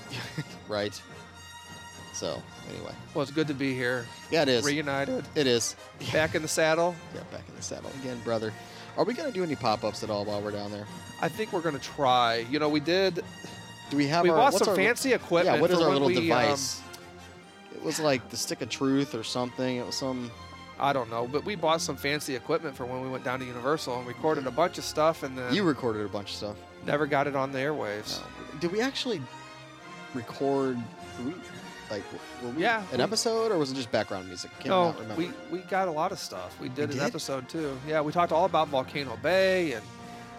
right. 0.68 1.00
So 2.16 2.42
anyway, 2.70 2.92
Well, 3.12 3.20
it's 3.22 3.30
good 3.30 3.46
to 3.48 3.52
be 3.54 3.74
here, 3.74 4.06
yeah, 4.30 4.40
it 4.40 4.48
is. 4.48 4.64
reunited, 4.64 5.26
It 5.34 5.46
is. 5.46 5.76
back 6.14 6.34
in 6.34 6.40
the 6.40 6.48
saddle. 6.48 6.94
Yeah, 7.14 7.20
back 7.30 7.46
in 7.46 7.54
the 7.54 7.60
saddle 7.62 7.90
again, 8.00 8.18
brother. 8.24 8.54
Are 8.96 9.04
we 9.04 9.12
gonna 9.12 9.30
do 9.32 9.42
any 9.42 9.54
pop-ups 9.54 10.02
at 10.02 10.08
all 10.08 10.24
while 10.24 10.40
we're 10.40 10.50
down 10.50 10.72
there? 10.72 10.86
I 11.20 11.28
think 11.28 11.52
we're 11.52 11.60
gonna 11.60 11.78
try. 11.78 12.46
You 12.50 12.58
know, 12.58 12.70
we 12.70 12.80
did. 12.80 13.22
Do 13.90 13.98
we 13.98 14.06
have? 14.06 14.22
we 14.24 14.30
our, 14.30 14.36
bought 14.36 14.54
some 14.54 14.70
our, 14.70 14.74
fancy 14.74 15.12
equipment. 15.12 15.56
Yeah, 15.56 15.60
what 15.60 15.70
is 15.70 15.78
our 15.78 15.90
little 15.92 16.08
we, 16.08 16.16
um, 16.16 16.22
device? 16.22 16.80
it 17.74 17.82
was 17.82 18.00
like 18.00 18.30
the 18.30 18.36
stick 18.38 18.62
of 18.62 18.70
truth 18.70 19.14
or 19.14 19.22
something. 19.22 19.76
It 19.76 19.84
was 19.84 19.96
some. 19.96 20.30
I 20.80 20.94
don't 20.94 21.10
know, 21.10 21.28
but 21.30 21.44
we 21.44 21.54
bought 21.54 21.82
some 21.82 21.96
fancy 21.96 22.34
equipment 22.34 22.74
for 22.74 22.86
when 22.86 23.02
we 23.02 23.10
went 23.10 23.24
down 23.24 23.40
to 23.40 23.44
Universal 23.44 23.98
and 23.98 24.06
recorded 24.06 24.46
a 24.46 24.50
bunch 24.50 24.78
of 24.78 24.84
stuff, 24.84 25.22
and 25.22 25.36
then 25.36 25.52
You 25.52 25.64
recorded 25.64 26.06
a 26.06 26.08
bunch 26.08 26.30
of 26.30 26.36
stuff. 26.36 26.56
never 26.86 27.06
got 27.06 27.26
it 27.26 27.36
on 27.36 27.52
the 27.52 27.58
airwaves. 27.58 28.20
Did 28.60 28.72
we 28.72 28.80
actually 28.80 29.20
record? 30.14 30.78
did 31.18 31.26
we, 31.26 31.32
like, 31.90 32.02
were 32.42 32.50
we 32.50 32.62
Yeah, 32.62 32.82
an 32.92 32.98
we- 32.98 33.02
episode, 33.04 33.52
or 33.52 33.58
was 33.58 33.70
it 33.72 33.74
just 33.74 33.90
background 33.92 34.26
music? 34.26 34.50
Can't 34.58 34.66
no, 34.66 34.92
remember. 34.92 35.14
we 35.16 35.30
we 35.50 35.58
got 35.60 35.88
a 35.88 35.90
lot 35.90 36.12
of 36.12 36.18
stuff. 36.18 36.58
We 36.60 36.68
did 36.68 36.90
an 36.90 36.96
did? 36.98 37.00
episode 37.02 37.48
too. 37.48 37.78
Yeah, 37.86 38.00
we 38.00 38.12
talked 38.12 38.32
all 38.32 38.44
about 38.44 38.68
Volcano 38.68 39.16
Bay, 39.22 39.72
and 39.72 39.84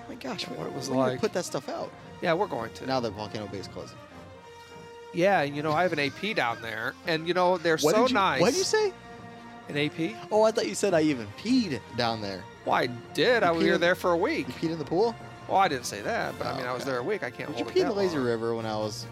my 0.09 0.15
gosh, 0.15 0.47
what 0.47 0.67
it 0.67 0.73
was 0.73 0.89
we 0.89 0.97
like. 0.97 1.19
Put 1.19 1.33
that 1.33 1.45
stuff 1.45 1.67
out 1.69 1.91
yeah, 2.21 2.33
we're 2.33 2.47
going 2.47 2.73
to. 2.73 2.85
now 2.87 2.99
that 2.99 3.11
Volcano 3.11 3.47
Bay 3.47 3.59
is 3.59 3.67
closing. 3.67 3.97
yeah, 5.13 5.41
and 5.41 5.55
you 5.55 5.61
know, 5.63 5.71
I 5.71 5.83
have 5.83 5.93
an 5.93 5.99
AP 5.99 6.35
down 6.35 6.61
there, 6.61 6.93
and 7.07 7.27
you 7.27 7.33
know 7.33 7.57
they're 7.57 7.77
What 7.77 7.95
so 7.95 8.07
you, 8.07 8.13
nice. 8.13 8.41
What 8.41 8.51
did 8.51 8.57
you 8.57 8.63
say? 8.63 8.93
An 9.69 9.77
AP? 9.77 10.15
Oh, 10.31 10.43
I 10.43 10.51
thought 10.51 10.67
you 10.67 10.75
said 10.75 10.93
I 10.93 11.01
even 11.01 11.27
peed 11.37 11.79
down 11.97 12.21
there. 12.21 12.41
Well, 12.65 12.75
I 12.75 12.87
did. 13.13 13.43
I 13.43 13.49
You 13.51 13.55
was 13.57 13.63
here 13.65 13.73
in- 13.75 13.81
there 13.81 13.95
for 13.95 14.11
a 14.11 14.17
week. 14.17 14.47
You 14.47 14.53
peed 14.53 14.71
in 14.71 14.79
the 14.79 14.85
pool? 14.85 15.13
Well, 15.47 15.57
I 15.57 15.67
didn't 15.67 15.85
say 15.85 16.01
that, 16.01 16.37
but 16.37 16.47
I 16.47 16.51
Oh, 16.51 16.57
mean, 16.57 16.65
I 16.65 16.73
was 16.73 16.83
okay. 16.83 16.91
there 16.91 16.99
a 16.99 17.03
week. 17.03 17.23
I 17.23 17.29
can't 17.29 17.49
Did 17.49 17.59
you 17.59 17.65
pee 17.65 17.81
in 17.81 17.87
the 17.87 17.93
that 17.93 17.99
lazy 17.99 18.17
long. 18.17 18.25
river 18.27 18.55
when 18.55 18.65
I 18.65 18.75
was? 18.77 19.05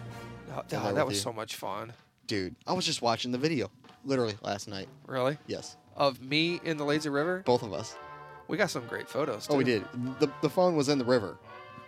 Oh, 0.54 0.62
there 0.68 0.80
God, 0.80 0.86
with 0.88 0.94
that 0.96 1.06
was 1.06 1.20
so 1.20 1.32
much 1.32 1.56
fun. 1.56 1.92
Dude, 2.26 2.56
I 2.66 2.72
was 2.72 2.84
just 2.84 3.02
watching 3.02 3.30
the 3.32 3.38
video, 3.38 3.70
literally 4.04 4.34
last 4.42 4.68
night. 4.68 4.88
Really? 5.06 5.38
Yes, 5.46 5.76
Of 5.96 6.20
me 6.22 6.60
in 6.64 6.76
the 6.76 6.84
lazy 6.84 7.08
river? 7.08 7.42
both 7.46 7.62
of 7.62 7.72
us. 7.72 7.94
We 8.48 8.56
got 8.56 8.70
some 8.70 8.86
great 8.86 9.08
photos. 9.08 9.46
Oh, 9.50 9.56
we 9.56 9.64
did. 9.64 9.84
The 10.20 10.30
the 10.42 10.50
phone 10.50 10.76
was 10.76 10.88
in 10.88 10.98
the 10.98 11.04
river. 11.04 11.36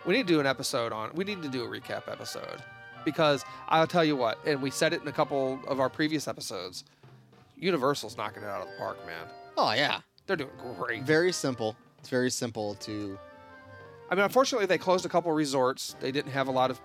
We 0.05 0.13
need 0.15 0.27
to 0.27 0.33
do 0.33 0.39
an 0.39 0.45
episode 0.45 0.91
on. 0.91 1.11
We 1.13 1.23
need 1.23 1.41
to 1.43 1.49
do 1.49 1.63
a 1.63 1.67
recap 1.67 2.09
episode 2.11 2.61
because 3.05 3.43
I'll 3.69 3.87
tell 3.87 4.03
you 4.03 4.15
what, 4.15 4.37
and 4.45 4.61
we 4.61 4.69
said 4.71 4.93
it 4.93 5.01
in 5.01 5.07
a 5.07 5.11
couple 5.11 5.59
of 5.67 5.79
our 5.79 5.89
previous 5.89 6.27
episodes. 6.27 6.83
Universal's 7.57 8.17
knocking 8.17 8.43
it 8.43 8.47
out 8.49 8.61
of 8.61 8.67
the 8.69 8.75
park, 8.77 8.97
man. 9.05 9.27
Oh 9.57 9.71
yeah, 9.73 9.99
They're 10.27 10.35
doing 10.37 10.49
great. 10.77 11.03
very 11.03 11.31
simple. 11.33 11.75
It's 11.99 12.09
very 12.09 12.29
simple 12.31 12.75
to. 12.75 13.17
I 14.09 14.15
mean, 14.15 14.23
unfortunately, 14.23 14.65
they 14.65 14.77
closed 14.77 15.05
a 15.05 15.09
couple 15.09 15.31
resorts. 15.33 15.95
They 15.99 16.11
didn't 16.11 16.31
have 16.31 16.47
a 16.47 16.51
lot 16.51 16.71
of, 16.71 16.81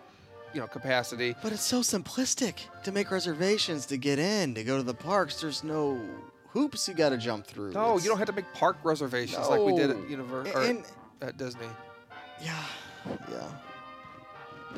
you 0.55 0.60
know, 0.60 0.66
capacity. 0.66 1.35
But 1.43 1.52
it's 1.52 1.62
so 1.64 1.81
simplistic 1.81 2.55
to 2.85 2.93
make 2.93 3.10
reservations 3.10 3.86
to 3.86 3.97
get 3.97 4.18
in 4.18 4.55
to 4.55 4.64
go 4.64 4.76
to 4.76 4.82
the 4.82 4.94
parks. 4.94 5.40
There's 5.40 5.64
no 5.64 6.01
hoops 6.51 6.86
you 6.89 6.94
got 6.94 7.09
to 7.10 7.18
jump 7.18 7.47
through. 7.47 7.72
No, 7.72 7.86
It's- 7.90 8.05
you 8.05 8.10
don't 8.10 8.18
have 8.18 8.28
to 8.28 8.32
make 8.32 8.52
park 8.55 8.76
reservations 8.85 9.48
like 9.48 9.60
we 9.60 9.74
did 9.76 9.90
at 9.90 10.09
Universal 10.09 10.56
And 10.62 10.85
at 11.20 11.36
Disney. 11.36 11.66
yeah, 12.40 12.62
yeah. 13.31 13.48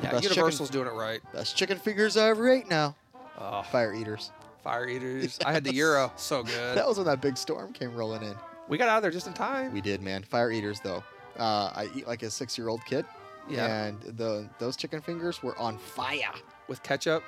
Yeah, 0.01 0.11
best 0.11 0.23
chicken- 0.23 0.35
Universal's 0.37 0.69
doing 0.69 0.87
it 0.87 0.93
right. 0.93 1.21
Best 1.33 1.55
chicken 1.55 1.77
fingers 1.79 2.17
I 2.17 2.29
ever 2.29 2.49
ate 2.49 2.69
now. 2.69 2.95
Oh, 3.39 3.61
Fire 3.63 3.93
eaters. 3.93 4.31
fire 4.63 4.87
eaters. 4.87 5.39
I 5.45 5.51
had 5.53 5.63
the 5.63 5.71
gyro. 5.71 6.11
So 6.17 6.43
good. 6.43 6.77
That 6.77 6.87
was 6.87 6.97
when 6.97 7.05
that 7.07 7.21
big 7.21 7.37
storm 7.37 7.71
came 7.73 7.93
rolling 7.95 8.23
in. 8.23 8.35
We 8.67 8.77
got 8.77 8.89
out 8.89 8.97
of 8.97 9.01
there 9.03 9.11
just 9.11 9.27
in 9.27 9.33
time. 9.33 9.71
We 9.73 9.81
did, 9.81 10.01
man. 10.01 10.23
Fire 10.23 10.51
eaters, 10.51 10.79
though. 10.81 11.03
Uh, 11.39 11.71
I 11.75 11.89
eat 11.95 12.07
like 12.07 12.23
a 12.23 12.29
six-year-old 12.29 12.83
kid, 12.85 13.05
Yeah. 13.49 13.85
and 13.85 14.01
the 14.01 14.49
those 14.59 14.75
chicken 14.75 15.01
fingers 15.01 15.41
were 15.43 15.57
on 15.57 15.77
fire. 15.77 16.33
With 16.67 16.83
ketchup. 16.83 17.23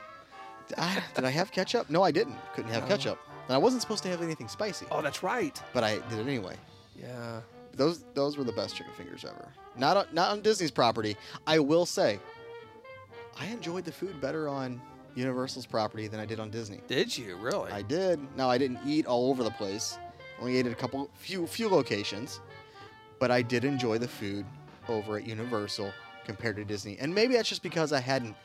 Ah, 0.78 1.04
did 1.16 1.24
I 1.26 1.30
have 1.32 1.52
ketchup? 1.52 1.90
No, 1.90 2.04
I 2.04 2.12
didn't. 2.12 2.36
Couldn't 2.54 2.72
have 2.72 2.84
No. 2.84 2.90
ketchup, 2.90 3.20
and 3.48 3.56
I 3.56 3.58
wasn't 3.58 3.82
supposed 3.82 4.04
to 4.04 4.10
have 4.10 4.22
anything 4.22 4.48
spicy, 4.48 4.86
Oh, 4.92 5.02
that's 5.02 5.24
right. 5.24 5.60
but 5.74 5.84
I 5.84 5.96
did 6.10 6.20
it 6.20 6.28
anyway. 6.28 6.56
Yeah. 6.96 7.42
Those 7.74 8.04
those 8.14 8.38
were 8.38 8.44
the 8.44 8.52
best 8.52 8.76
chicken 8.76 8.94
fingers 8.98 9.24
ever. 9.26 9.48
Not 9.78 9.96
on, 9.98 10.06
not 10.12 10.32
on 10.32 10.42
Disney's 10.42 10.72
property. 10.72 11.16
I 11.48 11.60
will 11.60 11.86
say, 11.86 12.20
I 13.40 13.46
enjoyed 13.48 13.86
the 13.86 13.92
food 13.92 14.20
better 14.20 14.50
on 14.50 14.82
Universal's 15.16 15.66
property 15.66 16.08
than 16.08 16.20
I 16.20 16.26
did 16.26 16.40
on 16.40 16.50
Disney. 16.52 16.82
Did 16.88 17.18
you 17.18 17.38
really? 17.38 17.72
I 17.72 17.82
did. 17.82 18.20
Now 18.38 18.50
I 18.50 18.58
didn't 18.58 18.80
eat 18.86 19.06
all 19.06 19.30
over 19.30 19.44
the 19.44 19.52
place. 19.52 19.98
Only 20.40 20.58
ate 20.58 20.66
at 20.66 20.72
a 20.72 20.76
couple 20.76 21.10
few 21.16 21.48
few 21.48 21.70
locations, 21.70 22.42
but 23.20 23.32
I 23.32 23.42
did 23.42 23.64
enjoy 23.66 23.98
the 23.98 24.08
food 24.08 24.46
over 24.88 25.18
at 25.18 25.26
Universal 25.26 25.92
compared 26.30 26.56
to 26.58 26.64
Disney. 26.64 26.96
And 27.00 27.14
maybe 27.14 27.34
that's 27.34 27.50
just 27.50 27.64
because 27.64 27.92
I 27.92 28.00
hadn't 28.00 28.36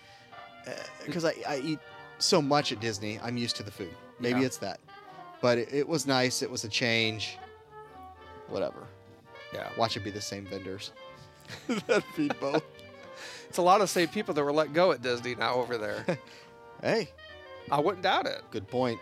uh, 0.66 0.70
because 1.05 1.24
I, 1.27 1.35
I 1.47 1.59
eat 1.59 1.78
so 2.19 2.40
much 2.40 2.73
at 2.73 2.81
Disney. 2.81 3.20
I'm 3.23 3.36
used 3.36 3.56
to 3.56 3.62
the 3.62 3.70
food. 3.70 3.94
Maybe 4.19 4.40
Yeah. 4.40 4.47
it's 4.47 4.56
that. 4.59 4.81
But 5.43 5.59
it, 5.59 5.69
it 5.73 5.86
was 5.86 6.06
nice. 6.06 6.40
It 6.40 6.51
was 6.51 6.65
a 6.65 6.69
change. 6.69 7.36
Whatever. 8.48 8.86
yeah. 9.52 9.69
Watch 9.77 9.97
it 9.98 10.05
be 10.05 10.11
the 10.11 10.20
same 10.20 10.47
vendors 10.47 10.93
that 11.86 12.02
feed 12.15 12.35
both. 12.40 12.62
It's 13.51 13.59
a 13.59 13.62
lot 13.62 13.81
of 13.82 13.90
same 13.90 14.09
people 14.09 14.32
that 14.35 14.43
were 14.43 14.52
let 14.52 14.73
go 14.73 14.93
at 14.93 15.02
Disney 15.02 15.35
now 15.35 15.55
over 15.56 15.77
there. 15.77 16.05
hey, 16.82 17.11
I 17.70 17.78
wouldn't 17.81 18.02
doubt 18.02 18.27
it. 18.27 18.43
good 18.51 18.66
point. 18.69 18.98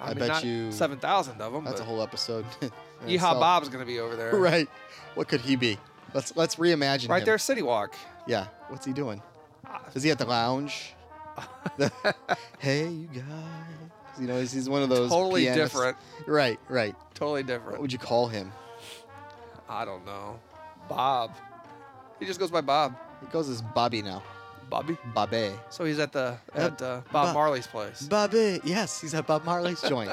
I, 0.00 0.10
I 0.10 0.14
mean, 0.14 0.26
bet 0.28 0.44
you- 0.44 0.72
seven 0.72 0.98
thousand 0.98 1.40
of 1.42 1.52
them. 1.52 1.64
That's 1.64 1.80
a 1.80 1.84
whole 1.84 2.00
episode. 2.02 2.44
Yeehaw. 3.06 3.38
Bob's 3.38 3.68
gonna 3.68 3.84
be 3.84 4.00
over 4.00 4.16
there. 4.16 4.34
Right. 4.36 4.68
What 5.14 5.28
could 5.28 5.40
he 5.42 5.56
be? 5.56 5.78
Let's 6.14 6.36
let's 6.36 6.56
reimagine 6.56 7.08
Right 7.08 7.22
him. 7.22 7.26
there, 7.26 7.36
CityWalk. 7.36 7.94
Yeah. 8.26 8.46
What's 8.68 8.84
he 8.86 8.92
doing? 8.92 9.22
Ah. 9.66 9.82
Is 9.94 10.02
he 10.02 10.10
at 10.10 10.18
the 10.18 10.26
lounge? 10.26 10.92
Hey, 12.58 12.88
you 12.88 13.08
guys. 13.12 13.24
You 14.18 14.26
know, 14.26 14.40
he's, 14.40 14.50
he's 14.52 14.68
one 14.68 14.82
of 14.82 14.88
those. 14.88 15.10
Totally 15.10 15.42
pianists. 15.42 15.74
different. 15.74 15.96
Right, 16.26 16.58
right. 16.68 16.94
Totally 17.14 17.42
different. 17.42 17.72
What 17.72 17.80
would 17.82 17.92
you 17.92 17.98
call 17.98 18.28
him? 18.28 18.50
I 19.68 19.84
don't 19.84 20.06
know. 20.06 20.38
Bob. 20.88 21.32
He 22.18 22.24
just 22.24 22.40
goes 22.40 22.50
by 22.50 22.62
Bob. 22.62 22.96
He 23.20 23.26
goes 23.26 23.48
as 23.50 23.60
Bobby 23.60 24.00
now. 24.00 24.22
Bobby. 24.70 24.96
Bobby. 25.14 25.50
So 25.68 25.84
he's 25.84 25.98
at 25.98 26.12
the 26.12 26.38
Uh, 26.54 26.58
at 26.58 26.80
uh, 26.82 27.00
Bob 27.12 27.26
Bob- 27.26 27.34
Marley's 27.34 27.66
place. 27.66 28.02
Bobby. 28.02 28.60
Yes, 28.64 29.00
he's 29.00 29.12
at 29.14 29.26
Bob 29.26 29.44
Marley's 29.44 29.82
joint. 29.88 30.10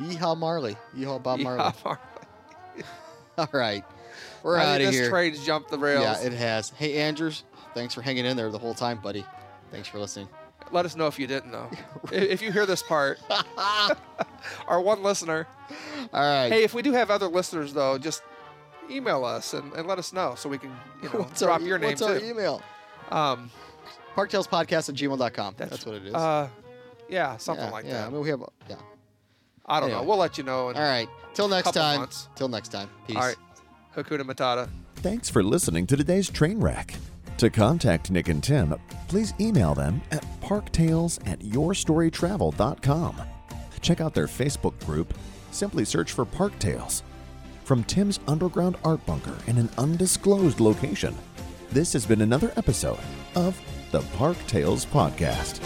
Yeehaw 0.00 0.36
Marley. 0.36 0.76
Yeehaw 0.96 1.22
Bob 1.22 1.38
Marley. 1.40 1.62
Yeehaw 1.62 1.84
Marley. 1.84 2.00
All 3.38 3.48
right. 3.52 3.84
We're 4.42 4.56
I 4.58 4.64
out 4.64 4.78
mean, 4.78 4.88
of 4.88 4.92
this 4.92 5.00
here. 5.02 5.10
train's 5.10 5.44
jumped 5.44 5.70
the 5.70 5.78
rails. 5.78 6.02
Yeah, 6.02 6.20
it 6.26 6.32
has. 6.32 6.70
Hey, 6.70 6.96
Andrews, 6.96 7.44
thanks 7.74 7.94
for 7.94 8.02
hanging 8.02 8.24
in 8.24 8.36
there 8.36 8.50
the 8.50 8.58
whole 8.58 8.74
time, 8.74 8.98
buddy. 8.98 9.24
Thanks 9.70 9.88
for 9.88 9.98
listening. 9.98 10.28
Let 10.72 10.84
us 10.86 10.94
know 10.96 11.06
if 11.06 11.18
you 11.18 11.26
didn't 11.26 11.50
know. 11.50 11.68
If 12.12 12.42
you 12.42 12.52
hear 12.52 12.66
this 12.66 12.82
part, 12.82 13.18
our 14.68 14.80
one 14.80 15.02
listener. 15.02 15.46
All 16.12 16.20
right. 16.22 16.50
Hey, 16.52 16.62
if 16.64 16.74
we 16.74 16.82
do 16.82 16.92
have 16.92 17.10
other 17.10 17.26
listeners 17.28 17.72
though, 17.72 17.98
just 17.98 18.22
email 18.90 19.24
us 19.24 19.54
and, 19.54 19.72
and 19.74 19.86
let 19.86 19.98
us 19.98 20.12
know 20.12 20.34
so 20.36 20.48
we 20.48 20.58
can 20.58 20.74
you 21.02 21.08
know 21.10 21.20
what's 21.20 21.40
drop 21.40 21.60
our, 21.60 21.66
your 21.66 21.78
name 21.78 21.90
What's 21.90 22.02
our 22.02 22.18
too. 22.18 22.24
email? 22.26 22.62
um, 23.10 23.50
Parktalespodcast 24.16 24.88
at 24.88 24.94
gmail.com. 24.96 25.54
That's, 25.56 25.70
That's- 25.70 25.86
what 25.86 25.94
it 25.96 26.06
is. 26.06 26.14
uh, 26.14 26.48
yeah, 27.08 27.36
something 27.36 27.64
yeah, 27.66 27.70
like 27.70 27.84
yeah. 27.84 27.92
that. 27.92 28.06
I 28.06 28.10
mean, 28.10 28.20
we 28.20 28.28
have, 28.30 28.42
yeah. 28.68 28.76
I 29.66 29.78
don't 29.80 29.90
know. 29.90 30.02
We'll 30.02 30.16
let 30.16 30.36
you 30.38 30.44
know. 30.44 30.66
All 30.66 30.72
right. 30.72 31.08
Till 31.34 31.48
next 31.48 31.72
time. 31.72 32.00
months. 32.00 32.28
Till 32.34 32.48
next 32.48 32.68
time. 32.68 32.88
Peace. 33.06 33.16
All 33.16 33.22
right. 33.22 33.36
Hakuna 33.96 34.22
Matata. 34.22 34.68
Thanks 34.96 35.28
for 35.28 35.42
listening 35.42 35.86
to 35.86 35.96
today's 35.96 36.28
train 36.28 36.60
wreck. 36.60 36.94
To 37.38 37.48
contact 37.48 38.10
Nick 38.10 38.28
and 38.28 38.42
Tim, 38.42 38.74
please 39.08 39.32
email 39.40 39.74
them 39.74 40.02
at 40.10 40.24
parktales 40.42 41.18
at 41.26 41.38
yourstorytravel.com. 41.40 43.16
Check 43.80 44.00
out 44.00 44.12
their 44.12 44.26
Facebook 44.26 44.78
group. 44.84 45.14
Simply 45.50 45.84
search 45.84 46.12
for 46.12 46.24
Park 46.24 46.58
Tales. 46.58 47.02
From 47.64 47.82
Tim's 47.84 48.20
underground 48.28 48.76
art 48.84 49.04
bunker 49.06 49.36
in 49.46 49.56
an 49.56 49.70
undisclosed 49.78 50.60
location, 50.60 51.16
this 51.70 51.92
has 51.92 52.04
been 52.04 52.20
another 52.20 52.52
episode 52.56 52.98
of 53.34 53.58
the 53.90 54.02
Park 54.16 54.36
Tales 54.46 54.84
Podcast. 54.84 55.60